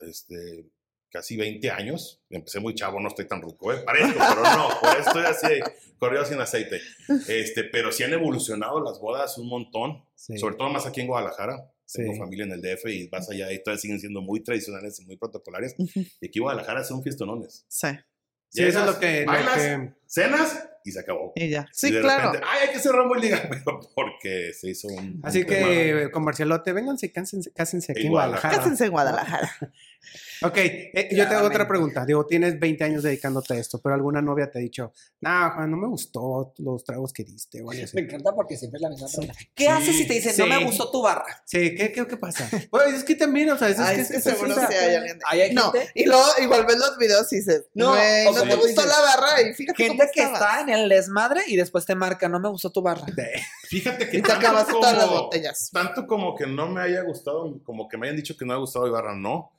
este, 0.00 0.66
casi 1.10 1.38
20 1.38 1.70
años. 1.70 2.20
Empecé 2.28 2.60
muy 2.60 2.74
chavo, 2.74 3.00
no 3.00 3.08
estoy 3.08 3.26
tan 3.26 3.40
ruco, 3.40 3.72
¿eh? 3.72 3.78
Parezco, 3.78 4.18
pero 4.18 4.42
no, 4.42 4.68
por 4.80 4.90
eso 4.98 5.08
estoy 5.08 5.24
así, 5.24 5.60
corrido 6.00 6.24
sin 6.24 6.40
aceite. 6.40 6.80
Este, 7.28 7.62
pero 7.64 7.92
sí 7.92 8.02
han 8.02 8.12
evolucionado 8.12 8.82
las 8.82 8.98
bodas 8.98 9.38
un 9.38 9.48
montón, 9.48 10.02
Sí. 10.16 10.36
sobre 10.38 10.56
todo 10.56 10.68
más 10.70 10.86
aquí 10.86 11.00
en 11.02 11.06
Guadalajara. 11.06 11.70
Tengo 11.92 12.12
Sí. 12.12 12.18
familia 12.18 12.44
en 12.44 12.52
el 12.52 12.62
DF 12.62 12.86
y 12.92 13.08
vas 13.08 13.28
allá 13.30 13.52
y 13.52 13.62
todas 13.62 13.80
siguen 13.80 13.98
siendo 14.00 14.20
muy 14.20 14.42
tradicionales 14.42 14.98
y 15.00 15.04
muy 15.06 15.16
protocolares. 15.16 15.74
Y 15.78 16.26
aquí 16.26 16.38
en 16.38 16.42
Guadalajara 16.42 16.82
son 16.84 17.02
fiestonones. 17.02 17.64
Sí. 17.68 17.88
Sí, 18.48 18.64
eso 18.64 18.80
es 18.80 18.86
lo 18.86 18.98
que, 18.98 19.20
lo 19.20 19.26
bailas, 19.32 19.56
que- 19.58 19.92
cenas 20.06 20.69
y 20.84 20.92
se 20.92 21.00
acabó. 21.00 21.32
Y 21.34 21.48
ya. 21.48 21.66
Y 21.70 21.74
Sí, 21.74 21.90
de 21.90 22.00
claro. 22.00 22.32
repente, 22.32 22.46
ay, 22.50 22.66
hay 22.68 22.72
que 22.74 22.78
cerrar 22.80 23.06
muy 23.06 23.20
liga, 23.20 23.42
pero 23.50 23.80
porque 23.94 24.52
se 24.58 24.70
hizo 24.70 24.88
un. 24.88 25.20
Así 25.22 25.40
un 25.40 25.46
tema. 25.46 25.66
que, 25.68 26.08
comercialote, 26.12 26.72
vénganse, 26.72 27.12
cásense, 27.12 27.52
cásense 27.52 27.92
aquí 27.92 28.02
en 28.06 28.10
Guadalajara. 28.12 28.56
Cásense 28.56 28.84
en 28.86 28.90
Guadalajara. 28.90 29.50
Ok, 30.42 30.56
eh, 30.56 31.10
yo 31.12 31.28
te 31.28 31.34
hago 31.34 31.46
otra 31.48 31.68
pregunta. 31.68 32.06
Digo, 32.06 32.24
tienes 32.24 32.58
20 32.58 32.82
años 32.84 33.02
dedicándote 33.02 33.52
a 33.52 33.58
esto, 33.58 33.78
pero 33.82 33.94
alguna 33.94 34.22
novia 34.22 34.50
te 34.50 34.58
ha 34.58 34.62
dicho, 34.62 34.94
no, 35.20 35.50
Juan, 35.54 35.70
no 35.70 35.76
me 35.76 35.86
gustó 35.88 36.54
los 36.56 36.82
tragos 36.82 37.12
que 37.12 37.22
diste. 37.24 37.60
O 37.60 37.70
algo 37.70 37.84
así. 37.84 37.94
Me 37.96 38.00
encanta 38.02 38.32
porque 38.34 38.56
siempre 38.56 38.78
es 38.78 38.82
la 38.82 38.88
misma 38.88 39.06
pregunta. 39.08 39.34
¿Qué 39.54 39.68
haces 39.68 39.94
si 39.96 40.06
te 40.08 40.14
dicen, 40.14 40.32
Sí. 40.32 40.40
no 40.40 40.46
me 40.46 40.64
gustó 40.64 40.90
tu 40.90 41.02
barra? 41.02 41.42
Sí, 41.44 41.74
¿qué, 41.74 41.92
qué, 41.92 42.06
qué 42.06 42.16
pasa? 42.16 42.48
Pues 42.70 42.94
es 42.94 43.04
que 43.04 43.14
también, 43.16 43.50
o 43.50 43.58
sea, 43.58 43.68
es, 43.68 43.74
es 43.78 43.80
Ay, 43.80 43.96
que 43.96 44.00
es 44.02 44.08
que 44.10 44.16
es- 44.16 44.24
seguro 44.24 44.52
es- 44.52 44.68
sí 44.68 44.74
hay 44.74 44.94
alguien. 44.94 45.18
hay 45.26 45.52
no, 45.54 45.72
y 45.94 46.06
luego 46.06 46.24
igual 46.42 46.64
ves 46.64 46.78
los 46.78 46.96
videos 46.96 47.30
y 47.34 47.36
dices, 47.36 47.66
No, 47.74 47.94
no, 47.94 48.00
o 48.30 48.32
no 48.32 48.38
como 48.40 48.50
te 48.54 48.56
gustó 48.56 48.86
la 48.86 48.98
barra 48.98 49.42
y 49.42 49.52
fíjate 49.52 49.84
Gente 49.84 50.08
que 50.14 50.22
está 50.22 50.62
en 50.62 50.69
el 50.70 50.88
desmadre 50.88 51.42
y 51.46 51.56
después 51.56 51.84
te 51.86 51.94
marca, 51.94 52.28
no 52.28 52.38
me 52.40 52.48
gustó 52.48 52.70
tu 52.70 52.82
barra. 52.82 53.06
Fíjate 53.68 54.08
que 54.08 54.18
Y 54.18 54.22
te 54.22 54.32
acabaste 54.32 54.72
todas 54.72 54.96
las 54.96 55.06
como- 55.06 55.22
botellas. 55.24 55.70
Tanto 55.72 56.06
como 56.06 56.34
que 56.36 56.46
no 56.46 56.68
me 56.68 56.80
haya 56.80 57.02
gustado, 57.02 57.60
como 57.64 57.88
que 57.88 57.96
me 57.98 58.06
hayan 58.06 58.16
dicho 58.16 58.36
que 58.36 58.44
no 58.44 58.52
me 58.52 58.54
ha 58.54 58.58
gustado 58.60 58.86
Ibarra, 58.86 59.14
no. 59.14 59.52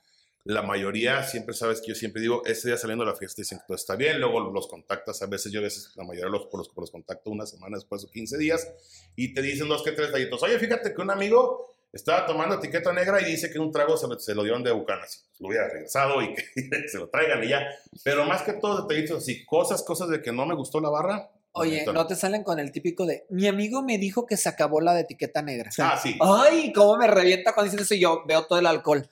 La 0.44 0.62
mayoría, 0.62 1.22
siempre 1.22 1.54
sabes 1.54 1.80
que 1.80 1.88
yo 1.90 1.94
siempre 1.94 2.20
digo, 2.20 2.42
ese 2.44 2.66
día 2.68 2.76
saliendo 2.76 3.04
de 3.04 3.12
la 3.12 3.16
fiesta 3.16 3.42
dicen 3.42 3.58
que 3.58 3.64
todo 3.68 3.76
está 3.76 3.94
bien, 3.94 4.18
luego 4.18 4.40
los 4.50 4.66
contactas, 4.66 5.22
a 5.22 5.26
veces 5.26 5.52
yo 5.52 5.60
a 5.60 5.62
veces, 5.62 5.92
la 5.94 6.02
mayoría 6.02 6.28
los, 6.30 6.48
los, 6.52 6.68
los 6.76 6.90
contacto 6.90 7.30
una 7.30 7.46
semana 7.46 7.76
después 7.76 8.02
o 8.02 8.10
15 8.10 8.38
días, 8.38 8.66
y 9.14 9.34
te 9.34 9.40
dicen 9.40 9.68
dos 9.68 9.84
que 9.84 9.92
tres 9.92 10.10
tallitos. 10.10 10.42
Oye, 10.42 10.58
fíjate 10.58 10.92
que 10.94 11.00
un 11.00 11.12
amigo 11.12 11.72
estaba 11.92 12.26
tomando 12.26 12.54
etiqueta 12.56 12.92
negra 12.92 13.20
y 13.20 13.24
dice 13.26 13.50
que 13.50 13.58
un 13.58 13.70
trago 13.70 13.96
se, 13.96 14.08
lo- 14.08 14.18
se 14.18 14.34
lo 14.34 14.42
dieron 14.42 14.62
de 14.62 14.72
Bucanas. 14.72 15.26
Lo 15.38 15.48
hubiera 15.48 15.68
regresado 15.68 16.22
y 16.22 16.34
que 16.34 16.44
se 16.88 16.98
lo 16.98 17.08
traigan 17.08 17.42
y 17.44 17.48
ya. 17.48 17.66
Pero 18.04 18.24
más 18.24 18.42
que 18.42 18.54
todo 18.54 18.86
detallitos 18.86 19.22
así, 19.22 19.44
cosas, 19.44 19.82
cosas 19.82 20.08
de 20.08 20.22
que 20.22 20.32
no 20.32 20.46
me 20.46 20.54
gustó 20.54 20.80
la 20.80 20.88
barra. 20.90 21.30
Oye, 21.54 21.80
neta, 21.80 21.92
no 21.92 22.06
te 22.06 22.16
salen 22.16 22.44
con 22.44 22.58
el 22.58 22.72
típico 22.72 23.04
de, 23.04 23.26
mi 23.28 23.46
amigo 23.46 23.82
me 23.82 23.98
dijo 23.98 24.24
que 24.24 24.38
se 24.38 24.48
acabó 24.48 24.80
la 24.80 24.94
de 24.94 25.02
etiqueta 25.02 25.42
negra. 25.42 25.70
Ah, 25.80 26.00
sí. 26.02 26.16
Ay, 26.18 26.72
cómo 26.72 26.96
me 26.96 27.06
revienta 27.06 27.52
cuando 27.52 27.70
dicen 27.70 27.84
eso 27.84 27.94
y 27.94 28.00
yo 28.00 28.22
veo 28.26 28.46
todo 28.46 28.58
el 28.58 28.66
alcohol. 28.66 29.06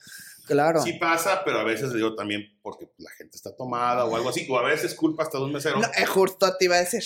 Claro. 0.47 0.81
Sí 0.81 0.93
pasa, 0.93 1.43
pero 1.45 1.59
a 1.59 1.63
veces 1.63 1.93
digo 1.93 2.15
también 2.15 2.57
porque 2.63 2.89
la 2.97 3.11
gente 3.11 3.37
está 3.37 3.55
tomada 3.55 4.05
o 4.05 4.15
algo 4.15 4.29
así, 4.29 4.47
o 4.49 4.57
a 4.57 4.63
veces 4.63 4.95
culpa 4.95 5.21
hasta 5.21 5.37
de 5.37 5.43
un 5.43 5.51
mesero. 5.53 5.77
No, 5.79 5.87
eh, 5.95 6.05
justo 6.07 6.57
te 6.57 6.65
iba 6.65 6.77
a 6.77 6.79
decir. 6.79 7.03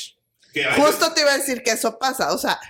Justo 0.77 1.13
te 1.13 1.19
iba 1.21 1.31
a 1.33 1.37
decir 1.37 1.61
que 1.63 1.71
eso 1.71 1.99
pasa. 1.99 2.33
O 2.33 2.37
sea, 2.37 2.57
¿Qué 2.61 2.69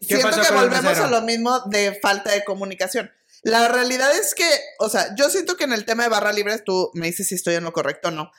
siento 0.00 0.30
que 0.40 0.52
volvemos 0.52 0.98
a 0.98 1.06
lo 1.08 1.22
mismo 1.22 1.60
de 1.66 1.98
falta 2.00 2.32
de 2.32 2.44
comunicación. 2.44 3.10
La 3.42 3.68
realidad 3.68 4.12
es 4.16 4.34
que, 4.34 4.48
o 4.78 4.88
sea, 4.88 5.14
yo 5.16 5.30
siento 5.30 5.56
que 5.56 5.64
en 5.64 5.72
el 5.72 5.84
tema 5.84 6.02
de 6.02 6.08
barra 6.08 6.32
libres, 6.32 6.64
tú 6.64 6.90
me 6.94 7.06
dices 7.06 7.28
si 7.28 7.34
estoy 7.36 7.54
en 7.54 7.64
lo 7.64 7.72
correcto 7.72 8.08
o 8.08 8.10
no. 8.10 8.30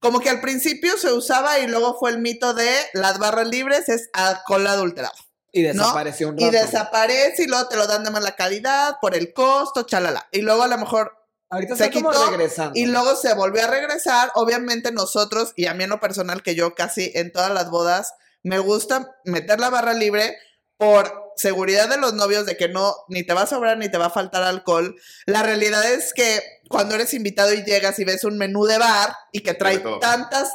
Como 0.00 0.20
que 0.20 0.30
al 0.30 0.40
principio 0.40 0.96
se 0.96 1.12
usaba 1.12 1.58
y 1.60 1.66
luego 1.66 1.98
fue 1.98 2.10
el 2.10 2.18
mito 2.20 2.54
de 2.54 2.70
las 2.94 3.18
barras 3.18 3.48
libres 3.48 3.88
es 3.88 4.08
alcohol 4.12 4.66
adulterado. 4.66 5.14
Y 5.52 5.62
¿no? 5.62 5.68
desapareció 5.82 6.28
un 6.28 6.40
Y 6.40 6.44
rato. 6.46 6.56
desaparece 6.56 7.42
y 7.42 7.46
luego 7.46 7.68
te 7.68 7.76
lo 7.76 7.86
dan 7.86 8.04
de 8.04 8.10
mala 8.10 8.34
calidad 8.34 8.96
por 9.00 9.14
el 9.14 9.32
costo, 9.32 9.82
chalala. 9.82 10.28
Y 10.32 10.40
luego 10.42 10.62
a 10.62 10.68
lo 10.68 10.78
mejor 10.78 11.12
Ahorita 11.50 11.76
se 11.76 11.90
quitó 11.90 12.30
regresando. 12.30 12.78
y 12.78 12.86
luego 12.86 13.14
se 13.16 13.34
volvió 13.34 13.64
a 13.64 13.66
regresar. 13.66 14.30
Obviamente 14.34 14.90
nosotros, 14.92 15.52
y 15.56 15.66
a 15.66 15.74
mí 15.74 15.84
en 15.84 15.90
lo 15.90 16.00
personal, 16.00 16.42
que 16.42 16.54
yo 16.54 16.74
casi 16.74 17.10
en 17.14 17.30
todas 17.32 17.52
las 17.52 17.68
bodas, 17.70 18.14
me 18.42 18.58
gusta 18.58 19.16
meter 19.24 19.60
la 19.60 19.68
barra 19.70 19.92
libre 19.92 20.36
por 20.80 21.34
seguridad 21.36 21.90
de 21.90 21.98
los 21.98 22.14
novios 22.14 22.46
de 22.46 22.56
que 22.56 22.66
no, 22.66 22.96
ni 23.08 23.22
te 23.22 23.34
va 23.34 23.42
a 23.42 23.46
sobrar 23.46 23.76
ni 23.76 23.90
te 23.90 23.98
va 23.98 24.06
a 24.06 24.10
faltar 24.10 24.42
alcohol. 24.42 24.96
La 25.26 25.42
realidad 25.42 25.84
es 25.92 26.14
que 26.14 26.40
cuando 26.70 26.94
eres 26.94 27.12
invitado 27.12 27.52
y 27.52 27.64
llegas 27.64 27.98
y 27.98 28.04
ves 28.04 28.24
un 28.24 28.38
menú 28.38 28.64
de 28.64 28.78
bar 28.78 29.14
y 29.30 29.40
que 29.40 29.52
trae 29.52 29.82
tantas 30.00 30.48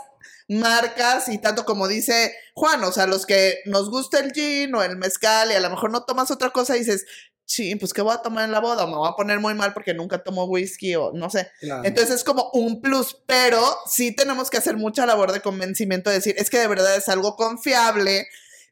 marcas 0.47 1.29
y 1.29 1.37
tanto 1.37 1.63
como 1.63 1.87
dice 1.87 2.35
Juan, 2.55 2.83
o 2.83 2.91
sea, 2.91 3.05
los 3.05 3.27
que 3.27 3.59
nos 3.65 3.91
gusta 3.91 4.19
el 4.19 4.31
gin 4.31 4.73
o 4.73 4.81
el 4.81 4.97
mezcal 4.97 5.51
y 5.51 5.53
a 5.53 5.59
lo 5.59 5.69
mejor 5.69 5.91
no 5.91 6.05
tomas 6.05 6.31
otra 6.31 6.49
cosa 6.49 6.75
y 6.75 6.79
dices, 6.79 7.05
sí, 7.45 7.75
pues 7.75 7.93
¿qué 7.93 8.01
voy 8.01 8.15
a 8.15 8.23
tomar 8.23 8.45
en 8.45 8.51
la 8.51 8.61
boda? 8.61 8.85
O 8.85 8.87
me 8.87 8.95
voy 8.95 9.07
a 9.07 9.15
poner 9.15 9.39
muy 9.39 9.53
mal 9.53 9.75
porque 9.75 9.93
nunca 9.93 10.23
tomo 10.23 10.45
whisky 10.45 10.95
o 10.95 11.11
no 11.13 11.29
sé. 11.29 11.51
Claro. 11.59 11.83
Entonces 11.85 12.15
es 12.15 12.23
como 12.23 12.49
un 12.53 12.81
plus, 12.81 13.15
pero 13.27 13.61
sí 13.85 14.11
tenemos 14.15 14.49
que 14.49 14.57
hacer 14.57 14.75
mucha 14.75 15.05
labor 15.05 15.33
de 15.33 15.41
convencimiento, 15.41 16.09
de 16.09 16.15
decir, 16.15 16.33
es 16.39 16.49
que 16.49 16.57
de 16.57 16.67
verdad 16.67 16.95
es 16.95 17.09
algo 17.09 17.35
confiable, 17.35 18.27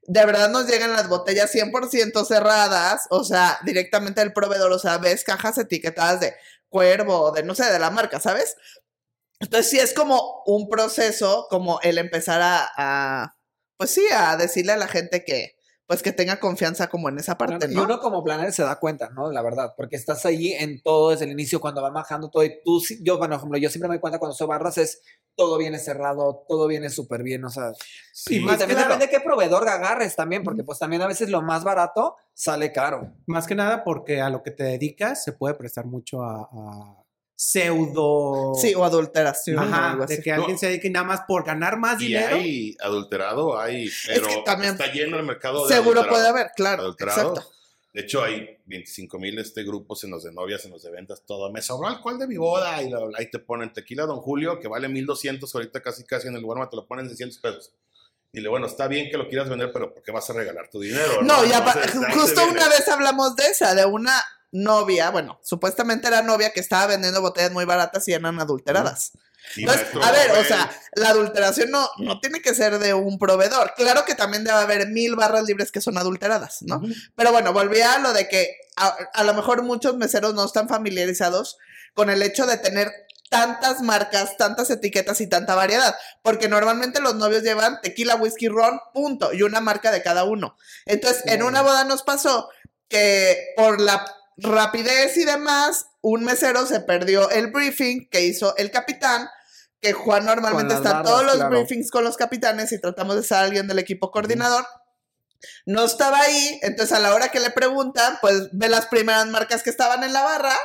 de 0.07 0.25
verdad 0.25 0.49
nos 0.49 0.67
llegan 0.67 0.93
las 0.93 1.07
botellas 1.09 1.53
100% 1.53 2.25
cerradas, 2.25 3.07
o 3.09 3.23
sea, 3.23 3.59
directamente 3.63 4.21
del 4.21 4.33
proveedor, 4.33 4.71
o 4.71 4.79
sea, 4.79 4.97
ves 4.97 5.23
cajas 5.23 5.57
etiquetadas 5.57 6.19
de 6.19 6.35
cuervo, 6.69 7.31
de 7.31 7.43
no 7.43 7.55
sé, 7.55 7.65
de 7.71 7.79
la 7.79 7.91
marca, 7.91 8.19
¿sabes? 8.19 8.57
Entonces 9.39 9.69
sí 9.69 9.79
es 9.79 9.93
como 9.93 10.43
un 10.45 10.69
proceso, 10.69 11.47
como 11.49 11.79
el 11.81 11.97
empezar 11.97 12.41
a, 12.41 12.71
a, 12.77 13.35
pues 13.77 13.91
sí, 13.91 14.05
a 14.13 14.37
decirle 14.37 14.73
a 14.73 14.77
la 14.77 14.87
gente 14.87 15.23
que, 15.25 15.55
pues 15.85 16.01
que 16.01 16.11
tenga 16.13 16.39
confianza 16.39 16.87
como 16.87 17.09
en 17.09 17.17
esa 17.19 17.37
parte, 17.37 17.67
Y 17.69 17.75
¿no? 17.75 17.83
uno 17.83 17.99
como 17.99 18.23
planner 18.23 18.53
se 18.53 18.63
da 18.63 18.79
cuenta, 18.79 19.09
¿no? 19.09 19.31
La 19.31 19.41
verdad, 19.41 19.73
porque 19.75 19.95
estás 19.95 20.25
ahí 20.25 20.53
en 20.53 20.81
todo 20.81 21.09
desde 21.11 21.25
el 21.25 21.31
inicio, 21.31 21.59
cuando 21.59 21.81
va 21.81 21.89
bajando 21.89 22.29
todo. 22.29 22.43
Y 22.43 22.61
tú, 22.63 22.79
sí- 22.79 22.99
yo, 23.03 23.17
bueno, 23.17 23.33
por 23.35 23.39
ejemplo, 23.41 23.57
yo 23.59 23.69
siempre 23.69 23.89
me 23.89 23.95
doy 23.95 24.01
cuenta 24.01 24.17
cuando 24.19 24.35
soy 24.35 24.47
barras 24.47 24.77
es 24.77 25.01
todo 25.35 25.57
viene 25.57 25.79
cerrado, 25.79 26.45
todo 26.47 26.67
viene 26.67 26.89
súper 26.89 27.23
bien, 27.23 27.43
o 27.43 27.49
sea. 27.49 27.71
Sí. 28.13 28.37
y 28.37 28.39
más 28.39 28.59
también 28.59 28.77
claro. 28.77 28.93
depende 28.93 29.07
de 29.07 29.11
qué 29.19 29.23
proveedor 29.23 29.67
agarres 29.67 30.15
también, 30.15 30.43
porque 30.43 30.63
pues 30.63 30.79
también 30.79 31.01
a 31.01 31.07
veces 31.07 31.29
lo 31.29 31.41
más 31.41 31.63
barato 31.63 32.15
sale 32.33 32.71
caro. 32.71 33.11
Más 33.25 33.45
que 33.47 33.55
nada 33.55 33.83
porque 33.83 34.21
a 34.21 34.29
lo 34.29 34.41
que 34.43 34.51
te 34.51 34.63
dedicas 34.63 35.23
se 35.23 35.33
puede 35.33 35.55
prestar 35.55 35.85
mucho 35.85 36.21
a, 36.23 36.49
a 36.51 37.02
pseudo. 37.51 38.53
Sí, 38.55 38.73
o 38.75 38.83
adulteración 38.83 39.57
o 39.59 39.61
Ajá, 39.61 39.91
algo 39.91 40.03
así. 40.03 40.17
de 40.17 40.23
que 40.23 40.31
alguien 40.31 40.51
No. 40.53 40.57
se 40.57 40.67
dedique 40.67 40.89
nada 40.89 41.05
más 41.05 41.21
por 41.27 41.43
ganar 41.45 41.77
más 41.77 42.01
Y 42.01 42.07
dinero. 42.07 42.35
hay 42.37 42.77
adulterado, 42.79 43.59
hay, 43.59 43.89
pero 44.07 44.27
que 44.27 44.41
también- 44.45 44.73
está 44.73 44.91
lleno 44.91 45.17
el 45.17 45.23
mercado 45.25 45.67
de 45.67 45.73
Seguro 45.75 46.07
puede 46.07 46.27
haber, 46.27 46.51
claro, 46.55 46.83
adulterado. 46.83 47.29
exacto. 47.33 47.49
De 47.93 48.01
hecho, 48.01 48.23
hay 48.23 48.57
25 48.65 49.19
mil 49.19 49.37
este, 49.37 49.63
grupos 49.63 50.03
en 50.03 50.09
los 50.09 50.23
de 50.23 50.31
novias, 50.31 50.65
en 50.65 50.71
los 50.71 50.81
de 50.81 50.89
ventas, 50.89 51.21
todo. 51.27 51.51
Me 51.51 51.61
sobró 51.61 51.87
alcohol 51.87 52.17
de 52.17 52.25
mi 52.27 52.37
boda 52.37 52.81
y 52.81 52.91
ahí 53.17 53.29
te 53.29 53.37
ponen 53.37 53.71
tequila 53.71 54.07
Don 54.07 54.19
Julio, 54.19 54.59
que 54.59 54.67
vale 54.67 54.87
1200, 54.89 55.53
ahorita 55.53 55.79
casi 55.83 56.03
casi 56.03 56.27
en 56.27 56.35
el 56.35 56.41
lugar 56.41 56.67
te 56.71 56.75
lo 56.75 56.87
ponen 56.87 57.07
600 57.07 57.37
pesos. 57.37 57.71
Y 58.31 58.41
le 58.41 58.49
bueno, 58.49 58.65
está 58.65 58.87
bien 58.87 59.11
que 59.11 59.17
lo 59.17 59.27
quieras 59.27 59.47
vender, 59.47 59.71
pero 59.71 59.93
¿por 59.93 60.01
qué 60.01 60.11
vas 60.11 60.27
a 60.27 60.33
regalar 60.33 60.67
tu 60.71 60.79
dinero? 60.79 61.21
No, 61.21 61.45
ya 61.45 61.63
ahí 61.63 62.13
justo 62.15 62.43
una 62.47 62.67
vez 62.67 62.87
hablamos 62.87 63.35
de 63.35 63.45
esa, 63.45 63.75
de 63.75 63.85
una 63.85 64.19
novia, 64.53 65.09
bueno, 65.09 65.39
supuestamente 65.43 66.07
era 66.07 66.21
novia 66.21 66.53
que 66.53 66.61
estaba 66.61 66.87
vendiendo 66.87 67.21
botellas 67.21 67.51
muy 67.51 67.65
baratas 67.65 68.07
y 68.07 68.13
eran 68.13 68.39
adulteradas. 68.39 69.11
Entonces, 69.57 69.93
maestro 69.93 70.03
a 70.03 70.11
ver, 70.11 70.29
o 70.29 70.33
Nobel, 70.35 70.47
sea, 70.47 70.71
la 70.95 71.09
adulteración 71.09 71.71
no, 71.71 71.89
no 71.97 72.19
tiene 72.21 72.41
que 72.41 72.55
ser 72.55 72.79
de 72.79 72.93
un 72.93 73.19
proveedor. 73.19 73.73
Claro 73.75 74.05
que 74.05 74.15
también 74.15 74.43
debe 74.45 74.57
haber 74.57 74.87
mil 74.87 75.15
barras 75.15 75.43
libres 75.43 75.71
que 75.71 75.81
son 75.81 75.97
adulteradas, 75.97 76.61
¿no? 76.61 76.81
Pero 77.15 77.31
bueno, 77.31 77.51
volví 77.51 77.81
a 77.81 77.99
lo 77.99 78.13
de 78.13 78.29
que 78.29 78.55
a, 78.77 78.95
a 79.13 79.23
lo 79.23 79.33
mejor 79.33 79.63
muchos 79.63 79.97
meseros 79.97 80.33
no 80.33 80.45
están 80.45 80.69
familiarizados 80.69 81.57
con 81.93 82.09
el 82.09 82.21
hecho 82.21 82.45
de 82.45 82.57
tener 82.57 82.91
tantas 83.29 83.81
marcas, 83.81 84.37
tantas 84.37 84.69
etiquetas 84.69 85.19
y 85.19 85.27
tanta 85.27 85.55
variedad, 85.55 85.95
porque 86.21 86.47
normalmente 86.47 87.01
los 87.01 87.15
novios 87.15 87.41
llevan 87.41 87.81
tequila, 87.81 88.15
whisky, 88.15 88.47
ron, 88.47 88.79
punto, 88.93 89.33
y 89.33 89.41
una 89.41 89.59
marca 89.59 89.91
de 89.91 90.03
cada 90.03 90.23
uno. 90.23 90.55
Entonces, 90.85 91.23
en 91.25 91.41
una 91.41 91.63
boda 91.63 91.83
nos 91.83 92.03
pasó 92.03 92.49
que 92.87 93.53
por 93.57 93.81
la 93.81 94.05
rapidez 94.37 95.17
y 95.17 95.25
demás, 95.25 95.87
un 96.01 96.23
mesero 96.23 96.65
se 96.65 96.79
perdió 96.79 97.29
el 97.29 97.51
briefing 97.51 98.09
que 98.09 98.25
hizo 98.25 98.55
el 98.57 98.71
capitán, 98.71 99.27
que 99.79 99.93
Juan 99.93 100.25
normalmente 100.25 100.73
está 100.73 100.97
en 100.97 101.03
todos 101.03 101.17
barras, 101.17 101.25
los 101.25 101.35
claro. 101.35 101.49
briefings 101.51 101.91
con 101.91 102.03
los 102.03 102.17
capitanes 102.17 102.71
y 102.71 102.79
tratamos 102.79 103.15
de 103.15 103.23
ser 103.23 103.37
alguien 103.37 103.67
del 103.67 103.79
equipo 103.79 104.11
coordinador. 104.11 104.65
No 105.65 105.83
estaba 105.83 106.19
ahí, 106.19 106.59
entonces 106.61 106.95
a 106.95 106.99
la 106.99 107.13
hora 107.13 107.29
que 107.29 107.39
le 107.39 107.49
preguntan, 107.49 108.17
pues 108.21 108.49
ve 108.53 108.69
las 108.69 108.85
primeras 108.87 109.27
marcas 109.27 109.61
que 109.61 109.69
estaban 109.69 110.03
en 110.03 110.13
la 110.13 110.23
barra 110.23 110.55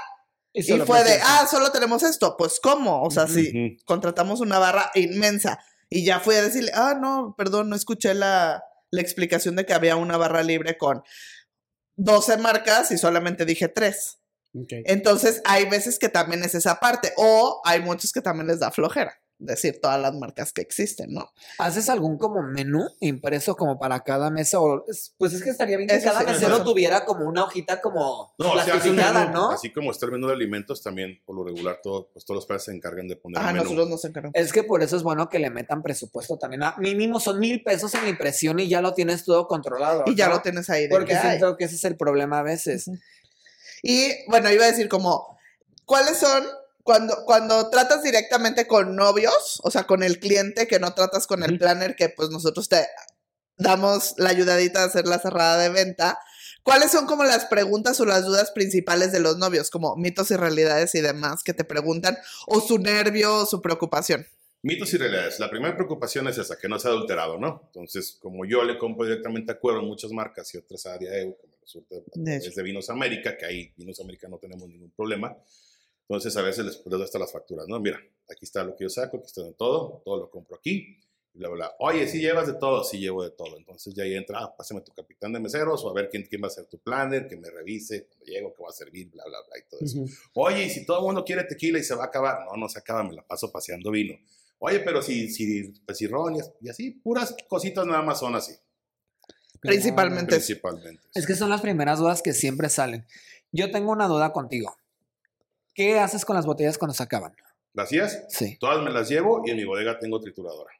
y 0.52 0.62
fue 0.62 1.04
de, 1.04 1.20
ah, 1.22 1.46
solo 1.48 1.70
tenemos 1.70 2.02
esto. 2.02 2.36
Pues, 2.36 2.58
¿cómo? 2.60 3.02
O 3.02 3.10
sea, 3.10 3.26
si 3.26 3.76
contratamos 3.84 4.40
una 4.40 4.58
barra 4.58 4.90
inmensa 4.94 5.58
y 5.88 6.04
ya 6.04 6.20
fui 6.20 6.34
a 6.34 6.42
decirle, 6.42 6.72
ah, 6.74 6.96
no, 7.00 7.34
perdón, 7.36 7.68
no 7.68 7.76
escuché 7.76 8.14
la, 8.14 8.64
la 8.90 9.00
explicación 9.00 9.56
de 9.56 9.66
que 9.66 9.74
había 9.74 9.96
una 9.96 10.16
barra 10.16 10.42
libre 10.42 10.76
con 10.76 11.02
12 11.98 12.38
marcas 12.38 12.90
y 12.90 12.98
solamente 12.98 13.44
dije 13.44 13.68
3. 13.68 14.18
Ok. 14.54 14.72
Entonces, 14.86 15.42
hay 15.44 15.68
veces 15.68 15.98
que 15.98 16.08
también 16.08 16.42
es 16.42 16.54
esa 16.54 16.80
parte, 16.80 17.12
o 17.16 17.60
hay 17.64 17.80
muchos 17.80 18.12
que 18.12 18.22
también 18.22 18.46
les 18.46 18.60
da 18.60 18.70
flojera 18.70 19.20
decir 19.40 19.80
todas 19.80 20.00
las 20.00 20.14
marcas 20.14 20.52
que 20.52 20.60
existen, 20.60 21.12
¿no? 21.12 21.30
¿Haces 21.58 21.88
algún 21.88 22.18
como 22.18 22.42
menú 22.42 22.84
impreso 23.00 23.54
como 23.56 23.78
para 23.78 24.00
cada 24.00 24.30
mesa? 24.30 24.58
O, 24.60 24.84
es- 24.88 25.14
pues 25.16 25.32
es 25.32 25.42
que 25.42 25.50
estaría 25.50 25.76
bien 25.76 25.88
que 25.88 25.94
Eso 25.96 26.08
cada 26.08 26.20
sí, 26.20 26.26
mesero 26.26 26.64
tuviera 26.64 27.04
como 27.04 27.24
una 27.26 27.44
hojita 27.44 27.80
como 27.80 28.34
No, 28.38 28.50
o 28.50 28.54
sea, 28.54 28.64
plastificada, 28.64 29.26
menú, 29.26 29.32
¿no? 29.32 29.50
Así 29.52 29.72
como 29.72 29.90
está 29.92 30.06
el 30.06 30.12
menú 30.12 30.26
de 30.26 30.32
alimentos, 30.34 30.82
también 30.82 31.20
por 31.24 31.36
lo 31.36 31.44
regular 31.44 31.78
todo, 31.82 32.10
pues, 32.12 32.24
todos 32.24 32.36
los 32.38 32.46
padres 32.46 32.64
se 32.64 32.72
encargan 32.72 33.06
de 33.06 33.16
poner 33.16 33.38
Ah, 33.40 33.48
el 33.50 33.54
menú. 33.54 33.64
nosotros 33.64 33.88
nos 33.90 34.04
encargamos. 34.04 34.34
Es 34.34 34.52
que 34.52 34.64
por 34.64 34.82
eso 34.82 34.96
es 34.96 35.02
bueno 35.02 35.28
que 35.28 35.38
le 35.38 35.50
metan 35.50 35.82
presupuesto 35.82 36.36
también. 36.36 36.62
Ah, 36.64 36.74
mínimo 36.78 37.20
son 37.20 37.38
mil 37.38 37.62
pesos 37.62 37.94
en 37.94 38.02
la 38.04 38.08
impresión 38.08 38.58
y 38.58 38.68
ya 38.68 38.80
lo 38.82 38.94
tienes 38.94 39.24
todo 39.24 39.46
controlado. 39.46 40.02
Y 40.06 40.14
ya 40.16 40.28
lo 40.28 40.40
tienes 40.42 40.68
ahí. 40.70 40.84
De 40.84 40.88
Porque 40.88 41.14
que, 41.14 41.20
siento 41.20 41.56
que 41.56 41.64
ese 41.66 41.76
es 41.76 41.84
el 41.84 41.96
problema 41.96 42.40
a 42.40 42.42
veces. 42.42 42.90
Y 43.82 44.08
bueno, 44.28 44.50
iba 44.50 44.64
a 44.64 44.68
decir 44.68 44.88
como, 44.88 45.38
¿cuáles 45.84 46.16
son 46.18 46.44
cuando, 46.88 47.26
cuando 47.26 47.68
tratas 47.68 48.02
directamente 48.02 48.66
con 48.66 48.96
novios, 48.96 49.60
o 49.62 49.70
sea, 49.70 49.84
con 49.84 50.02
el 50.02 50.18
cliente, 50.18 50.66
que 50.66 50.78
no 50.78 50.94
tratas 50.94 51.26
con 51.26 51.42
el 51.42 51.58
planner, 51.58 51.94
que 51.96 52.08
pues 52.08 52.30
nosotros 52.30 52.66
te 52.70 52.86
damos 53.58 54.14
la 54.16 54.30
ayudadita 54.30 54.80
de 54.80 54.86
hacer 54.86 55.06
la 55.06 55.18
cerrada 55.18 55.58
de 55.58 55.68
venta. 55.68 56.18
¿Cuáles 56.62 56.90
son 56.90 57.04
como 57.04 57.24
las 57.24 57.44
preguntas 57.44 58.00
o 58.00 58.06
las 58.06 58.24
dudas 58.24 58.52
principales 58.52 59.12
de 59.12 59.20
los 59.20 59.36
novios, 59.36 59.68
como 59.68 59.96
mitos 59.96 60.30
y 60.30 60.36
realidades 60.36 60.94
y 60.94 61.02
demás 61.02 61.42
que 61.44 61.52
te 61.52 61.62
preguntan, 61.62 62.16
o 62.46 62.62
su 62.62 62.78
nervio 62.78 63.34
o 63.34 63.44
su 63.44 63.60
preocupación? 63.60 64.26
Mitos 64.62 64.90
y 64.94 64.96
realidades. 64.96 65.38
La 65.40 65.50
primera 65.50 65.76
preocupación 65.76 66.26
es 66.28 66.38
esa, 66.38 66.56
que 66.56 66.70
no 66.70 66.78
sea 66.78 66.92
adulterado, 66.92 67.36
¿no? 67.36 67.64
Entonces, 67.66 68.16
como 68.18 68.46
yo 68.46 68.64
le 68.64 68.78
compro 68.78 69.04
directamente 69.04 69.52
a 69.52 69.58
cuero 69.58 69.80
en 69.80 69.86
muchas 69.88 70.10
marcas 70.10 70.54
y 70.54 70.56
otras 70.56 70.86
a 70.86 70.94
área 70.94 71.18
EU, 71.18 71.36
como 71.36 71.52
resulta 71.60 71.96
a 71.96 71.98
De 72.14 72.38
través 72.38 72.54
de 72.54 72.62
Vinos 72.62 72.88
América, 72.88 73.36
que 73.36 73.44
ahí 73.44 73.74
Vinos 73.76 74.00
América 74.00 74.26
no 74.26 74.38
tenemos 74.38 74.66
ningún 74.66 74.90
problema. 74.92 75.36
Entonces, 76.08 76.36
a 76.36 76.42
veces 76.42 76.64
les 76.64 76.76
les 76.78 76.84
doy 76.86 77.02
hasta 77.02 77.18
las 77.18 77.30
facturas, 77.32 77.66
¿no? 77.68 77.78
Mira, 77.80 78.00
aquí 78.30 78.44
está 78.44 78.64
lo 78.64 78.74
que 78.74 78.84
yo 78.84 78.88
saco, 78.90 79.18
aquí 79.18 79.26
está 79.26 79.42
todo, 79.52 80.00
todo 80.04 80.16
lo 80.18 80.30
compro 80.30 80.56
aquí, 80.56 80.96
y 81.34 81.38
bla, 81.38 81.48
bla. 81.50 81.72
Oye, 81.80 82.08
si 82.08 82.18
llevas 82.18 82.46
de 82.46 82.54
todo, 82.54 82.82
sí 82.82 82.98
llevo 82.98 83.22
de 83.22 83.30
todo. 83.30 83.58
Entonces, 83.58 83.92
ya 83.94 84.04
ahí 84.04 84.14
entra, 84.14 84.38
ah, 84.40 84.56
pásame 84.56 84.80
tu 84.80 84.92
capitán 84.92 85.32
de 85.34 85.40
meseros 85.40 85.84
o 85.84 85.90
a 85.90 85.92
ver 85.92 86.08
quién, 86.08 86.22
quién 86.24 86.42
va 86.42 86.46
a 86.46 86.50
ser 86.50 86.64
tu 86.66 86.78
planner, 86.78 87.28
que 87.28 87.36
me 87.36 87.50
revise 87.50 88.06
cuando 88.06 88.24
llego, 88.24 88.54
que 88.54 88.62
va 88.62 88.70
a 88.70 88.72
servir, 88.72 89.10
bla, 89.10 89.22
bla, 89.26 89.38
bla, 89.46 89.58
y 89.58 89.68
todo 89.68 89.80
eso. 89.82 89.98
Oye, 90.34 90.64
y 90.64 90.70
si 90.70 90.86
todo 90.86 90.98
el 91.00 91.04
mundo 91.04 91.24
quiere 91.24 91.44
tequila 91.44 91.78
y 91.78 91.84
se 91.84 91.94
va 91.94 92.04
a 92.04 92.06
acabar, 92.06 92.46
no, 92.46 92.56
no 92.56 92.68
se 92.70 92.78
acaba, 92.78 93.02
me 93.04 93.12
la 93.12 93.26
paso 93.26 93.52
paseando 93.52 93.90
vino. 93.90 94.14
Oye, 94.60 94.80
pero 94.80 95.02
si, 95.02 95.28
si, 95.28 95.72
pues, 95.84 95.98
si 95.98 96.06
ron 96.06 96.36
y 96.36 96.40
as- 96.40 96.52
y 96.62 96.68
así, 96.70 96.90
puras 96.90 97.36
cositas 97.48 97.86
nada 97.86 98.00
más 98.02 98.18
son 98.18 98.34
así, 98.34 98.54
Principalmente 99.60 100.36
principalmente. 100.36 101.02
Es 101.14 101.26
que 101.26 101.34
son 101.34 101.50
las 101.50 101.60
primeras 101.60 101.98
dudas 101.98 102.22
que 102.22 102.32
siempre 102.32 102.68
salen. 102.68 103.06
Yo 103.52 103.70
tengo 103.70 103.92
una 103.92 104.06
duda 104.06 104.32
contigo. 104.32 104.76
¿Qué 105.78 105.96
haces 106.00 106.24
con 106.24 106.34
las 106.34 106.44
botellas 106.44 106.76
cuando 106.76 106.92
se 106.92 107.04
acaban? 107.04 107.32
¿Las 107.72 107.86
hacías? 107.86 108.24
Sí. 108.28 108.56
Todas 108.58 108.82
me 108.82 108.90
las 108.90 109.08
llevo 109.08 109.42
y 109.46 109.50
en 109.52 109.58
mi 109.58 109.64
bodega 109.64 109.96
tengo 110.00 110.18
trituradora. 110.18 110.72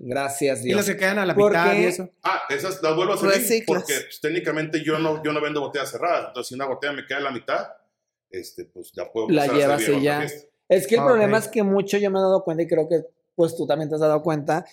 Gracias, 0.00 0.64
Y 0.64 0.72
las 0.72 0.86
Dios. 0.86 0.96
que 0.96 1.00
quedan 1.00 1.20
a 1.20 1.24
la 1.26 1.36
¿Por 1.36 1.52
mitad 1.52 1.72
y 1.74 1.84
eso. 1.84 2.08
Ah, 2.24 2.42
esas 2.48 2.82
las 2.82 2.96
vuelvo 2.96 3.12
a 3.12 3.16
Reciclas. 3.16 3.64
porque 3.66 3.94
pues, 3.94 4.20
técnicamente 4.20 4.82
yo 4.84 4.98
no, 4.98 5.22
yo 5.22 5.32
no 5.32 5.40
vendo 5.40 5.60
botellas 5.60 5.90
cerradas. 5.92 6.26
Entonces, 6.28 6.48
si 6.48 6.54
una 6.56 6.66
botella 6.66 6.92
me 6.94 7.06
queda 7.06 7.18
a 7.18 7.22
la 7.22 7.30
mitad, 7.30 7.68
este, 8.30 8.64
pues 8.64 8.90
ya 8.92 9.08
puedo 9.12 9.28
La 9.30 9.46
llevas 9.46 9.88
y 9.88 10.00
ya. 10.02 10.26
Es 10.68 10.86
que 10.88 10.96
el 10.96 11.00
Ah, 11.02 11.06
problema 11.06 11.38
es 11.38 11.46
que 11.46 11.62
mucho 11.62 11.96
yo 11.96 12.10
me 12.10 12.18
he 12.18 12.22
dado 12.22 12.42
cuenta 12.42 12.64
y 12.64 12.66
creo 12.66 12.88
que 12.88 13.02
pues 13.36 13.54
tú 13.56 13.68
también 13.68 13.88
te 13.88 13.94
has 13.94 14.00
dado 14.00 14.20
cuenta 14.20 14.64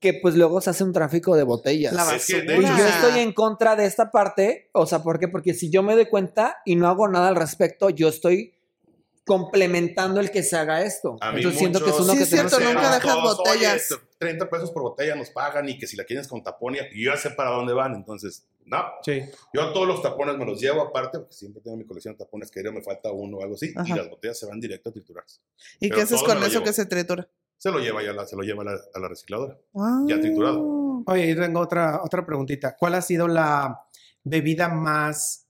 que 0.00 0.14
pues 0.14 0.34
luego 0.34 0.60
se 0.62 0.70
hace 0.70 0.82
un 0.82 0.94
tráfico 0.94 1.36
de 1.36 1.42
botellas. 1.42 1.92
La 1.92 2.14
Es 2.16 2.26
que, 2.26 2.40
de 2.40 2.56
Y 2.56 2.62
basura. 2.62 2.78
yo 2.78 2.86
estoy 2.86 3.20
en 3.20 3.32
contra 3.34 3.76
de 3.76 3.84
esta 3.84 4.10
parte, 4.10 4.70
o 4.72 4.86
sea, 4.86 5.00
¿por 5.02 5.18
qué? 5.18 5.28
Porque 5.28 5.52
si 5.52 5.70
yo 5.70 5.82
me 5.82 5.94
doy 5.94 6.06
cuenta 6.06 6.56
y 6.64 6.76
no 6.76 6.88
hago 6.88 7.06
nada 7.08 7.28
al 7.28 7.36
respecto, 7.36 7.90
yo 7.90 8.08
estoy 8.08 8.54
complementando 9.24 10.20
el 10.20 10.30
que 10.30 10.42
se 10.42 10.56
haga 10.56 10.82
esto. 10.82 11.16
A 11.20 11.30
mí 11.32 11.38
Entonces 11.38 11.58
siento 11.58 11.82
que 11.82 11.90
es 11.90 11.96
uno 11.98 12.12
Sí, 12.12 12.18
que 12.18 12.24
es 12.24 12.30
cierto, 12.30 12.56
tenemos 12.58 12.74
nunca 12.74 12.94
dejas 12.94 13.14
Todos, 13.14 13.38
oye, 13.40 13.48
botellas. 13.50 13.90
este, 13.90 13.94
30 14.18 14.50
pesos 14.50 14.70
por 14.70 14.82
botella 14.82 15.14
nos 15.16 15.30
pagan 15.30 15.68
y 15.68 15.78
que 15.78 15.86
si 15.86 15.96
la 15.96 16.04
quieres 16.04 16.28
con 16.28 16.42
tapón, 16.42 16.74
y 16.74 16.78
yo 17.04 17.12
ya 17.12 17.16
sé 17.16 17.30
para 17.30 17.50
dónde 17.50 17.72
van. 17.72 17.94
Entonces, 17.94 18.46
no, 18.66 18.82
Sí. 19.02 19.22
Yo 19.52 19.72
todos 19.72 19.86
los 19.86 20.02
tapones 20.02 20.36
me 20.36 20.44
los 20.44 20.60
llevo 20.60 20.82
aparte, 20.82 21.18
porque 21.18 21.34
siempre 21.34 21.62
tengo 21.62 21.76
mi 21.76 21.84
colección 21.84 22.14
de 22.14 22.18
tapones 22.24 22.50
que 22.50 22.62
me 22.70 22.82
falta 22.82 23.10
uno 23.12 23.38
o 23.38 23.42
algo 23.42 23.54
así, 23.54 23.72
y 23.84 23.92
las 23.94 24.08
botellas 24.10 24.38
se 24.38 24.46
van 24.46 24.60
directo 24.60 24.90
a 24.90 24.92
triturarse. 24.92 25.40
¿Y 25.80 25.88
Pero 25.88 25.96
qué 25.96 26.02
haces 26.02 26.22
con 26.22 26.38
eso 26.38 26.48
llevo. 26.48 26.64
que 26.64 26.72
se 26.72 26.86
tritura? 26.86 27.28
Se 27.58 27.70
lo 27.70 27.78
lleva 27.78 28.02
ya 28.02 28.12
la, 28.12 28.26
se 28.26 28.36
lo 28.36 28.42
lleva 28.42 28.62
a 28.62 28.66
la, 28.66 28.80
a 28.94 28.98
la 29.00 29.08
recicladora. 29.08 29.56
Ah. 29.74 30.02
Ya 30.06 30.20
triturado. 30.20 31.02
Oye, 31.06 31.30
y 31.30 31.34
tengo 31.34 31.60
otra, 31.60 32.02
otra 32.02 32.24
preguntita. 32.26 32.76
¿Cuál 32.76 32.94
ha 32.94 33.00
sido 33.02 33.26
la 33.28 33.86
bebida 34.22 34.68
más 34.68 35.46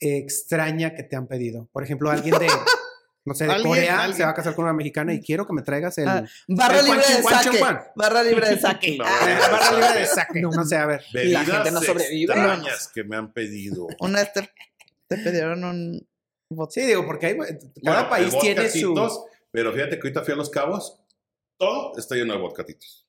extraña 0.00 0.94
que 0.94 1.02
te 1.02 1.16
han 1.16 1.26
pedido? 1.26 1.68
Por 1.72 1.82
ejemplo, 1.82 2.10
alguien 2.10 2.38
de, 2.38 2.48
no 3.28 3.34
sé, 3.34 3.44
de 3.44 3.52
Alguien, 3.52 3.68
Corea 3.68 3.98
alguien. 4.00 4.16
se 4.16 4.24
va 4.24 4.30
a 4.30 4.34
casar 4.34 4.54
con 4.54 4.64
una 4.64 4.72
mexicana 4.74 5.14
y 5.14 5.20
quiero 5.20 5.46
que 5.46 5.52
me 5.52 5.62
traigas 5.62 5.96
el... 5.98 6.08
Ah, 6.08 6.24
barra 6.48 6.80
el 6.80 6.86
libre 6.86 7.00
Juan 7.02 7.16
de 7.16 7.22
Juan 7.22 7.44
saque. 7.44 7.58
Juan. 7.58 7.80
Barra 7.94 8.22
libre 8.24 8.48
de 8.50 8.58
saque. 8.58 8.96
No, 8.98 9.04
Ah, 9.06 9.38
barra 9.50 9.72
libre 9.78 10.00
de 10.00 10.06
saque. 10.06 10.40
No 10.40 10.64
sé, 10.64 10.76
a 10.76 10.86
ver. 10.86 11.04
Y 11.14 11.28
la 11.28 11.44
gente 11.44 11.70
no 11.70 11.80
sobrevive. 11.80 12.32
extrañas 12.32 12.90
que 12.92 13.04
me 13.04 13.16
han 13.16 13.32
pedido. 13.32 13.86
una 14.00 14.24
te, 14.24 14.50
te 15.06 15.16
pidieron 15.18 15.62
un. 15.64 16.08
Sí, 16.70 16.80
digo, 16.82 17.04
porque 17.06 17.26
hay, 17.26 17.36
cada 17.36 18.08
Bueno, 18.08 18.08
país 18.08 18.34
tiene 18.40 18.68
su... 18.70 18.94
Pero 19.50 19.72
fíjate 19.72 19.90
que 19.98 20.08
ahorita 20.08 20.24
fui 20.24 20.32
a 20.32 20.36
Los 20.36 20.50
Cabos, 20.50 20.98
todo 21.58 21.92
está 21.98 22.14
lleno 22.14 22.32
de 22.34 22.40
vodcatitos. 22.40 23.04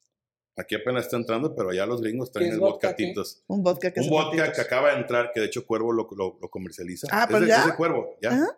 Aquí 0.58 0.75
apenas 0.75 1.05
está 1.05 1.15
entrando, 1.15 1.55
pero 1.55 1.69
allá 1.69 1.86
los 1.86 2.01
gringos 2.01 2.34
traen 2.34 2.47
¿Qué 2.47 2.49
es 2.49 2.53
el 2.55 2.60
vodka, 2.60 2.88
vodcatitos. 2.89 3.43
Un 3.47 3.63
vodka 3.63 3.91
que 3.93 4.01
Un 4.01 4.10
vodka 4.10 4.51
que 4.51 4.60
acaba 4.60 4.89
de 4.91 4.97
entrar, 4.97 5.32
que 5.34 5.39
de 5.39 5.45
hecho 5.45 5.65
Cuervo 5.65 5.93
lo, 5.93 6.05
lo- 6.17 6.38
lo 6.41 6.49
comercializa. 6.49 7.08
Ah, 7.12 7.23
es 7.23 7.29
pues 7.29 7.41
de, 7.43 7.47
ya. 7.47 7.60
es 7.62 7.65
de 7.67 7.75
Cuervo, 7.75 8.17
ya. 8.21 8.29
Ajá. 8.32 8.58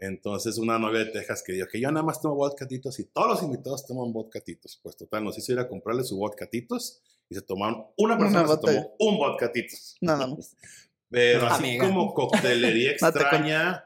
Entonces 0.00 0.56
una 0.58 0.78
novia 0.78 1.00
de 1.04 1.10
Texas 1.12 1.42
que 1.44 1.52
dijo 1.52 1.66
que 1.70 1.80
yo 1.80 1.90
nada 1.92 2.04
más 2.04 2.20
tomo 2.22 2.34
vodcatitos 2.34 2.98
y 3.00 3.04
todos 3.04 3.28
los 3.28 3.42
invitados 3.42 3.86
toman 3.86 4.12
vodcatitos. 4.12 4.80
Pues 4.82 4.96
total, 4.96 5.24
nos 5.24 5.36
hizo 5.38 5.52
ir 5.52 5.58
a 5.58 5.68
comprarle 5.68 6.04
su 6.04 6.16
vodcatitos 6.16 7.02
y 7.28 7.34
se 7.34 7.42
tomaron, 7.42 7.86
una 7.98 8.18
persona 8.18 8.40
se 8.42 8.46
botella. 8.46 8.82
tomó 8.82 8.96
un 8.98 9.18
vodcatitos. 9.18 9.96
Nada 10.00 10.26
más. 10.26 10.56
Pero 11.10 11.46
así 11.48 11.64
Amiga. 11.64 11.86
como 11.88 12.14
coctelería 12.14 12.92
extraña, 12.98 13.84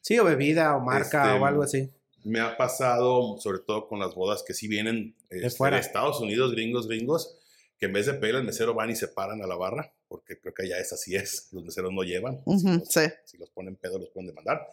Sí, 0.00 0.18
o 0.18 0.24
bebida 0.24 0.76
o 0.76 0.80
marca 0.80 1.24
Este, 1.32 1.40
o 1.42 1.46
algo 1.46 1.62
así. 1.62 1.90
me 2.24 2.40
ha 2.40 2.56
pasado, 2.58 3.38
sobre 3.40 3.60
todo 3.60 3.88
con 3.88 4.00
las 4.00 4.14
bodas 4.14 4.42
que 4.46 4.52
sí 4.52 4.68
vienen 4.68 5.16
este, 5.30 5.50
fuera. 5.50 5.76
de 5.76 5.82
Estados 5.82 6.20
Unidos, 6.20 6.52
gringos, 6.52 6.86
gringos, 6.88 7.38
que 7.78 7.86
en 7.86 7.92
vez 7.94 8.04
de 8.06 8.14
pedir 8.14 8.34
al 8.36 8.44
mesero 8.44 8.74
van 8.74 8.90
y 8.90 8.96
se 8.96 9.08
paran 9.08 9.40
a 9.42 9.46
la 9.46 9.56
barra, 9.56 9.94
porque 10.08 10.38
creo 10.38 10.52
que 10.52 10.64
allá 10.64 10.78
es 10.78 10.92
así 10.92 11.14
es, 11.16 11.48
los 11.52 11.64
meseros 11.64 11.90
no 11.92 12.02
llevan, 12.02 12.42
si, 12.44 12.50
Ujú, 12.50 12.68
los, 12.80 12.88
sí. 12.88 13.00
si 13.24 13.38
los 13.38 13.48
ponen 13.50 13.76
pedo 13.76 13.98
los 13.98 14.10
pueden 14.10 14.26
demandar. 14.28 14.66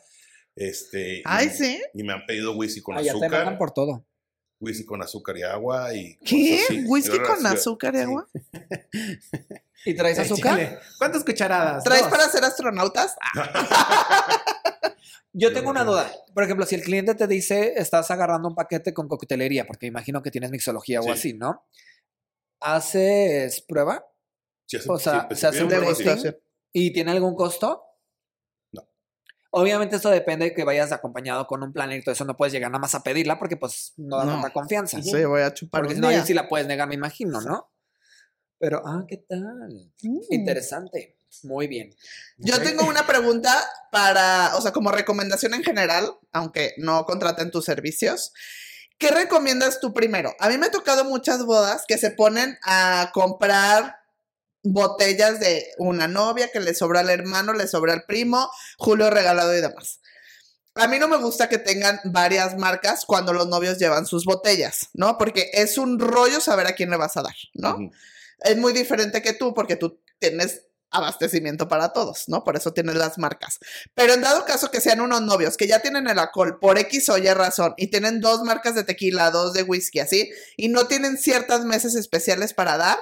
Este, 0.63 1.21
Ay, 1.25 1.47
y, 1.47 1.49
sí. 1.49 1.81
y 1.93 2.03
me 2.03 2.13
han 2.13 2.25
pedido 2.27 2.55
whisky 2.55 2.81
con 2.81 2.95
Allá 2.97 3.11
te 3.13 3.17
azúcar, 3.17 3.31
mandan 3.31 3.57
por 3.57 3.71
todo. 3.71 4.05
whisky 4.59 4.85
con 4.85 5.01
azúcar 5.01 5.37
y 5.37 5.43
agua 5.43 5.93
y 5.95 6.17
¿Qué? 6.17 6.61
así. 6.63 6.83
¿Whisky 6.87 7.17
con 7.19 7.45
azúcar 7.47 7.95
y 7.95 7.97
sí. 7.97 8.03
agua? 8.03 8.27
¿Y 9.85 9.95
traes 9.95 10.19
azúcar? 10.19 10.59
Échale. 10.59 10.79
¿Cuántas 10.99 11.23
cucharadas? 11.23 11.83
¿Traes 11.83 12.01
Dos. 12.03 12.11
para 12.11 12.29
ser 12.29 12.43
astronautas? 12.43 13.15
Yo 15.33 15.53
tengo 15.53 15.69
una 15.71 15.83
duda. 15.83 16.11
Por 16.33 16.43
ejemplo, 16.43 16.65
si 16.65 16.75
el 16.75 16.83
cliente 16.83 17.15
te 17.15 17.25
dice, 17.25 17.73
estás 17.77 18.11
agarrando 18.11 18.49
un 18.49 18.55
paquete 18.55 18.93
con 18.93 19.07
coctelería, 19.07 19.65
porque 19.65 19.87
imagino 19.87 20.21
que 20.21 20.29
tienes 20.29 20.51
mixología 20.51 20.99
o 20.99 21.03
Sí. 21.03 21.09
así, 21.09 21.33
¿no? 21.33 21.65
¿Haces 22.59 23.61
prueba? 23.61 24.05
Sí, 24.67 24.77
O 24.87 24.99
sea, 24.99 25.21
sí, 25.21 25.25
pues, 25.29 25.39
se 25.39 25.47
hace 25.47 25.63
un. 25.63 25.69
Degustación. 25.69 26.37
¿Y 26.73 26.91
tiene 26.93 27.11
algún 27.11 27.35
costo? 27.35 27.81
Obviamente 29.53 29.97
esto 29.97 30.09
depende 30.09 30.45
de 30.45 30.53
que 30.53 30.63
vayas 30.63 30.91
acompañado 30.93 31.45
con 31.45 31.61
un 31.61 31.73
planner 31.73 31.99
y 31.99 32.03
todo 32.03 32.13
eso. 32.13 32.23
No 32.25 32.37
puedes 32.37 32.53
llegar 32.53 32.71
nada 32.71 32.79
más 32.79 32.95
a 32.95 33.03
pedirla 33.03 33.37
porque 33.37 33.57
pues 33.57 33.93
no 33.97 34.17
da 34.17 34.25
No. 34.25 34.31
tanta 34.33 34.53
confianza. 34.53 35.01
Sí, 35.01 35.25
voy 35.25 35.41
a 35.41 35.53
chupar 35.53 35.81
Porque 35.81 35.95
si 35.95 36.01
no, 36.01 36.07
ahí 36.07 36.21
sí 36.25 36.33
la 36.33 36.47
puedes 36.47 36.67
negar, 36.67 36.87
me 36.87 36.95
imagino, 36.95 37.41
¿no? 37.41 37.69
Pero, 38.59 38.81
ah, 38.85 39.03
¿qué 39.07 39.17
tal? 39.17 39.91
Mm. 40.03 40.19
Interesante. 40.29 41.17
Muy 41.43 41.67
bien. 41.67 41.95
Yo 42.37 42.61
tengo 42.61 42.85
una 42.85 43.07
pregunta 43.07 43.53
para, 43.91 44.55
o 44.55 44.61
sea, 44.61 44.71
como 44.71 44.91
recomendación 44.91 45.53
en 45.53 45.63
general, 45.63 46.17
aunque 46.31 46.73
no 46.77 47.05
contraten 47.05 47.51
tus 47.51 47.65
servicios. 47.65 48.33
¿Qué 48.97 49.09
recomiendas 49.09 49.79
tú 49.79 49.93
primero? 49.93 50.33
A 50.39 50.49
mí 50.49 50.57
me 50.57 50.67
ha 50.67 50.71
tocado 50.71 51.05
muchas 51.05 51.45
bodas 51.45 51.85
que 51.87 51.97
se 51.97 52.11
ponen 52.11 52.57
a 52.63 53.11
comprar 53.13 54.00
botellas 54.63 55.39
de 55.39 55.65
una 55.77 56.07
novia 56.07 56.49
que 56.51 56.59
le 56.59 56.73
sobra 56.73 57.01
al 57.01 57.09
hermano, 57.09 57.53
le 57.53 57.67
sobra 57.67 57.93
al 57.93 58.03
primo, 58.03 58.49
Julio 58.77 59.09
regalado 59.09 59.55
y 59.55 59.61
demás. 59.61 59.99
A 60.75 60.87
mí 60.87 60.99
no 60.99 61.07
me 61.07 61.17
gusta 61.17 61.49
que 61.49 61.57
tengan 61.57 61.99
varias 62.05 62.57
marcas 62.57 63.03
cuando 63.05 63.33
los 63.33 63.47
novios 63.47 63.77
llevan 63.77 64.05
sus 64.05 64.23
botellas, 64.23 64.89
¿no? 64.93 65.17
Porque 65.17 65.49
es 65.53 65.77
un 65.77 65.99
rollo 65.99 66.39
saber 66.39 66.67
a 66.67 66.75
quién 66.75 66.89
le 66.89 66.97
vas 66.97 67.17
a 67.17 67.23
dar, 67.23 67.35
¿no? 67.53 67.77
Es 68.39 68.57
muy 68.57 68.71
diferente 68.71 69.21
que 69.21 69.33
tú 69.33 69.53
porque 69.53 69.75
tú 69.75 70.01
tienes 70.19 70.61
abastecimiento 70.91 71.67
para 71.67 71.93
todos, 71.93 72.25
¿no? 72.27 72.43
Por 72.43 72.57
eso 72.57 72.73
tienes 72.73 72.95
las 72.95 73.17
marcas. 73.17 73.59
Pero 73.95 74.13
en 74.13 74.21
dado 74.21 74.45
caso 74.45 74.71
que 74.71 74.81
sean 74.81 75.01
unos 75.01 75.21
novios 75.21 75.57
que 75.57 75.67
ya 75.67 75.79
tienen 75.79 76.07
el 76.07 76.19
alcohol 76.19 76.59
por 76.59 76.77
X 76.77 77.09
o 77.09 77.17
Y 77.17 77.27
razón 77.29 77.73
y 77.77 77.87
tienen 77.87 78.19
dos 78.19 78.43
marcas 78.43 78.75
de 78.75 78.83
tequila, 78.83 79.31
dos 79.31 79.53
de 79.53 79.63
whisky, 79.63 79.99
así, 79.99 80.31
y 80.57 80.67
no 80.67 80.87
tienen 80.87 81.17
ciertas 81.17 81.65
mesas 81.65 81.95
especiales 81.95 82.53
para 82.53 82.77
dar, 82.77 82.99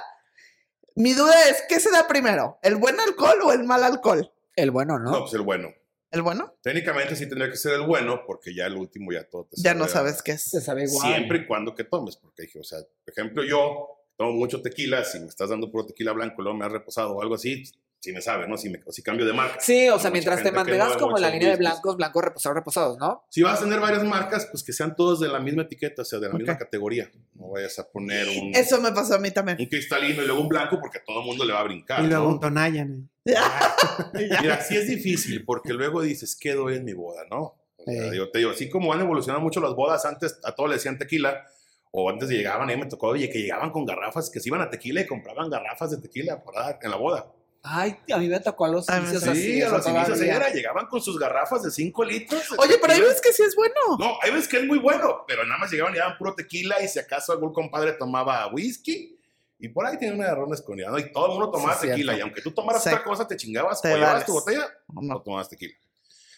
mi 0.96 1.12
duda 1.14 1.34
es, 1.48 1.62
¿qué 1.68 1.80
se 1.80 1.90
da 1.90 2.06
primero? 2.08 2.58
¿El 2.62 2.76
buen 2.76 2.98
alcohol 3.00 3.38
o 3.44 3.52
el 3.52 3.64
mal 3.64 3.82
alcohol? 3.84 4.32
El 4.56 4.70
bueno, 4.70 4.98
¿no? 4.98 5.10
No, 5.10 5.20
pues 5.20 5.34
el 5.34 5.42
bueno. 5.42 5.68
¿El 6.10 6.22
bueno? 6.22 6.54
Técnicamente 6.60 7.14
sí 7.14 7.28
tendría 7.28 7.48
que 7.48 7.56
ser 7.56 7.74
el 7.74 7.82
bueno, 7.82 8.22
porque 8.26 8.52
ya 8.54 8.66
el 8.66 8.74
último 8.76 9.12
ya 9.12 9.28
todo 9.28 9.44
te 9.44 9.56
Ya 9.56 9.70
sabe 9.70 9.78
no 9.78 9.84
a- 9.84 9.88
sabes 9.88 10.22
qué 10.22 10.32
es. 10.32 10.42
Se 10.42 10.60
sabe 10.60 10.84
igual. 10.84 11.06
Siempre 11.14 11.38
y 11.38 11.46
cuando 11.46 11.72
que 11.74 11.84
tomes, 11.84 12.16
porque 12.16 12.42
dije, 12.42 12.58
o 12.58 12.64
sea, 12.64 12.80
por 12.80 13.12
ejemplo, 13.16 13.44
yo 13.44 13.88
tomo 14.16 14.32
mucho 14.32 14.60
tequila, 14.60 15.04
si 15.04 15.20
me 15.20 15.26
estás 15.26 15.50
dando 15.50 15.70
puro 15.70 15.86
tequila 15.86 16.12
blanco, 16.12 16.42
luego 16.42 16.58
me 16.58 16.66
has 16.66 16.72
reposado 16.72 17.12
o 17.14 17.22
algo 17.22 17.36
así, 17.36 17.62
si 18.00 18.12
me 18.12 18.22
sabe, 18.22 18.48
¿no? 18.48 18.56
Si, 18.56 18.70
me, 18.70 18.80
o 18.86 18.92
si 18.92 19.02
cambio 19.02 19.26
de 19.26 19.32
marca. 19.34 19.60
Sí, 19.60 19.88
o 19.90 19.98
sea, 19.98 20.10
mientras 20.10 20.42
te 20.42 20.50
mantengas 20.50 20.94
no 20.94 20.98
como 20.98 21.16
en 21.18 21.22
la 21.22 21.30
línea 21.30 21.50
de 21.50 21.56
blancos, 21.56 21.96
blancos, 21.96 22.24
reposados, 22.24 22.54
reposados, 22.56 22.98
¿no? 22.98 23.24
Si 23.28 23.42
vas 23.42 23.60
a 23.60 23.64
tener 23.64 23.78
varias 23.78 24.02
marcas, 24.04 24.46
pues 24.50 24.64
que 24.64 24.72
sean 24.72 24.96
todos 24.96 25.20
de 25.20 25.28
la 25.28 25.38
misma 25.38 25.62
etiqueta, 25.62 26.00
o 26.02 26.04
sea, 26.04 26.18
de 26.18 26.28
la 26.28 26.34
misma 26.34 26.54
Ok. 26.54 26.58
categoría. 26.60 27.10
No 27.34 27.50
vayas 27.50 27.78
a 27.78 27.88
poner 27.90 28.26
un, 28.28 28.54
Eso 28.54 28.80
me 28.80 28.90
pasó 28.92 29.16
a 29.16 29.18
mí 29.18 29.30
también. 29.30 29.58
un 29.60 29.66
cristalino 29.66 30.22
y 30.22 30.26
luego 30.26 30.40
un 30.40 30.48
blanco 30.48 30.78
porque 30.80 30.98
a 30.98 31.04
todo 31.04 31.20
el 31.20 31.26
mundo 31.26 31.44
le 31.44 31.52
va 31.52 31.60
a 31.60 31.64
brincar. 31.64 32.02
Y 32.02 32.06
luego 32.06 32.24
¿no? 32.24 32.30
un 32.30 32.40
Tonayan. 32.40 33.10
Ya. 33.26 33.42
Mira, 34.14 34.62
sí 34.62 34.78
es 34.78 34.86
difícil 34.88 35.44
porque 35.44 35.74
luego 35.74 36.00
dices, 36.00 36.34
¿qué 36.40 36.54
doy 36.54 36.76
en 36.76 36.84
mi 36.86 36.94
boda, 36.94 37.24
no? 37.30 37.54
O 37.76 37.84
sea, 37.84 38.04
Ey. 38.04 38.10
digo, 38.12 38.30
te 38.30 38.38
digo, 38.38 38.50
así 38.50 38.70
como 38.70 38.94
han 38.94 39.00
evolucionado 39.00 39.42
mucho 39.42 39.60
las 39.60 39.74
bodas, 39.74 40.06
antes 40.06 40.38
a 40.42 40.54
todos 40.54 40.70
le 40.70 40.76
decían 40.76 40.96
tequila, 40.98 41.44
o 41.90 42.08
antes 42.08 42.30
llegaban, 42.30 42.70
a 42.70 42.72
mí 42.74 42.80
me 42.80 42.86
tocó, 42.88 43.08
oye, 43.08 43.28
que 43.28 43.40
llegaban 43.40 43.70
con 43.72 43.84
garrafas, 43.84 44.30
que 44.30 44.40
se 44.40 44.48
iban 44.48 44.62
a 44.62 44.70
tequila 44.70 45.02
y 45.02 45.06
compraban 45.06 45.50
garrafas 45.50 45.90
de 45.90 45.98
tequila 45.98 46.42
para 46.42 46.62
dar 46.62 46.78
en 46.82 46.90
la 46.90 46.96
boda. 46.96 47.30
Ay, 47.62 47.94
a 48.12 48.16
mí 48.16 48.26
me 48.28 48.40
tocó 48.40 48.64
a 48.64 48.68
los 48.68 48.88
inicios 48.88 49.22
sí, 49.22 49.28
así. 49.28 49.42
Sí, 49.54 49.62
a 49.62 49.68
los 49.68 49.86
inicios 49.86 50.20
era, 50.22 50.48
llegaban 50.50 50.86
con 50.86 51.00
sus 51.02 51.18
garrafas 51.18 51.62
de 51.62 51.70
5 51.70 52.04
litros. 52.04 52.42
Oye, 52.56 52.78
pero 52.80 52.92
ahí 52.94 52.98
tequila. 53.00 53.08
ves 53.12 53.20
que 53.20 53.32
sí 53.34 53.42
es 53.42 53.54
bueno. 53.54 53.74
No, 53.98 54.18
hay 54.22 54.30
veces 54.30 54.48
que 54.48 54.56
es 54.58 54.66
muy 54.66 54.78
bueno, 54.78 55.24
pero 55.28 55.44
nada 55.44 55.58
más 55.58 55.70
llegaban 55.70 55.94
y 55.94 55.98
daban 55.98 56.16
puro 56.16 56.34
tequila 56.34 56.82
y 56.82 56.88
si 56.88 56.98
acaso 56.98 57.32
algún 57.32 57.52
compadre 57.52 57.92
tomaba 57.92 58.46
whisky 58.52 59.18
y 59.58 59.68
por 59.68 59.84
ahí 59.84 59.98
tenía 59.98 60.14
una 60.14 60.28
de 60.28 60.34
ron 60.34 60.54
escondida, 60.54 60.88
¿no? 60.88 60.98
Y 60.98 61.12
todo 61.12 61.26
el 61.26 61.32
mundo 61.32 61.50
tomaba 61.50 61.74
Sí, 61.74 61.88
tequila 61.88 62.12
cierto. 62.14 62.18
y 62.18 62.22
aunque 62.22 62.40
tú 62.40 62.52
tomaras 62.52 62.82
Sí. 62.82 62.88
otra 62.88 63.04
cosa, 63.04 63.26
te 63.28 63.36
chingabas, 63.36 63.82
Te 63.82 63.92
o 63.92 63.96
llevabas 63.96 64.24
tu 64.24 64.32
botella 64.32 64.66
No. 64.88 65.20
tomabas 65.20 65.50
tequila. 65.50 65.74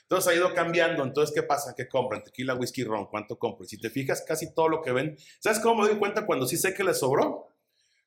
Entonces 0.02 0.30
ha 0.30 0.34
ido 0.34 0.52
cambiando. 0.52 1.04
Entonces, 1.04 1.32
¿qué 1.34 1.42
pasa? 1.44 1.72
¿Qué 1.76 1.88
compran? 1.88 2.22
Tequila, 2.24 2.54
whisky, 2.54 2.82
ron. 2.84 3.06
¿Cuánto 3.06 3.38
compro? 3.38 3.64
Y 3.64 3.68
si 3.68 3.78
te 3.78 3.88
fijas, 3.88 4.22
casi 4.26 4.52
todo 4.52 4.68
lo 4.68 4.82
que 4.82 4.92
ven. 4.92 5.16
¿Sabes 5.38 5.58
cómo 5.60 5.82
me 5.82 5.88
doy 5.88 5.98
cuenta 5.98 6.26
cuando 6.26 6.46
sí 6.46 6.56
sé 6.58 6.74
que 6.74 6.84
les 6.84 6.98
sobró? 6.98 7.48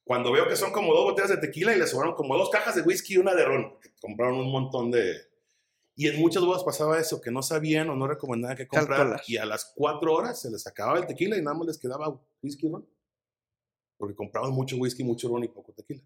Cuando 0.05 0.31
veo 0.31 0.47
que 0.47 0.55
son 0.55 0.71
como 0.71 0.93
dos 0.93 1.03
botellas 1.03 1.31
de 1.31 1.37
tequila 1.37 1.75
y 1.75 1.79
les 1.79 1.89
sobraron 1.89 2.15
como 2.15 2.37
dos 2.37 2.49
cajas 2.51 2.75
de 2.75 2.83
whisky 2.83 3.15
y 3.15 3.17
una 3.17 3.33
de 3.33 3.43
ron. 3.43 3.73
Compraron 3.99 4.39
un 4.39 4.51
montón 4.51 4.91
de... 4.91 5.15
Y 5.95 6.07
en 6.07 6.19
muchas 6.19 6.43
bodas 6.43 6.63
pasaba 6.63 6.99
eso, 6.99 7.19
que 7.21 7.31
no 7.31 7.41
sabían 7.41 7.89
o 7.89 7.95
no 7.95 8.07
recomendaban 8.07 8.55
qué 8.55 8.67
comprar. 8.67 8.97
Calcular. 8.99 9.21
Y 9.27 9.37
a 9.37 9.45
las 9.45 9.73
cuatro 9.75 10.13
horas 10.13 10.39
se 10.39 10.51
les 10.51 10.67
acababa 10.67 10.99
el 10.99 11.07
tequila 11.07 11.37
y 11.37 11.41
nada 11.41 11.57
más 11.57 11.67
les 11.67 11.79
quedaba 11.79 12.21
whisky 12.43 12.67
y 12.67 12.69
ron. 12.69 12.87
Porque 13.97 14.13
compraban 14.15 14.51
mucho 14.51 14.75
whisky, 14.77 15.03
mucho 15.03 15.27
ron 15.27 15.43
y 15.43 15.47
poco 15.47 15.73
tequila. 15.73 16.03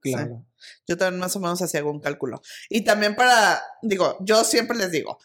Claro. 0.00 0.44
Yo 0.86 0.98
también 0.98 1.20
más 1.20 1.34
o 1.34 1.40
menos 1.40 1.62
hacía 1.62 1.80
algún 1.80 2.00
cálculo. 2.00 2.42
Y 2.68 2.84
también 2.84 3.16
para, 3.16 3.62
digo, 3.80 4.18
yo 4.20 4.44
siempre 4.44 4.76
les 4.76 4.90
digo, 4.90 5.18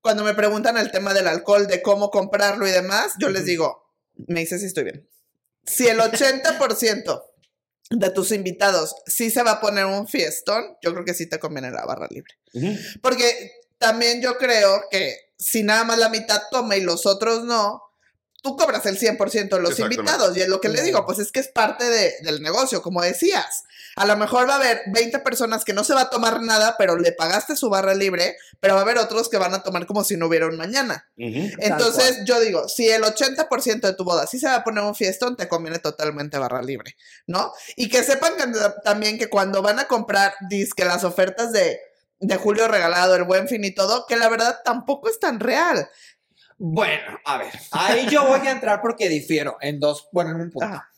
cuando 0.00 0.22
me 0.22 0.34
preguntan 0.34 0.78
el 0.78 0.92
tema 0.92 1.14
del 1.14 1.26
alcohol, 1.26 1.66
de 1.66 1.82
cómo 1.82 2.10
comprarlo 2.10 2.64
y 2.68 2.70
demás, 2.70 3.14
yo 3.18 3.28
les 3.28 3.44
digo, 3.44 3.92
me 4.28 4.40
dice 4.40 4.58
si 4.60 4.66
estoy 4.66 4.84
bien. 4.84 5.08
Si 5.68 5.86
el 5.86 5.98
80% 6.00 7.22
de 7.90 8.10
tus 8.10 8.32
invitados 8.32 8.94
sí 9.06 9.30
se 9.30 9.42
va 9.42 9.52
a 9.52 9.60
poner 9.60 9.86
un 9.86 10.06
fiestón, 10.08 10.76
yo 10.82 10.92
creo 10.92 11.04
que 11.04 11.14
sí 11.14 11.26
te 11.28 11.38
conviene 11.38 11.70
la 11.70 11.84
barra 11.86 12.06
libre. 12.10 12.34
Porque 13.02 13.52
también 13.78 14.20
yo 14.20 14.36
creo 14.38 14.82
que 14.90 15.16
si 15.38 15.62
nada 15.62 15.84
más 15.84 15.98
la 15.98 16.08
mitad 16.08 16.42
toma 16.50 16.76
y 16.76 16.80
los 16.82 17.06
otros 17.06 17.44
no, 17.44 17.82
tú 18.42 18.56
cobras 18.56 18.84
el 18.86 18.98
100% 18.98 19.56
de 19.56 19.62
los 19.62 19.70
invitados. 19.96 20.36
Y 20.36 20.42
es 20.42 20.48
lo 20.48 20.60
que 20.60 20.68
le 20.68 20.82
digo, 20.82 21.06
pues 21.06 21.18
es 21.18 21.32
que 21.32 21.40
es 21.40 21.48
parte 21.48 21.84
de- 21.84 22.14
del 22.22 22.42
negocio, 22.42 22.82
como 22.82 23.02
decías. 23.02 23.62
A 23.98 24.06
lo 24.06 24.16
mejor 24.16 24.48
va 24.48 24.54
a 24.54 24.56
haber 24.56 24.82
20 24.92 25.18
personas 25.20 25.64
que 25.64 25.72
no 25.72 25.82
se 25.84 25.92
va 25.94 26.02
a 26.02 26.10
tomar 26.10 26.40
nada, 26.40 26.76
pero 26.78 26.96
le 26.96 27.12
pagaste 27.12 27.56
su 27.56 27.68
barra 27.68 27.94
libre, 27.94 28.36
pero 28.60 28.74
va 28.74 28.80
a 28.80 28.82
haber 28.84 28.98
otros 28.98 29.28
que 29.28 29.38
van 29.38 29.54
a 29.54 29.62
tomar 29.62 29.86
como 29.86 30.04
si 30.04 30.16
no 30.16 30.26
hubiera 30.26 30.46
un 30.46 30.56
mañana. 30.56 31.08
Entonces, 31.58 32.20
yo 32.24 32.40
digo, 32.40 32.68
si 32.68 32.88
el 32.88 33.02
80% 33.02 33.80
de 33.88 33.94
tu 33.94 34.04
boda 34.04 34.26
sí 34.26 34.38
se 34.38 34.46
va 34.46 34.56
a 34.56 34.64
poner 34.64 34.84
un 34.84 34.94
fiestón, 34.94 35.36
te 35.36 35.48
conviene 35.48 35.78
totalmente 35.80 36.38
barra 36.38 36.62
libre, 36.62 36.96
¿no? 37.26 37.52
Y 37.76 37.88
que 37.88 38.02
sepan 38.02 38.34
que- 38.36 38.46
también 38.84 39.18
que 39.18 39.28
cuando 39.28 39.62
van 39.62 39.78
a 39.78 39.86
comprar 39.86 40.34
disque 40.48 40.84
las 40.84 41.04
ofertas 41.04 41.52
de, 41.52 41.80
de 42.20 42.36
Julio 42.36 42.68
Regalado, 42.68 43.14
el 43.16 43.24
Buen 43.24 43.48
Fin 43.48 43.64
y 43.64 43.74
todo, 43.74 44.06
que 44.06 44.16
la 44.16 44.28
verdad 44.28 44.60
tampoco 44.64 45.08
es 45.08 45.18
tan 45.18 45.40
real. 45.40 45.88
Bueno, 46.60 47.18
a 47.24 47.38
ver, 47.38 47.52
ahí 47.70 48.08
yo 48.10 48.26
voy 48.26 48.46
a 48.46 48.50
entrar 48.50 48.80
porque 48.80 49.08
difiero 49.08 49.56
en 49.60 49.78
dos, 49.78 50.08
bueno, 50.12 50.30
en 50.30 50.40
un 50.40 50.50
punto. 50.50 50.66
Ah. 50.74 50.88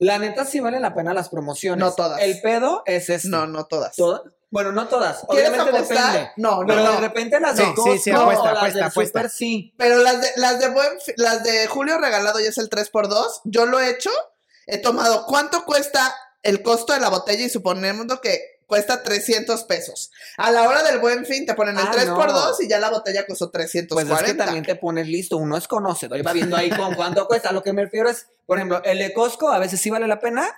La 0.00 0.18
neta 0.18 0.44
sí 0.44 0.58
vale 0.60 0.80
la 0.80 0.94
pena 0.94 1.14
las 1.14 1.28
promociones. 1.28 1.78
No 1.78 1.92
todas. 1.94 2.20
El 2.22 2.40
pedo 2.40 2.82
es 2.86 3.08
este. 3.10 3.28
No, 3.28 3.46
no 3.46 3.66
todas. 3.66 3.94
Todas- 3.94 4.22
Bueno, 4.50 4.72
no 4.72 4.88
todas. 4.88 5.24
¿Quieres 5.28 5.50
Obviamente 5.50 5.76
apostar? 5.78 6.12
depende. 6.12 6.32
No, 6.38 6.62
no, 6.62 6.66
Pero 6.66 6.82
no. 6.82 6.92
de 6.92 7.00
repente 7.00 7.38
las 7.38 7.52
Sí, 7.56 7.62
de 7.62 7.68
sí, 7.68 7.74
Costco 7.74 7.98
sí, 7.98 8.10
apuesta, 8.10 8.42
o 8.42 8.46
las 8.46 8.56
apuesta, 8.56 8.74
del 8.78 8.84
apuesta. 8.88 9.18
Super 9.20 9.30
sí. 9.30 9.74
Pero 9.78 9.96
las 9.98 10.20
de, 10.22 10.28
las 10.36 10.58
de 10.58 10.68
buen 10.70 11.00
Fi- 11.04 11.12
las 11.16 11.44
de 11.44 11.66
Julio 11.68 11.98
Regalado 11.98 12.40
ya 12.40 12.48
es 12.48 12.58
el 12.58 12.68
3x2. 12.68 13.42
Yo 13.44 13.66
lo 13.66 13.78
he 13.78 13.90
hecho. 13.90 14.10
He 14.66 14.78
tomado. 14.78 15.26
¿Cuánto 15.26 15.64
cuesta 15.64 16.14
el 16.42 16.62
costo 16.62 16.92
de 16.94 17.00
la 17.00 17.10
botella? 17.10 17.44
Y 17.44 17.50
suponemos 17.50 18.06
que 18.20 18.40
cuesta 18.70 19.02
300 19.02 19.64
pesos. 19.64 20.10
A 20.38 20.50
la 20.50 20.66
hora 20.66 20.82
del 20.82 20.98
buen 21.00 21.26
fin 21.26 21.44
te 21.44 21.52
ponen 21.52 21.76
el 21.78 21.86
Ah, 21.86 21.90
3x2 21.92 22.32
no. 22.32 22.64
y 22.64 22.68
ya 22.68 22.78
la 22.78 22.88
botella 22.88 23.26
costó 23.26 23.50
340. 23.50 24.14
Pues 24.14 24.22
es 24.22 24.32
que 24.32 24.38
también 24.38 24.64
te 24.64 24.76
pones 24.76 25.06
listo, 25.08 25.36
uno 25.36 25.58
es 25.58 25.68
conocedor 25.68 26.18
y 26.18 26.22
va 26.22 26.32
viendo 26.32 26.56
ahí 26.56 26.70
con 26.70 26.94
cuánto 26.94 27.26
cuesta. 27.26 27.52
Lo 27.52 27.62
que 27.62 27.74
me 27.74 27.82
refiero 27.84 28.08
es, 28.08 28.28
por 28.46 28.56
ejemplo, 28.56 28.80
el 28.84 28.98
de 28.98 29.12
Costco 29.12 29.50
a 29.50 29.58
veces 29.58 29.78
sí 29.80 29.90
vale 29.90 30.06
la 30.06 30.20
pena 30.20 30.48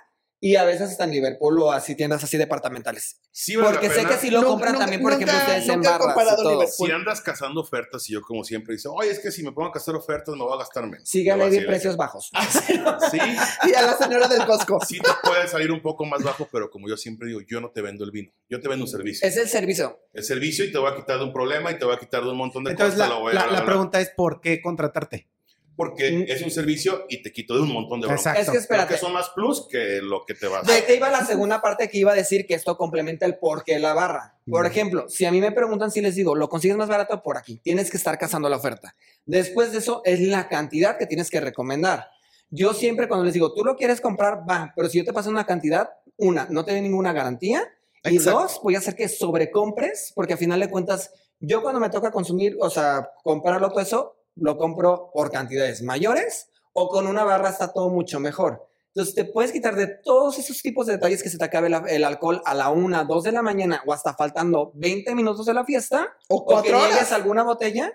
y 0.45 0.57
a 0.57 0.65
veces 0.65 0.91
está 0.91 1.05
en 1.05 1.11
Liverpool 1.11 1.57
o 1.61 1.71
así 1.71 1.95
tiendas 1.95 2.21
así 2.21 2.35
departamentales. 2.35 3.17
Sí 3.31 3.55
vale 3.55 3.69
la 3.69 3.79
Porque 3.79 3.89
sé 3.89 4.05
que 4.05 4.15
si 4.17 4.29
lo 4.29 4.39
Nunca- 4.39 4.49
compran 4.51 4.77
también, 4.77 5.01
por 5.01 5.13
ejemplo, 5.13 5.31
nunca- 5.33 5.45
ustedes 5.47 5.69
en 5.69 5.81
barras 5.81 6.17
y 6.17 6.43
todo. 6.43 6.67
Si 6.67 6.91
andas 6.91 7.21
cazando 7.21 7.61
ofertas 7.61 8.09
y 8.09 8.13
yo 8.13 8.21
como 8.21 8.43
siempre 8.43 8.73
dice, 8.73 8.89
oye, 8.91 9.09
es 9.11 9.19
que 9.19 9.31
si 9.31 9.41
me 9.41 9.53
pongo 9.53 9.69
a 9.69 9.71
cazar 9.71 9.95
ofertas 9.95 10.35
me 10.35 10.43
voy 10.43 10.53
a 10.53 10.57
gastar 10.57 10.85
menos. 10.85 11.07
Sigue 11.07 11.31
a 11.31 11.37
le 11.37 11.61
precios 11.61 11.95
bajos. 11.95 12.29
Sí, 13.09 13.17
Y 13.69 13.73
a 13.73 13.81
la 13.83 13.97
señora 13.97 14.27
del 14.27 14.45
Costco. 14.45 14.79
sí 14.85 14.99
te 14.99 15.09
puede 15.23 15.47
salir 15.47 15.71
un 15.71 15.81
poco 15.81 16.03
más 16.05 16.21
bajo, 16.21 16.47
pero 16.51 16.69
como 16.69 16.89
yo 16.89 16.97
siempre 16.97 17.29
digo, 17.29 17.39
yo 17.47 17.61
no 17.61 17.69
te 17.71 17.81
vendo 17.81 18.03
el 18.03 18.11
vino, 18.11 18.31
yo 18.49 18.59
te 18.59 18.67
vendo 18.67 18.83
un 18.83 18.91
servicio. 18.91 19.25
Es 19.25 19.37
el 19.37 19.47
servicio. 19.47 19.97
El 20.11 20.23
servicio 20.25 20.65
y 20.65 20.71
te 20.73 20.77
voy 20.77 20.91
a 20.91 20.95
quitar 20.97 21.19
de 21.19 21.23
un 21.23 21.31
problema 21.31 21.71
y 21.71 21.79
te 21.79 21.85
voy 21.85 21.95
a 21.95 21.99
quitar 21.99 22.21
de 22.21 22.29
un 22.29 22.37
montón 22.37 22.65
de 22.65 22.71
Entonces, 22.71 22.99
cosas. 22.99 23.33
la, 23.33 23.47
la- 23.47 23.65
pregunta 23.65 24.01
es: 24.01 24.09
¿por 24.09 24.41
qué 24.41 24.61
contratarte? 24.61 25.29
Porque 25.75 26.11
Mm. 26.11 26.25
es 26.27 26.41
un 26.43 26.51
servicio 26.51 27.05
y 27.09 27.23
te 27.23 27.31
quito 27.31 27.55
de 27.55 27.61
un 27.61 27.73
montón 27.73 27.99
de 27.99 28.07
broncas. 28.07 28.25
Exacto. 28.27 28.41
Es 28.41 28.49
que 28.51 28.57
espérate. 28.57 28.93
que 28.93 28.99
son 28.99 29.11
más 29.13 29.29
plus 29.31 29.67
que 29.67 30.01
lo 30.01 30.23
que 30.25 30.35
te 30.35 30.47
vas. 30.47 30.67
Ahí 30.69 30.83
te 30.85 30.95
iba 30.95 31.09
la 31.09 31.25
segunda 31.25 31.61
parte 31.61 31.89
que 31.89 31.97
iba 31.97 32.11
a 32.11 32.15
decir 32.15 32.45
que 32.45 32.53
esto 32.53 32.77
complementa 32.77 33.25
el 33.25 33.37
por 33.37 33.63
qué 33.63 33.79
la 33.79 33.93
barra. 33.93 34.37
Por 34.49 34.63
Mm. 34.65 34.67
ejemplo, 34.67 35.09
si 35.09 35.25
a 35.25 35.31
mí 35.31 35.41
me 35.41 35.51
preguntan 35.51 35.89
si 35.89 36.01
les 36.01 36.15
digo, 36.15 36.35
lo 36.35 36.47
consigues 36.49 36.77
más 36.77 36.89
barato 36.89 37.23
por 37.23 37.37
aquí, 37.37 37.57
tienes 37.63 37.89
que 37.89 37.97
estar 37.97 38.17
cazando 38.19 38.49
la 38.49 38.57
oferta. 38.57 38.95
Después 39.25 39.71
de 39.71 39.79
eso 39.79 40.01
es 40.05 40.19
la 40.19 40.47
cantidad 40.47 40.97
que 40.97 41.07
tienes 41.07 41.29
que 41.31 41.39
recomendar. 41.39 42.07
Yo 42.51 42.73
siempre 42.75 43.07
cuando 43.07 43.25
les 43.25 43.33
digo, 43.33 43.51
tú 43.53 43.63
lo 43.65 43.75
quieres 43.75 43.99
comprar, 43.99 44.43
va, 44.47 44.73
pero 44.75 44.87
si 44.89 44.99
yo 44.99 45.05
te 45.05 45.11
paso 45.13 45.29
una 45.31 45.45
cantidad, 45.45 45.89
una, 46.17 46.45
no 46.51 46.63
te 46.63 46.71
doy 46.71 46.81
ninguna 46.81 47.13
garantía. 47.13 47.63
Y 48.03 48.17
Exacto. 48.17 48.41
dos, 48.41 48.59
voy 48.61 48.75
a 48.75 48.77
hacer 48.79 48.95
que 48.95 49.07
sobrecompres, 49.09 50.11
porque 50.13 50.33
al 50.33 50.39
final 50.39 50.59
de 50.59 50.69
cuentas, 50.69 51.11
yo 51.39 51.61
cuando 51.63 51.79
me 51.79 51.89
toca 51.89 52.11
consumir, 52.11 52.55
o 52.59 52.69
sea, 52.69 53.09
comprarlo 53.23 53.69
todo 53.71 53.79
eso, 53.79 54.15
lo 54.35 54.57
compro 54.57 55.11
por 55.13 55.31
cantidades 55.31 55.81
mayores 55.81 56.49
o 56.73 56.89
con 56.89 57.07
una 57.07 57.23
barra 57.23 57.49
está 57.49 57.71
todo 57.71 57.89
mucho 57.89 58.19
mejor. 58.19 58.67
Entonces 58.87 59.15
te 59.15 59.25
puedes 59.25 59.51
quitar 59.51 59.75
de 59.75 59.87
todos 59.87 60.37
esos 60.37 60.61
tipos 60.61 60.85
de 60.85 60.93
detalles 60.93 61.23
que 61.23 61.29
se 61.29 61.37
te 61.37 61.43
acabe 61.45 61.69
la- 61.69 61.83
el 61.87 62.03
alcohol 62.03 62.41
a 62.45 62.53
la 62.53 62.69
una, 62.69 63.03
dos 63.05 63.23
de 63.23 63.31
la 63.31 63.41
mañana 63.41 63.81
o 63.87 63.93
hasta 63.93 64.13
faltando 64.13 64.71
20 64.75 65.15
minutos 65.15 65.45
de 65.47 65.53
la 65.53 65.65
fiesta 65.65 66.15
O 66.29 66.37
o 66.37 66.45
que 66.45 66.53
cuatro 66.71 66.87
llegues 66.87 67.11
a 67.11 67.15
alguna 67.15 67.43
botella 67.43 67.91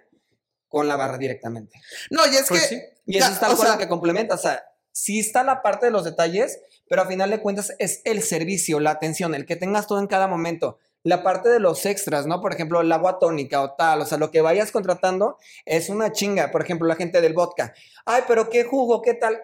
con 0.69 0.87
la 0.89 0.97
barra 0.97 1.17
directamente. 1.19 1.81
No, 2.11 2.27
y 2.27 2.31
es 2.37 2.47
Pues 2.49 2.63
que. 2.63 2.67
sí. 2.69 2.83
Y 3.07 3.17
eso 3.19 3.29
Ya, 3.29 3.33
está 3.33 3.47
con 3.49 3.57
sea- 3.59 3.79
que 3.79 3.89
complementa. 3.89 4.35
O 4.35 4.39
sea, 4.39 4.63
sí 4.93 5.21
está 5.21 5.43
la 5.45 5.63
parte 5.63 5.87
de 5.87 5.93
los 5.93 6.05
detalles, 6.05 6.61
pero 6.89 7.03
a 7.03 7.07
final 7.07 7.31
de 7.31 7.41
cuentas 7.41 7.73
es 7.79 8.03
el 8.05 8.23
servicio, 8.23 8.81
la 8.81 8.91
atención, 8.91 9.35
el 9.35 9.47
que 9.47 9.57
tengas 9.57 9.87
todo 9.87 10.01
en 10.01 10.09
cada 10.09 10.27
momento. 10.27 10.79
La 11.09 11.23
parte 11.23 11.49
de 11.49 11.59
los 11.59 11.87
extras, 11.87 12.27
¿no? 12.27 12.43
Por 12.43 12.53
ejemplo, 12.53 12.81
el 12.83 12.93
agua 12.93 13.19
tónica 13.19 13.63
o 13.63 13.73
tal, 13.73 14.03
o 14.03 14.05
sea, 14.05 14.19
lo 14.19 14.31
que 14.31 14.43
vayas 14.43 14.71
contratando 14.71 15.39
es 15.65 15.89
una 15.89 16.13
chinga. 16.13 16.51
Por 16.51 16.63
ejemplo, 16.63 16.87
la 16.87 16.97
gente 16.97 17.21
del 17.23 17.33
vodka. 17.33 17.73
Ay, 18.05 18.25
pero 18.29 18.51
qué 18.51 18.65
jugo, 18.65 19.01
qué 19.01 19.15
tal. 19.15 19.43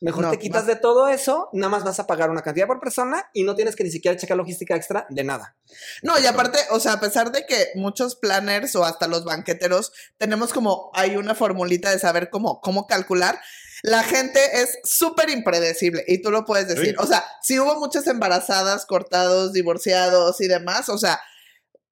Mejor 0.00 0.22
No, 0.24 0.30
te 0.30 0.38
quitas 0.38 0.66
de 0.66 0.76
todo 0.76 1.08
eso, 1.08 1.48
nada 1.52 1.68
más 1.68 1.84
vas 1.84 2.00
a 2.00 2.06
pagar 2.06 2.30
una 2.30 2.42
cantidad 2.42 2.66
por 2.66 2.80
persona 2.80 3.30
y 3.34 3.44
no 3.44 3.54
tienes 3.54 3.76
que 3.76 3.84
ni 3.84 3.90
siquiera 3.90 4.16
checar 4.16 4.36
logística 4.36 4.74
extra 4.74 5.06
de 5.10 5.24
nada. 5.24 5.56
No, 6.02 6.18
y 6.18 6.26
aparte, 6.26 6.58
o 6.70 6.80
sea, 6.80 6.94
a 6.94 7.00
pesar 7.00 7.30
de 7.32 7.44
que 7.46 7.68
muchos 7.74 8.16
planners 8.16 8.74
o 8.76 8.84
hasta 8.84 9.08
los 9.08 9.24
banqueteros 9.24 9.92
tenemos 10.16 10.52
como 10.52 10.90
hay 10.94 11.16
una 11.16 11.34
formulita 11.34 11.90
de 11.90 11.98
saber 11.98 12.30
cómo, 12.30 12.60
cómo 12.60 12.86
calcular, 12.86 13.38
la 13.82 14.04
gente 14.04 14.40
es 14.62 14.78
súper 14.84 15.28
impredecible 15.30 16.04
y 16.06 16.22
tú 16.22 16.30
lo 16.30 16.44
puedes 16.44 16.68
decir. 16.68 16.90
Sí. 16.90 16.94
O 16.98 17.06
sea, 17.06 17.24
si 17.42 17.58
hubo 17.58 17.78
muchas 17.80 18.06
embarazadas, 18.06 18.86
cortados, 18.86 19.52
divorciados 19.52 20.40
y 20.40 20.46
demás, 20.46 20.88
o 20.88 20.98
sea, 20.98 21.20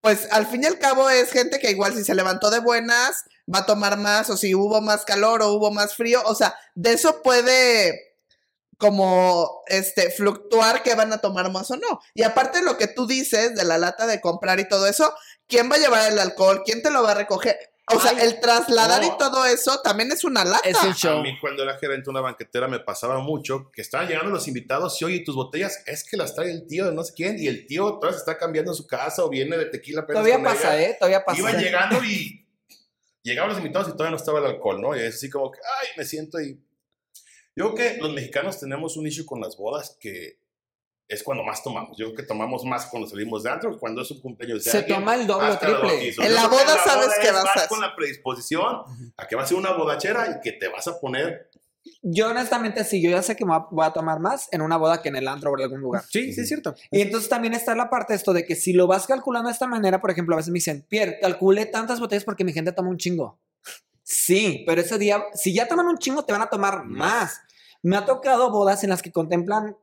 pues 0.00 0.28
al 0.30 0.46
fin 0.46 0.62
y 0.62 0.66
al 0.66 0.78
cabo 0.78 1.10
es 1.10 1.30
gente 1.30 1.58
que 1.58 1.70
igual 1.70 1.94
si 1.94 2.04
se 2.04 2.14
levantó 2.14 2.50
de 2.50 2.60
buenas 2.60 3.24
va 3.52 3.60
a 3.60 3.66
tomar 3.66 3.98
más 3.98 4.30
o 4.30 4.36
si 4.36 4.54
hubo 4.54 4.80
más 4.80 5.04
calor 5.04 5.42
o 5.42 5.52
hubo 5.52 5.70
más 5.72 5.96
frío, 5.96 6.22
o 6.24 6.34
sea, 6.34 6.56
de 6.74 6.92
eso 6.92 7.22
puede 7.22 8.10
como 8.78 9.62
este 9.66 10.10
fluctuar 10.10 10.82
que 10.82 10.94
van 10.94 11.12
a 11.12 11.18
tomar 11.18 11.52
más 11.52 11.70
o 11.70 11.76
no. 11.76 12.00
Y 12.14 12.22
aparte 12.22 12.62
lo 12.62 12.78
que 12.78 12.86
tú 12.86 13.06
dices 13.06 13.54
de 13.54 13.64
la 13.64 13.76
lata 13.76 14.06
de 14.06 14.22
comprar 14.22 14.58
y 14.58 14.68
todo 14.68 14.86
eso, 14.86 15.12
¿quién 15.46 15.70
va 15.70 15.74
a 15.74 15.80
llevar 15.80 16.10
el 16.10 16.18
alcohol? 16.18 16.62
¿Quién 16.64 16.82
te 16.82 16.90
lo 16.90 17.02
va 17.02 17.10
a 17.10 17.14
recoger? 17.14 17.58
O 17.92 17.98
sea, 17.98 18.12
Ay, 18.12 18.18
el 18.28 18.40
trasladar 18.40 19.02
no. 19.02 19.08
y 19.08 19.18
todo 19.18 19.44
eso 19.46 19.80
también 19.82 20.12
es 20.12 20.22
una 20.22 20.44
lata. 20.44 20.68
Es 20.68 20.80
un 20.82 20.90
A 20.90 20.94
show. 20.94 21.22
mí 21.22 21.36
cuando 21.40 21.62
era 21.64 21.76
gerente 21.76 22.04
de 22.04 22.10
una 22.10 22.20
banquetera 22.20 22.68
me 22.68 22.78
pasaba 22.78 23.18
mucho 23.18 23.70
que 23.72 23.82
estaban 23.82 24.06
llegando 24.06 24.30
los 24.30 24.46
invitados 24.46 25.00
y 25.02 25.04
oye, 25.04 25.20
tus 25.24 25.34
botellas 25.34 25.82
es 25.86 26.04
que 26.04 26.16
las 26.16 26.34
trae 26.34 26.50
el 26.52 26.66
tío 26.68 26.86
de 26.86 26.92
no 26.92 27.02
sé 27.02 27.12
quién 27.14 27.36
y 27.42 27.48
el 27.48 27.66
tío 27.66 27.94
todavía 27.94 28.12
se 28.12 28.18
está 28.18 28.38
cambiando 28.38 28.70
en 28.70 28.76
su 28.76 28.86
casa 28.86 29.24
o 29.24 29.28
viene 29.28 29.56
de 29.58 29.66
tequila. 29.66 30.06
Todavía 30.06 30.40
pasa, 30.42 30.76
ella. 30.78 30.88
¿eh? 30.90 30.96
Todavía 30.98 31.24
pasa. 31.24 31.38
Iban 31.40 31.58
llegando 31.58 32.04
y 32.04 32.46
llegaban 33.22 33.50
los 33.50 33.58
invitados 33.58 33.88
y 33.88 33.92
todavía 33.92 34.10
no 34.12 34.16
estaba 34.16 34.38
el 34.38 34.46
alcohol, 34.46 34.80
¿no? 34.80 34.96
Y 34.96 35.00
es 35.00 35.16
así 35.16 35.28
como 35.28 35.50
que, 35.50 35.58
ay, 35.80 35.88
me 35.96 36.04
siento 36.04 36.40
y... 36.40 36.60
Yo 37.56 37.74
creo 37.74 37.94
que 37.94 38.00
los 38.00 38.12
mexicanos 38.12 38.60
tenemos 38.60 38.96
un 38.96 39.06
issue 39.08 39.26
con 39.26 39.40
las 39.40 39.56
bodas 39.56 39.96
que 39.98 40.38
es 41.10 41.22
cuando 41.22 41.44
más 41.44 41.62
tomamos. 41.62 41.96
Yo 41.98 42.06
creo 42.06 42.16
que 42.16 42.22
tomamos 42.22 42.64
más 42.64 42.86
cuando 42.86 43.08
salimos 43.08 43.42
de 43.42 43.50
antro, 43.50 43.78
cuando 43.78 44.00
es 44.02 44.10
un 44.10 44.20
cumpleaños 44.20 44.64
de 44.64 44.70
Se 44.70 44.78
alguien, 44.78 44.98
toma 45.00 45.14
el 45.16 45.26
doble 45.26 45.56
triple. 45.56 46.14
En 46.24 46.34
la 46.34 46.46
boda 46.46 46.78
sabes 46.84 47.08
es- 47.08 47.18
que 47.18 47.32
vas 47.32 47.44
a- 47.56 47.68
con 47.68 47.80
la 47.80 47.94
predisposición 47.96 48.82
a 49.16 49.26
que 49.26 49.36
va 49.36 49.42
a 49.42 49.46
ser 49.46 49.56
una 49.58 49.72
bodachera 49.72 50.36
y 50.38 50.40
que 50.40 50.52
te 50.52 50.68
vas 50.68 50.86
a 50.88 50.98
poner 51.00 51.50
Yo 52.02 52.28
honestamente 52.28 52.84
sí, 52.84 53.00
yo 53.02 53.10
ya 53.10 53.22
sé 53.22 53.36
que 53.36 53.44
me 53.44 53.52
voy 53.52 53.60
a- 53.62 53.66
voy 53.70 53.86
a 53.86 53.90
tomar 53.92 54.20
más 54.20 54.48
en 54.52 54.60
una 54.62 54.76
boda 54.76 55.00
que 55.02 55.08
en 55.08 55.16
el 55.16 55.26
antro 55.26 55.50
o 55.50 55.56
en 55.58 55.62
algún 55.64 55.80
lugar. 55.80 56.02
Sí, 56.08 56.32
sí, 56.32 56.42
es 56.42 56.48
cierto. 56.48 56.74
Y 56.90 57.00
entonces 57.00 57.28
también 57.28 57.54
está 57.54 57.74
la 57.74 57.88
parte 57.90 58.12
de 58.12 58.18
esto 58.18 58.32
de 58.34 58.44
que 58.44 58.54
si 58.54 58.72
lo 58.74 58.86
vas 58.86 59.06
calculando 59.06 59.48
de 59.48 59.54
esta 59.54 59.66
manera, 59.66 60.00
por 60.00 60.10
ejemplo, 60.10 60.34
a 60.34 60.38
veces 60.38 60.50
me 60.50 60.58
dicen, 60.58 60.86
Pierre, 60.88 61.18
calculé 61.20 61.66
tantas 61.66 61.98
botellas 61.98 62.24
porque 62.24 62.44
mi 62.44 62.52
gente 62.52 62.72
toma 62.72 62.90
un 62.90 62.98
chingo. 62.98 63.40
Sí, 64.02 64.62
pero 64.66 64.80
ese 64.80 64.98
día, 64.98 65.24
si 65.34 65.54
ya 65.54 65.68
toman 65.68 65.86
un 65.86 65.98
chingo, 65.98 66.24
te 66.24 66.32
van 66.32 66.42
a 66.42 66.48
tomar 66.50 66.84
más. 66.84 67.40
Me 67.82 67.96
ha 67.96 68.04
tocado 68.04 68.50
bodas 68.50 68.84
en 68.84 68.90
las 68.90 69.00
que 69.02 69.10
contemplan 69.12 69.76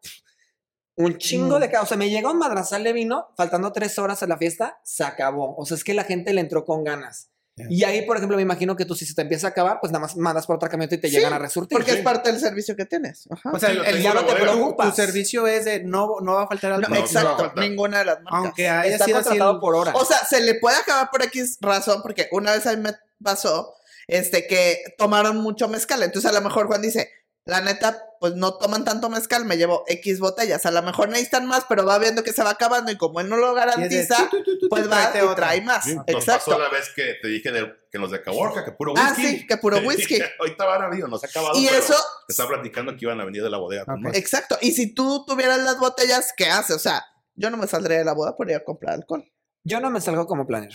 un 0.98 1.18
chingo 1.18 1.58
Mm. 1.58 1.62
de. 1.62 1.78
O 1.78 1.86
sea, 1.86 1.96
me 1.98 2.10
llega 2.10 2.30
un 2.32 2.38
madrazal 2.40 2.84
de 2.84 2.92
vino, 2.92 3.28
faltando 3.38 3.72
tres 3.72 3.98
horas 3.98 4.22
a 4.24 4.28
la 4.28 4.38
fiesta, 4.38 4.80
se 4.84 5.04
acabó. 5.04 5.56
O 5.58 5.66
sea, 5.66 5.78
es 5.78 5.84
que 5.84 5.94
la 5.94 6.04
gente 6.04 6.34
le 6.34 6.42
entró 6.42 6.66
con 6.66 6.84
ganas. 6.84 7.30
Y 7.70 7.86
ahí, 7.86 8.04
por 8.06 8.18
ejemplo, 8.18 8.36
me 8.38 8.44
imagino 8.44 8.76
que 8.76 8.86
tú 8.86 8.94
si 8.94 9.04
se 9.04 9.16
te 9.16 9.24
empieza 9.24 9.48
a 9.48 9.50
acabar, 9.50 9.80
pues 9.82 9.92
nada 9.92 10.04
más 10.04 10.16
mandas 10.16 10.46
por 10.46 10.58
otra 10.58 10.70
camioneta 10.70 10.94
y 10.94 11.00
te 11.00 11.08
Sí, 11.10 11.16
llegan 11.16 11.34
a 11.34 11.40
resurtir. 11.40 11.76
Porque 11.76 11.92
Sí. 11.94 11.98
es 11.98 12.04
parte 12.04 12.32
del 12.32 12.40
servicio 12.40 12.76
que 12.76 12.86
tienes. 12.86 13.28
Ajá. 13.32 13.50
O 13.52 13.58
sea, 13.58 13.70
Sí, 13.72 13.78
el, 13.84 13.96
el- 13.98 14.04
no 14.14 14.26
te 14.26 14.36
preocupas. 14.36 14.90
tu 14.92 14.96
servicio 14.96 15.48
es 15.48 15.66
de 15.66 15.84
no, 15.84 16.18
no 16.22 16.34
va 16.36 16.44
a 16.44 16.48
faltar 16.48 16.70
No, 16.70 16.76
alcohol. 16.78 16.94
no, 17.00 17.04
exacto, 17.04 17.52
no, 17.56 17.62
ninguna 17.64 17.98
de 18.00 18.06
las 18.06 18.22
marcas. 18.22 18.34
Aunque 18.44 18.70
haya 18.70 18.92
Está 18.94 19.06
sido 19.06 19.18
así. 19.18 19.30
contratado 19.30 19.54
el- 19.56 19.60
por 19.60 19.76
hora. 19.76 19.92
O 19.96 20.06
sea, 20.06 20.20
se 20.20 20.40
le 20.42 20.54
puede 20.54 20.78
acabar 20.78 21.10
por 21.10 21.24
X 21.24 21.58
razón, 21.60 22.04
porque 22.04 22.28
una 22.32 22.52
vez 22.52 22.68
a 22.68 22.76
mí 22.76 22.82
me 22.84 22.92
pasó 23.24 23.74
este, 24.08 24.46
que 24.46 24.94
tomaron 25.00 25.38
mucho 25.38 25.68
mezcal. 25.68 26.04
Entonces, 26.04 26.30
a 26.30 26.34
lo 26.36 26.42
mejor 26.42 26.68
Juan 26.68 26.82
dice, 26.84 27.10
la 27.48 27.62
neta, 27.62 28.04
pues 28.20 28.34
no 28.36 28.56
toman 28.58 28.84
tanto 28.84 29.10
mezcal, 29.10 29.46
me 29.46 29.58
llevo 29.58 29.84
X 29.88 30.20
botellas. 30.20 30.66
A 30.66 30.72
lo 30.72 30.82
mejor 30.84 31.10
necesitan 31.10 31.46
más, 31.48 31.66
pero 31.70 31.86
va 31.86 31.98
viendo 31.98 32.24
que 32.24 32.34
se 32.34 32.44
va 32.44 32.50
acabando 32.52 32.92
y 32.92 32.98
como 32.98 33.20
él 33.22 33.30
no 33.30 33.38
lo 33.38 33.54
garantiza, 33.54 34.30
tu, 34.30 34.44
tu, 34.44 34.60
tu, 34.60 34.70
pues 34.70 34.92
va 34.92 35.12
y 35.16 35.22
otra. 35.22 35.36
trae 35.36 35.62
más. 35.62 35.84
Sí, 35.86 35.96
Nos 35.96 36.04
Exacto. 36.08 36.52
pasó 36.52 36.60
la 36.60 36.70
vez 36.70 36.90
que 36.96 37.16
te 37.22 37.28
dije 37.30 37.52
de- 37.52 37.74
que 37.92 37.98
los 38.00 38.12
de 38.12 38.22
Caborca, 38.22 38.66
que 38.66 38.72
puro 38.74 38.94
Ah, 38.98 39.14
whisky. 39.18 39.38
sí, 39.40 39.48
que 39.48 39.58
puro 39.58 39.78
whisky. 39.86 40.20
Ahorita 40.40 40.66
van 40.66 40.82
a 40.82 40.86
abrir, 40.86 41.08
no 41.08 41.18
se 41.18 41.28
ha 41.28 41.30
acabado. 41.30 41.58
Y 41.58 41.68
pero 41.68 41.80
eso, 41.80 41.96
te 42.28 42.34
Estaba 42.34 42.50
platicando 42.50 42.92
que 42.98 43.06
iban 43.06 43.20
a 43.22 43.26
venir 43.26 43.42
de 43.44 43.50
la 43.50 43.58
bodega. 43.58 43.86
con 43.86 43.96
Ok. 43.96 44.02
más. 44.02 44.16
exacto. 44.16 44.58
Y 44.62 44.72
si 44.74 44.94
tú 44.94 45.24
tuvieras 45.26 45.60
las 45.60 45.80
botellas, 45.80 46.34
¿qué 46.36 46.48
hace? 46.48 46.74
O 46.74 46.80
sea, 46.80 47.06
yo 47.36 47.50
no 47.50 47.58
me 47.58 47.68
saldría 47.68 48.00
de 48.00 48.04
la 48.06 48.14
boda 48.14 48.36
por 48.36 48.50
ir 48.50 48.56
a 48.58 48.64
comprar 48.64 48.96
alcohol. 48.96 49.24
Yo 49.64 49.80
no 49.80 49.90
me 49.90 50.02
salgo 50.02 50.26
como 50.28 50.46
planner. 50.48 50.74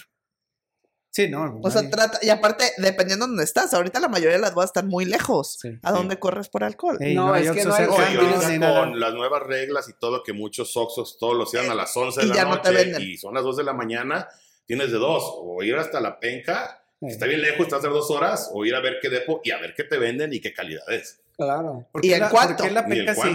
Sí, 1.15 1.29
no. 1.29 1.61
O 1.63 1.71
sea, 1.71 1.91
trata, 1.91 2.19
y 2.23 2.31
aparte, 2.31 2.65
dependiendo 2.79 3.27
de 3.27 3.31
dónde 3.33 3.45
estás, 3.45 3.75
ahorita 3.75 4.01
la 4.01 4.09
mayoría 4.09 4.37
de 4.37 4.41
las 4.41 4.55
bodas 4.55 4.71
están 4.71 4.89
muy 4.89 5.05
lejos. 5.05 5.59
Sí. 5.61 5.79
¿A 5.83 5.93
dónde 5.93 6.19
corres 6.19 6.49
por 6.49 6.65
alcohol? 6.65 6.97
Ey, 7.01 7.15
No, 7.15 7.37
es 7.37 7.51
que 7.51 7.65
no 7.65 7.75
hay- 7.75 7.85
Oye, 7.87 8.59
no 8.59 8.75
con 8.75 8.99
las 8.99 9.13
nuevas 9.13 9.43
reglas 9.43 9.89
y 9.91 9.93
todo, 9.93 10.23
que 10.23 10.33
muchos 10.33 10.75
Oxxos 10.75 11.19
todos 11.19 11.37
los 11.37 11.51
cierran 11.51 11.71
a 11.71 11.75
las 11.75 11.95
11 11.95 12.21
de 12.21 12.27
Y 12.27 12.29
la 12.31 12.35
ya 12.35 12.45
noche 12.47 13.03
y 13.03 13.19
son 13.19 13.35
las 13.35 13.45
2 13.45 13.59
de 13.59 13.65
la 13.65 13.75
mañana, 13.75 14.27
tienes 14.65 14.91
de 14.91 14.97
dos, 14.97 15.23
o 15.37 15.63
ir 15.63 15.77
hasta 15.77 16.01
la 16.01 16.19
penca, 16.19 16.83
que 16.99 17.09
está 17.09 17.27
bien 17.27 17.43
lejos, 17.43 17.61
estás 17.67 17.83
de 17.83 17.91
dos 17.91 18.11
horas, 18.11 18.51
o 18.55 18.65
ir 18.65 18.75
a 18.75 18.81
ver 18.81 18.95
qué 19.03 19.11
depo 19.11 19.43
y 19.45 19.51
a 19.51 19.59
ver 19.59 19.75
qué 19.77 19.85
te 19.85 19.99
venden 19.99 20.33
y 20.33 20.41
qué 20.41 20.55
calidad 20.55 20.91
es. 20.91 21.21
Claro. 21.37 21.87
¿Por 21.93 22.03
¿Y 22.05 22.09
qué 22.09 22.15
en 22.15 22.21
la- 22.21 22.31
cuánto? 22.31 22.57
¿Por 22.57 22.67
qué 22.69 22.73
la 22.73 22.83
Ni 22.87 22.99
el 23.01 23.05
penca 23.05 23.21
sí? 23.23 23.29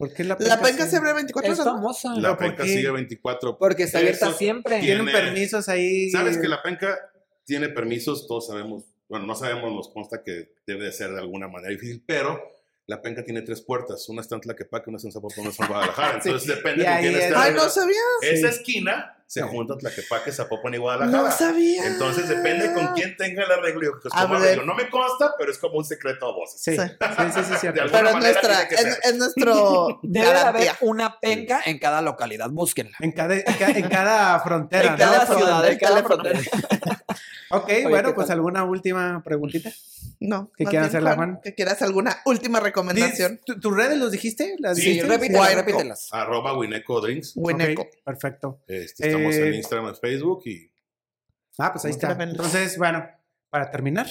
¿Por 0.00 0.12
qué 0.14 0.24
la 0.24 0.36
La 0.40 0.60
penca 0.60 0.84
sí? 0.86 0.90
se 0.92 0.96
abre 0.96 1.12
24 1.12 1.52
Es 1.52 1.60
horas. 1.60 1.72
¿no? 1.74 1.78
famosa. 1.80 2.14
La 2.16 2.30
¿por 2.36 2.38
penca 2.48 2.64
sigue 2.64 2.90
24 2.90 3.58
Porque 3.58 3.82
está 3.84 3.98
abierta 3.98 4.32
siempre. 4.32 4.80
Tienen 4.80 5.04
Tiene- 5.04 5.12
permisos 5.20 5.68
ahí. 5.68 6.10
Sabes 6.10 6.38
que 6.38 6.48
la 6.48 6.62
penca 6.62 6.98
tiene 7.44 7.68
permisos, 7.68 8.26
todos 8.26 8.46
sabemos, 8.46 8.84
bueno, 9.08 9.26
no 9.26 9.34
sabemos, 9.34 9.72
nos 9.74 9.88
consta 9.90 10.22
que 10.22 10.54
debe 10.66 10.86
de 10.86 10.92
ser 10.92 11.10
de 11.12 11.18
alguna 11.18 11.48
manera 11.48 11.70
difícil, 11.70 12.02
pero 12.06 12.40
la 12.86 13.02
penca 13.02 13.24
tiene 13.24 13.42
tres 13.42 13.60
puertas, 13.60 14.08
una 14.08 14.22
está 14.22 14.36
en 14.36 14.40
Tlaquepaque, 14.40 14.88
una 14.88 14.96
está 14.96 15.08
en 15.08 15.12
Zapopan, 15.12 15.40
una 15.40 15.50
está 15.50 15.64
en 15.64 15.70
Guadalajara, 15.70 16.12
Sí. 16.22 16.28
entonces 16.30 16.48
Y 16.48 16.54
depende 16.56 16.86
ahí 16.88 17.02
quién 17.02 17.14
es- 17.16 17.22
esté. 17.24 17.34
Ay, 17.36 17.52
no 17.54 17.68
sabía. 17.68 17.96
Esa 18.22 18.50
Sí. 18.52 18.58
esquina 18.58 19.19
se 19.30 19.40
Sí. 19.42 19.46
juntan 19.48 19.78
Tlaquepaque, 19.78 20.32
Zapopan 20.32 20.74
y 20.74 20.78
Guadalajara. 20.78 21.22
No 21.22 21.30
sabía. 21.30 21.86
Entonces 21.86 22.28
depende 22.28 22.72
con 22.74 22.88
quién 22.94 23.16
tenga 23.16 23.44
el 23.44 23.52
arreglo. 23.52 23.80
Yo, 23.84 23.92
pues, 24.02 24.12
como 24.12 24.34
arreglo. 24.34 24.64
No 24.64 24.74
me 24.74 24.90
consta, 24.90 25.34
pero 25.38 25.52
es 25.52 25.58
como 25.58 25.78
un 25.78 25.84
secreto 25.84 26.26
a 26.26 26.32
voces. 26.32 26.60
Sí, 26.60 26.72
Sí. 26.76 26.82
sí, 27.32 27.32
sí, 27.34 27.40
sí, 27.44 27.54
cierto. 27.60 27.82
Pero 27.92 28.08
es 28.08 28.16
nuestra, 28.16 28.62
es, 28.62 28.98
es 29.04 29.16
nuestro 29.16 30.00
Debe 30.02 30.26
de 30.26 30.32
haber 30.32 30.64
garantía. 30.64 30.76
una 30.80 31.20
penca 31.20 31.60
en 31.64 31.78
cada 31.78 32.02
localidad. 32.02 32.50
Búsquenla. 32.50 32.96
En 32.98 33.12
cada, 33.12 33.36
en 33.36 33.42
ca- 33.44 33.70
en 33.70 33.88
cada 33.88 34.40
frontera. 34.40 34.88
En 34.90 34.96
cada 34.96 35.24
¿no? 35.24 35.36
ciudad, 35.36 35.68
en 35.68 35.78
cada 35.78 36.02
frontera. 36.02 36.40
Ok, 37.52 37.64
Oye, 37.66 37.88
bueno, 37.88 38.10
¿qué 38.10 38.14
pues 38.14 38.28
tal? 38.28 38.36
alguna 38.36 38.62
última 38.62 39.22
preguntita. 39.24 39.72
No. 40.20 40.52
¿Qué 40.56 40.66
bien, 40.66 40.84
hacerla, 40.84 41.16
Juan? 41.16 41.40
¿Que 41.42 41.52
quieras 41.52 41.82
alguna 41.82 42.18
última 42.24 42.60
recomendación? 42.60 43.40
¿Tu- 43.44 43.58
¿Tus 43.58 43.74
redes 43.76 43.98
los 43.98 44.12
dijiste? 44.12 44.54
¿Las 44.60 44.76
Sí, 44.78 44.84
dijiste? 45.00 45.08
repítelas. 45.08 46.08
Arroba 46.12 46.56
Wineco 46.56 47.00
Drinks. 47.00 47.32
Wineco. 47.34 47.82
Ok, 47.82 47.88
perfecto. 48.04 48.60
Este, 48.68 49.10
estamos 49.28 49.34
Eh, 49.36 49.48
en 49.48 49.54
Instagram, 49.54 49.94
Facebook 49.96 50.42
y 50.46 50.70
Ah, 51.58 51.72
pues 51.72 51.84
ahí 51.84 51.90
está. 51.90 52.10
Entonces, 52.12 52.78
bueno, 52.78 53.06
para 53.50 53.70
terminar, 53.70 54.06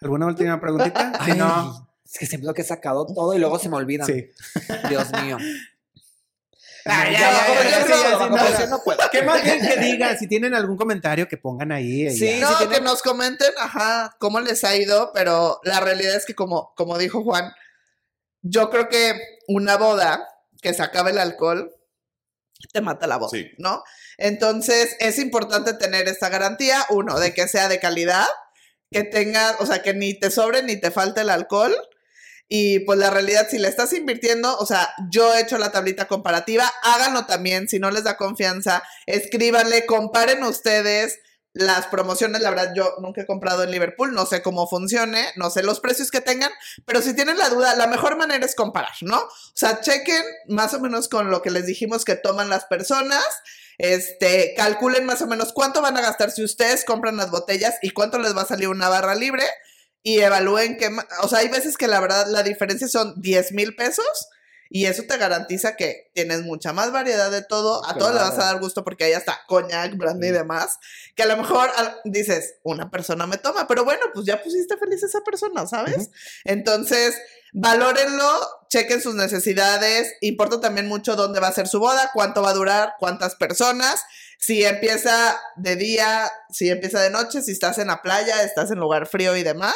¿alguna 0.00 0.26
última 0.26 0.60
preguntita? 0.60 1.12
Si 1.24 1.32
no, 1.32 1.88
Es 2.04 2.18
que 2.18 2.26
siempre 2.26 2.46
lo 2.46 2.54
que 2.54 2.62
he 2.62 2.64
sacado 2.64 3.04
todo 3.06 3.34
y 3.34 3.38
luego 3.38 3.58
se 3.58 3.68
me 3.68 3.76
olvidan. 3.76 4.06
sí. 4.06 4.30
Dios 4.88 5.10
mío. 5.22 5.38
Ah. 6.88 7.04
Que 9.10 9.22
más 9.22 9.42
bien 9.42 9.60
que 9.60 9.76
digan, 9.80 10.16
si 10.18 10.28
tienen 10.28 10.54
algún 10.54 10.76
comentario, 10.76 11.26
que 11.28 11.36
pongan 11.36 11.72
ahí. 11.72 12.06
ahí 12.06 12.16
Sí. 12.16 12.38
No, 12.40 12.68
que 12.68 12.80
nos 12.80 13.02
comenten, 13.02 13.50
ajá, 13.58 14.14
cómo 14.18 14.40
les 14.40 14.62
ha 14.64 14.76
ido, 14.76 15.10
pero 15.12 15.60
la 15.64 15.80
realidad 15.80 16.14
es 16.14 16.24
que 16.26 16.34
como, 16.34 16.72
como 16.76 16.96
dijo 16.98 17.22
Juan, 17.24 17.52
yo 18.42 18.70
creo 18.70 18.88
que 18.88 19.14
una 19.48 19.76
boda 19.76 20.26
que 20.62 20.72
se 20.74 20.82
acabe 20.82 21.10
el 21.10 21.18
alcohol 21.18 21.74
te 22.72 22.80
mata 22.80 23.06
la 23.06 23.16
boda, 23.16 23.30
Sí. 23.30 23.50
¿no? 23.58 23.82
Entonces 24.18 24.96
es 25.00 25.18
importante 25.18 25.74
tener 25.74 26.08
esta 26.08 26.28
garantía, 26.28 26.84
uno, 26.90 27.18
de 27.18 27.34
que 27.34 27.48
sea 27.48 27.68
de 27.68 27.80
calidad, 27.80 28.26
que 28.90 29.04
tenga, 29.04 29.56
o 29.60 29.66
sea, 29.66 29.82
que 29.82 29.94
ni 29.94 30.14
te 30.18 30.30
sobre 30.30 30.62
ni 30.62 30.80
te 30.80 30.90
falte 30.90 31.22
el 31.22 31.30
alcohol. 31.30 31.74
Y 32.48 32.80
pues 32.80 32.98
la 32.98 33.10
realidad, 33.10 33.48
si 33.50 33.58
le 33.58 33.68
estás 33.68 33.92
invirtiendo, 33.92 34.56
o 34.58 34.66
sea, 34.66 34.94
yo 35.10 35.34
he 35.34 35.40
hecho 35.40 35.58
la 35.58 35.72
tablita 35.72 36.06
comparativa, 36.06 36.72
háganlo 36.82 37.26
también, 37.26 37.68
si 37.68 37.80
no 37.80 37.90
les 37.90 38.04
da 38.04 38.16
confianza, 38.16 38.84
escríbanle, 39.06 39.84
comparen 39.84 40.44
ustedes 40.44 41.18
las 41.56 41.86
promociones, 41.86 42.42
la 42.42 42.50
verdad 42.50 42.72
yo 42.76 42.96
nunca 43.00 43.22
he 43.22 43.26
comprado 43.26 43.62
en 43.62 43.70
Liverpool, 43.70 44.12
no 44.12 44.26
sé 44.26 44.42
cómo 44.42 44.68
funcione, 44.68 45.24
no 45.36 45.48
sé 45.48 45.62
los 45.62 45.80
precios 45.80 46.10
que 46.10 46.20
tengan, 46.20 46.52
pero 46.84 47.00
si 47.00 47.14
tienen 47.14 47.38
la 47.38 47.48
duda, 47.48 47.74
la 47.74 47.86
mejor 47.86 48.18
manera 48.18 48.44
es 48.44 48.54
comparar, 48.54 48.92
¿no? 49.00 49.18
O 49.18 49.30
sea, 49.54 49.80
chequen 49.80 50.22
más 50.48 50.74
o 50.74 50.80
menos 50.80 51.08
con 51.08 51.30
lo 51.30 51.40
que 51.40 51.50
les 51.50 51.64
dijimos 51.64 52.04
que 52.04 52.14
toman 52.14 52.50
las 52.50 52.66
personas, 52.66 53.24
este, 53.78 54.54
calculen 54.56 55.04
más 55.04 55.22
o 55.22 55.26
menos 55.26 55.52
cuánto 55.52 55.82
van 55.82 55.96
a 55.96 56.00
gastar 56.00 56.30
si 56.30 56.42
ustedes 56.42 56.84
compran 56.84 57.16
las 57.16 57.30
botellas 57.30 57.76
y 57.82 57.90
cuánto 57.90 58.18
les 58.18 58.36
va 58.36 58.42
a 58.42 58.46
salir 58.46 58.68
una 58.68 58.88
barra 58.88 59.14
libre 59.14 59.44
y 60.02 60.20
evalúen 60.20 60.76
que, 60.76 60.88
o 61.22 61.28
sea, 61.28 61.40
hay 61.40 61.48
veces 61.48 61.76
que 61.76 61.88
la 61.88 62.00
verdad 62.00 62.26
la 62.28 62.42
diferencia 62.42 62.88
son 62.88 63.20
10 63.20 63.52
mil 63.52 63.74
pesos 63.74 64.28
y 64.70 64.86
eso 64.86 65.04
te 65.08 65.16
garantiza 65.16 65.76
que 65.76 66.10
tienes 66.14 66.42
mucha 66.42 66.72
más 66.72 66.92
variedad 66.92 67.30
de 67.30 67.42
todo, 67.42 67.84
a 67.86 67.96
todo 67.96 68.10
le 68.12 68.18
vas 68.20 68.30
a 68.30 68.34
Claro. 68.34 68.52
dar 68.52 68.60
gusto 68.60 68.84
porque 68.84 69.04
hay 69.04 69.12
hasta 69.12 69.40
coñac, 69.46 69.96
brandy 69.96 70.28
y 70.28 70.32
demás, 70.32 70.78
que 71.14 71.22
a 71.22 71.26
lo 71.26 71.36
mejor 71.36 71.70
al- 71.76 72.00
dices, 72.04 72.54
una 72.62 72.90
persona 72.90 73.26
me 73.26 73.38
toma, 73.38 73.66
pero 73.68 73.84
bueno, 73.84 74.02
pues 74.12 74.26
ya 74.26 74.42
pusiste 74.42 74.76
feliz 74.76 75.02
a 75.02 75.06
esa 75.06 75.20
persona, 75.20 75.66
¿sabes? 75.66 76.10
Entonces, 76.44 77.16
valórenlo, 77.52 78.40
chequen 78.68 79.00
sus 79.00 79.14
necesidades, 79.14 80.12
importa 80.20 80.60
también 80.60 80.86
mucho 80.88 81.16
dónde 81.16 81.40
va 81.40 81.48
a 81.48 81.52
ser 81.52 81.68
su 81.68 81.78
boda, 81.80 82.10
cuánto 82.12 82.42
va 82.42 82.50
a 82.50 82.54
durar, 82.54 82.94
cuántas 82.98 83.34
personas, 83.34 84.02
si 84.38 84.64
empieza 84.64 85.40
de 85.56 85.76
día, 85.76 86.30
si 86.50 86.68
empieza 86.70 87.00
de 87.00 87.10
noche, 87.10 87.42
si 87.42 87.52
estás 87.52 87.78
en 87.78 87.86
la 87.88 88.02
playa, 88.02 88.42
estás 88.42 88.70
en 88.70 88.78
lugar 88.78 89.06
frío 89.06 89.36
y 89.36 89.42
demás. 89.42 89.74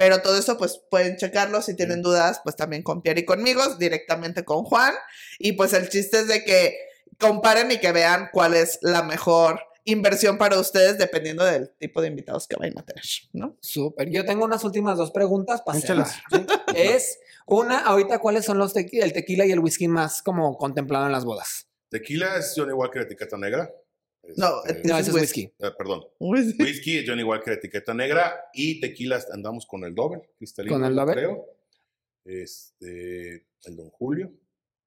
Pero 0.00 0.22
todo 0.22 0.38
eso, 0.38 0.56
pues 0.56 0.80
pueden 0.90 1.18
checarlo. 1.18 1.60
Si 1.60 1.76
tienen 1.76 2.00
dudas, 2.00 2.40
pues 2.42 2.56
también 2.56 2.82
con 2.82 3.02
Pierre 3.02 3.20
y 3.20 3.24
conmigo, 3.26 3.62
directamente 3.76 4.46
con 4.46 4.64
Juan. 4.64 4.94
Y 5.38 5.52
pues 5.52 5.74
el 5.74 5.90
chiste 5.90 6.20
es 6.20 6.26
de 6.26 6.42
que 6.42 6.74
comparen 7.18 7.70
y 7.70 7.76
que 7.80 7.92
vean 7.92 8.30
cuál 8.32 8.54
es 8.54 8.78
la 8.80 9.02
mejor 9.02 9.60
inversión 9.84 10.38
para 10.38 10.58
ustedes 10.58 10.96
dependiendo 10.96 11.44
del 11.44 11.70
tipo 11.78 12.00
de 12.00 12.08
invitados 12.08 12.48
que 12.48 12.56
vayan 12.56 12.78
a 12.78 12.82
tener, 12.86 13.04
¿no? 13.34 13.58
Súper. 13.60 14.08
Yo 14.08 14.24
tengo 14.24 14.46
unas 14.46 14.64
últimas 14.64 14.96
dos 14.96 15.10
preguntas 15.10 15.60
para. 15.60 15.78
Es 16.74 17.18
una, 17.44 17.80
ahorita, 17.80 18.20
¿cuáles 18.20 18.46
son 18.46 18.56
los 18.56 18.74
tequi- 18.74 19.02
el 19.02 19.12
tequila 19.12 19.44
y 19.44 19.52
el 19.52 19.58
whisky 19.58 19.86
más 19.86 20.22
como 20.22 20.56
contemplado 20.56 21.04
en 21.04 21.12
las 21.12 21.26
bodas? 21.26 21.66
tequila 21.90 22.36
es 22.36 22.54
Johnny 22.56 22.72
Walker 22.72 23.02
etiqueta 23.02 23.36
negra. 23.36 23.70
No, 24.36 24.64
Este, 24.64 24.88
No, 24.88 24.98
Ese 24.98 25.10
es 25.10 25.16
whisky. 25.16 25.52
eh, 25.58 25.70
perdón. 25.76 26.04
Whisky 26.18 27.04
Johnny 27.06 27.22
Walker 27.22 27.52
etiqueta 27.54 27.94
negra 27.94 28.48
y 28.52 28.80
tequila 28.80 29.20
andamos 29.32 29.66
con 29.66 29.84
el 29.84 29.94
doble 29.94 30.22
cristalino. 30.36 30.74
¿Con 30.74 30.84
el 30.84 30.94
Doble? 30.94 31.14
Creo. 31.14 31.46
Este, 32.24 33.46
el 33.64 33.76
Don 33.76 33.90
Julio. 33.90 34.32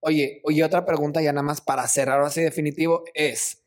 Oye, 0.01 0.41
oye, 0.43 0.63
otra 0.63 0.85
pregunta 0.85 1.21
ya 1.21 1.31
nada 1.31 1.43
más 1.43 1.61
para 1.61 1.87
cerrar 1.87 2.21
así 2.21 2.41
definitivo 2.41 3.03
es, 3.13 3.63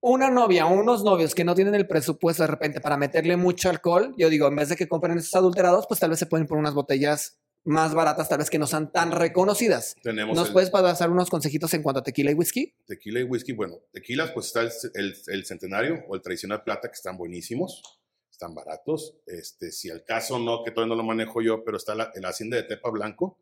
una 0.00 0.30
novia 0.30 0.66
o 0.66 0.72
unos 0.72 1.04
novios 1.04 1.34
que 1.34 1.44
no 1.44 1.54
tienen 1.54 1.74
el 1.74 1.86
presupuesto 1.86 2.42
de 2.42 2.48
repente 2.48 2.80
para 2.80 2.96
meterle 2.96 3.36
mucho 3.36 3.68
alcohol, 3.68 4.14
yo 4.16 4.30
digo, 4.30 4.48
en 4.48 4.56
vez 4.56 4.70
de 4.70 4.76
que 4.76 4.88
compren 4.88 5.18
esos 5.18 5.34
adulterados, 5.34 5.86
pues 5.86 6.00
tal 6.00 6.10
vez 6.10 6.18
se 6.18 6.26
pueden 6.26 6.46
poner 6.46 6.60
unas 6.60 6.74
botellas 6.74 7.38
más 7.64 7.94
baratas, 7.94 8.28
tal 8.28 8.38
vez 8.38 8.48
que 8.50 8.58
no 8.58 8.66
sean 8.66 8.90
tan 8.90 9.12
reconocidas. 9.12 9.94
Tenemos 10.02 10.36
¿Nos 10.36 10.48
el 10.48 10.52
puedes 10.54 10.70
pasar 10.70 11.10
unos 11.10 11.28
consejitos 11.28 11.72
en 11.74 11.82
cuanto 11.82 12.00
a 12.00 12.02
tequila 12.02 12.30
y 12.30 12.34
whisky? 12.34 12.74
tequila 12.86 13.20
y 13.20 13.24
whisky. 13.24 13.52
Bueno, 13.52 13.76
tequilas, 13.92 14.30
pues 14.32 14.46
está 14.46 14.62
el, 14.62 14.70
el- 14.94 15.16
el 15.26 15.44
centenario 15.44 16.04
o 16.08 16.14
el 16.14 16.22
tradicional 16.22 16.62
plata, 16.64 16.88
que 16.88 16.94
están 16.94 17.16
buenísimos, 17.18 17.82
están 18.30 18.54
baratos. 18.54 19.16
Este, 19.26 19.70
si 19.72 19.90
al 19.90 20.04
caso 20.04 20.38
no, 20.38 20.64
que 20.64 20.70
todavía 20.70 20.94
no 20.94 21.02
lo 21.02 21.06
manejo 21.06 21.42
yo, 21.42 21.62
pero 21.64 21.76
está 21.76 21.94
la, 21.94 22.10
la 22.14 22.28
hacienda 22.30 22.56
de 22.56 22.62
Tepa 22.62 22.88
Blanco, 22.90 23.38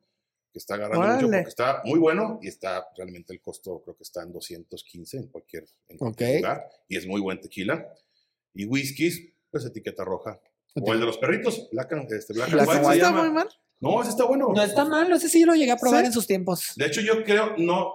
que 0.53 0.59
está 0.59 0.75
agarrando 0.75 1.07
mucho 1.14 1.27
porque 1.31 1.49
está 1.51 1.83
muy 1.85 1.99
bueno 2.01 2.39
y 2.43 2.49
está 2.49 2.89
realmente 2.97 3.33
el 3.33 3.41
costo, 3.41 3.81
creo 3.85 3.97
que 3.97 4.03
está 4.03 4.23
en 4.23 4.33
215 4.33 5.16
en 5.19 5.27
cualquier, 5.29 5.64
en 5.89 5.99
cualquier 5.99 6.37
lugar. 6.41 6.69
Y 6.89 6.97
es 6.97 7.07
muy 7.07 7.21
buen 7.21 7.41
tequila. 7.41 7.87
Y 8.55 8.64
whiskies, 8.64 9.29
pues 9.51 9.64
etiqueta 9.64 10.05
roja. 10.05 10.41
O 10.75 10.93
el 10.93 11.01
de 11.01 11.07
los 11.07 11.19
perritos, 11.19 11.69
Black 11.71 11.93
and, 11.93 12.12
este, 12.12 12.33
Black 12.35 12.53
and 12.53 12.69
White. 12.85 12.97
¿Está 12.97 13.12
muy 13.12 13.31
mal? 13.31 13.49
No, 13.81 14.01
ese 14.03 14.11
está 14.11 14.24
bueno. 14.24 14.49
No 14.55 14.62
está 14.62 14.85
mal, 14.85 15.11
ese 15.12 15.29
sí 15.29 15.45
lo 15.45 15.55
llegué 15.55 15.70
a 15.72 15.76
probar 15.76 16.01
¿Sí? 16.01 16.07
en 16.07 16.12
sus 16.12 16.26
tiempos. 16.26 16.72
De 16.76 16.87
hecho, 16.87 17.01
yo 17.01 17.22
creo, 17.24 17.55
no, 17.59 17.93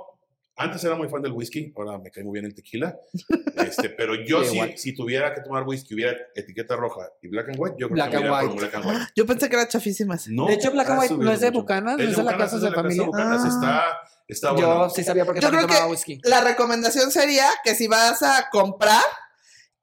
antes 0.55 0.83
era 0.83 0.95
muy 0.95 1.09
fan 1.09 1.21
del 1.21 1.31
whisky, 1.33 1.73
ahora 1.75 1.97
me 1.97 2.09
cae 2.11 2.23
muy 2.23 2.33
bien 2.33 2.45
el 2.45 2.53
tequila, 2.53 2.95
este, 3.57 3.89
pero 3.89 4.15
yo 4.23 4.43
Sí, 4.43 4.59
si, 4.71 4.77
si 4.77 4.93
tuviera 4.93 5.33
que 5.33 5.41
tomar 5.41 5.63
whisky, 5.67 5.93
hubiera 5.95 6.15
etiqueta 6.35 6.75
roja 6.75 7.01
y 7.21 7.27
black 7.27 7.49
and 7.49 7.59
white, 7.59 7.75
yo 7.79 7.87
creo 7.87 7.95
Black 7.95 8.11
que 8.11 8.17
and 8.17 8.27
por 8.29 8.43
white. 8.43 8.55
black 8.59 8.75
and 8.75 8.85
white. 8.85 9.05
Yo 9.15 9.25
pensé 9.25 9.49
que 9.49 9.55
era 9.55 9.67
chafísima. 9.67 10.15
esa. 10.15 10.29
No, 10.31 10.45
de 10.47 10.53
hecho, 10.53 10.71
Black 10.71 10.89
and 10.89 10.99
ha 10.99 11.01
White 11.01 11.17
no 11.17 11.31
es 11.31 11.39
de. 11.41 11.49
Bucanas, 11.51 11.99
Es 11.99 12.09
es 12.11 12.17
de 12.17 12.23
la 12.23 12.37
casa 12.37 12.57
de 12.57 12.63
la 12.63 12.69
casa 12.69 12.81
familia. 12.83 13.05
Bucanas, 13.05 13.41
Ah. 13.43 13.47
está, 13.47 13.83
está 14.27 14.49
Yo 14.49 14.67
bueno. 14.67 14.89
sí 14.89 15.03
sabía 15.03 15.25
porque 15.25 15.41
Yo 15.41 15.47
también 15.49 15.65
creo 15.67 15.75
tomaba 15.79 15.85
que 15.87 15.91
whisky. 15.91 16.21
la 16.23 16.41
recomendación 16.41 17.11
sería 17.11 17.47
que 17.63 17.75
si 17.75 17.87
vas 17.87 18.21
a 18.23 18.47
comprar, 18.51 19.01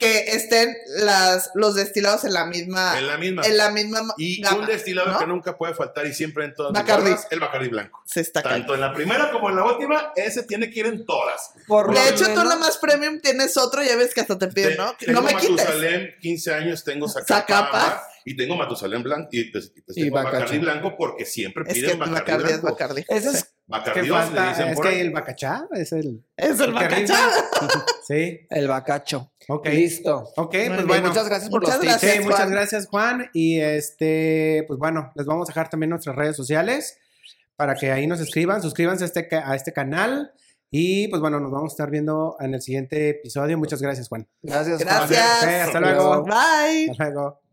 que 0.01 0.33
estén 0.33 0.75
las, 0.87 1.51
los 1.55 1.75
destilados 1.75 2.25
en 2.25 2.33
la 2.33 2.47
misma, 2.47 2.99
En 2.99 3.07
la 3.07 3.19
misma. 3.19 3.43
en 3.47 3.57
la 3.59 3.71
misma 3.71 4.01
y 4.17 4.41
gama, 4.41 4.61
un 4.61 4.67
destilado 4.67 5.13
¿no? 5.13 5.19
que 5.19 5.27
nunca 5.27 5.59
puede 5.59 5.75
faltar 5.75 6.07
y 6.07 6.15
siempre 6.15 6.47
en 6.47 6.55
todas 6.55 6.73
bodas, 6.73 7.29
el 7.31 7.39
Bacardi 7.39 7.69
blanco. 7.69 8.03
Se 8.07 8.23
está 8.23 8.43
cayendo. 8.43 8.63
Tanto 8.63 8.75
en 8.75 8.81
la 8.81 8.95
primera 8.95 9.31
como 9.31 9.51
en 9.51 9.57
la 9.57 9.65
última, 9.67 10.13
ese 10.17 10.43
tiene 10.45 10.71
que 10.71 10.81
ir 10.81 10.87
en 10.87 11.05
todas. 11.05 11.53
Por 11.69 11.93
De 11.95 12.09
hecho, 12.09 12.25
tú 12.25 12.31
menos- 12.31 12.45
nada 12.45 12.57
más 12.57 12.79
premium 12.79 13.21
tienes 13.21 13.57
otro, 13.59 13.83
ya 13.83 13.95
ves 13.95 14.15
que 14.15 14.23
hasta 14.23 14.39
te 14.39 14.49
piden, 14.49 14.79
¿no? 14.79 14.95
No 15.09 15.23
me 15.23 15.35
quites. 15.35 15.51
Matusalén, 15.51 16.15
15 16.21 16.55
años, 16.55 16.83
tengo 16.83 17.07
Zacapa. 17.07 18.03
Y 18.25 18.37
tengo 18.37 18.57
Matusalén 18.57 19.03
blanco 19.03 19.29
y, 19.33 19.41
Y 19.41 19.53
tengo 19.53 20.15
Bacacho. 20.15 20.33
Bacardi 20.37 20.59
blanco 20.59 20.95
porque 20.97 21.25
siempre 21.25 21.65
Es 21.67 21.75
piden 21.75 21.91
que 21.93 21.97
Bacardi, 21.97 22.15
Bacardi 22.21 22.45
es 22.53 22.61
blanco. 22.63 22.77
Bacardi. 22.79 23.05
Ese 23.09 23.31
es 23.31 23.53
¿Qué 23.95 24.03
Dios, 24.03 24.33
le 24.33 24.41
dicen 24.49 24.69
Es 24.69 24.75
por 24.77 24.85
que 24.85 24.95
ahí. 24.95 25.01
el 25.01 25.11
bacachá 25.11 25.69
es 25.73 25.93
el... 25.93 26.25
Es 26.37 26.59
el 26.61 26.67
que 26.67 26.73
bacachá. 26.73 27.19
Sí, 28.07 28.41
el 28.51 28.67
bacacho. 28.67 29.33
ok. 29.49 29.67
Listo. 29.69 30.33
Ok, 30.37 30.55
Muy 30.55 30.67
pues 30.67 30.77
bien, 30.77 30.87
bueno. 30.89 31.09
Muchas 31.09 31.29
gracias 31.29 31.49
por 31.51 31.61
Muchas 31.61 31.77
los 31.77 31.81
tips. 31.83 31.93
gracias. 32.01 32.13
Sí, 32.17 32.29
muchas 32.29 32.51
gracias, 32.51 32.87
Juan. 32.89 33.31
Y 33.33 33.61
este, 33.61 34.65
pues 34.67 34.79
bueno, 34.81 35.13
les 35.15 35.27
vamos 35.27 35.49
a 35.49 35.53
dejar 35.53 35.71
también 35.71 35.91
nuestras 35.91 36.17
redes 36.17 36.35
sociales 36.37 36.99
para 37.57 37.75
que 37.77 37.93
ahí 37.93 38.07
nos 38.09 38.21
escriban. 38.21 38.63
Suscríbanse 38.63 39.05
a 39.05 39.07
este, 39.07 39.29
a 39.37 39.55
este 39.55 39.73
canal. 39.73 40.33
Y 40.73 41.09
pues 41.09 41.21
bueno, 41.21 41.39
nos 41.41 41.51
vamos 41.53 41.73
a 41.73 41.75
estar 41.75 41.91
viendo 41.91 42.37
en 42.41 42.55
el 42.55 42.63
siguiente 42.63 43.11
episodio. 43.11 43.59
Muchas 43.59 43.81
gracias, 43.83 44.09
Juan. 44.09 44.27
Gracias. 44.43 44.83
Juan. 44.83 44.97
Gracias. 45.09 45.67
Hasta 45.67 45.81
luego. 45.81 46.25
Bye. 46.25 46.91
Hasta 46.91 47.05
luego. 47.11 47.50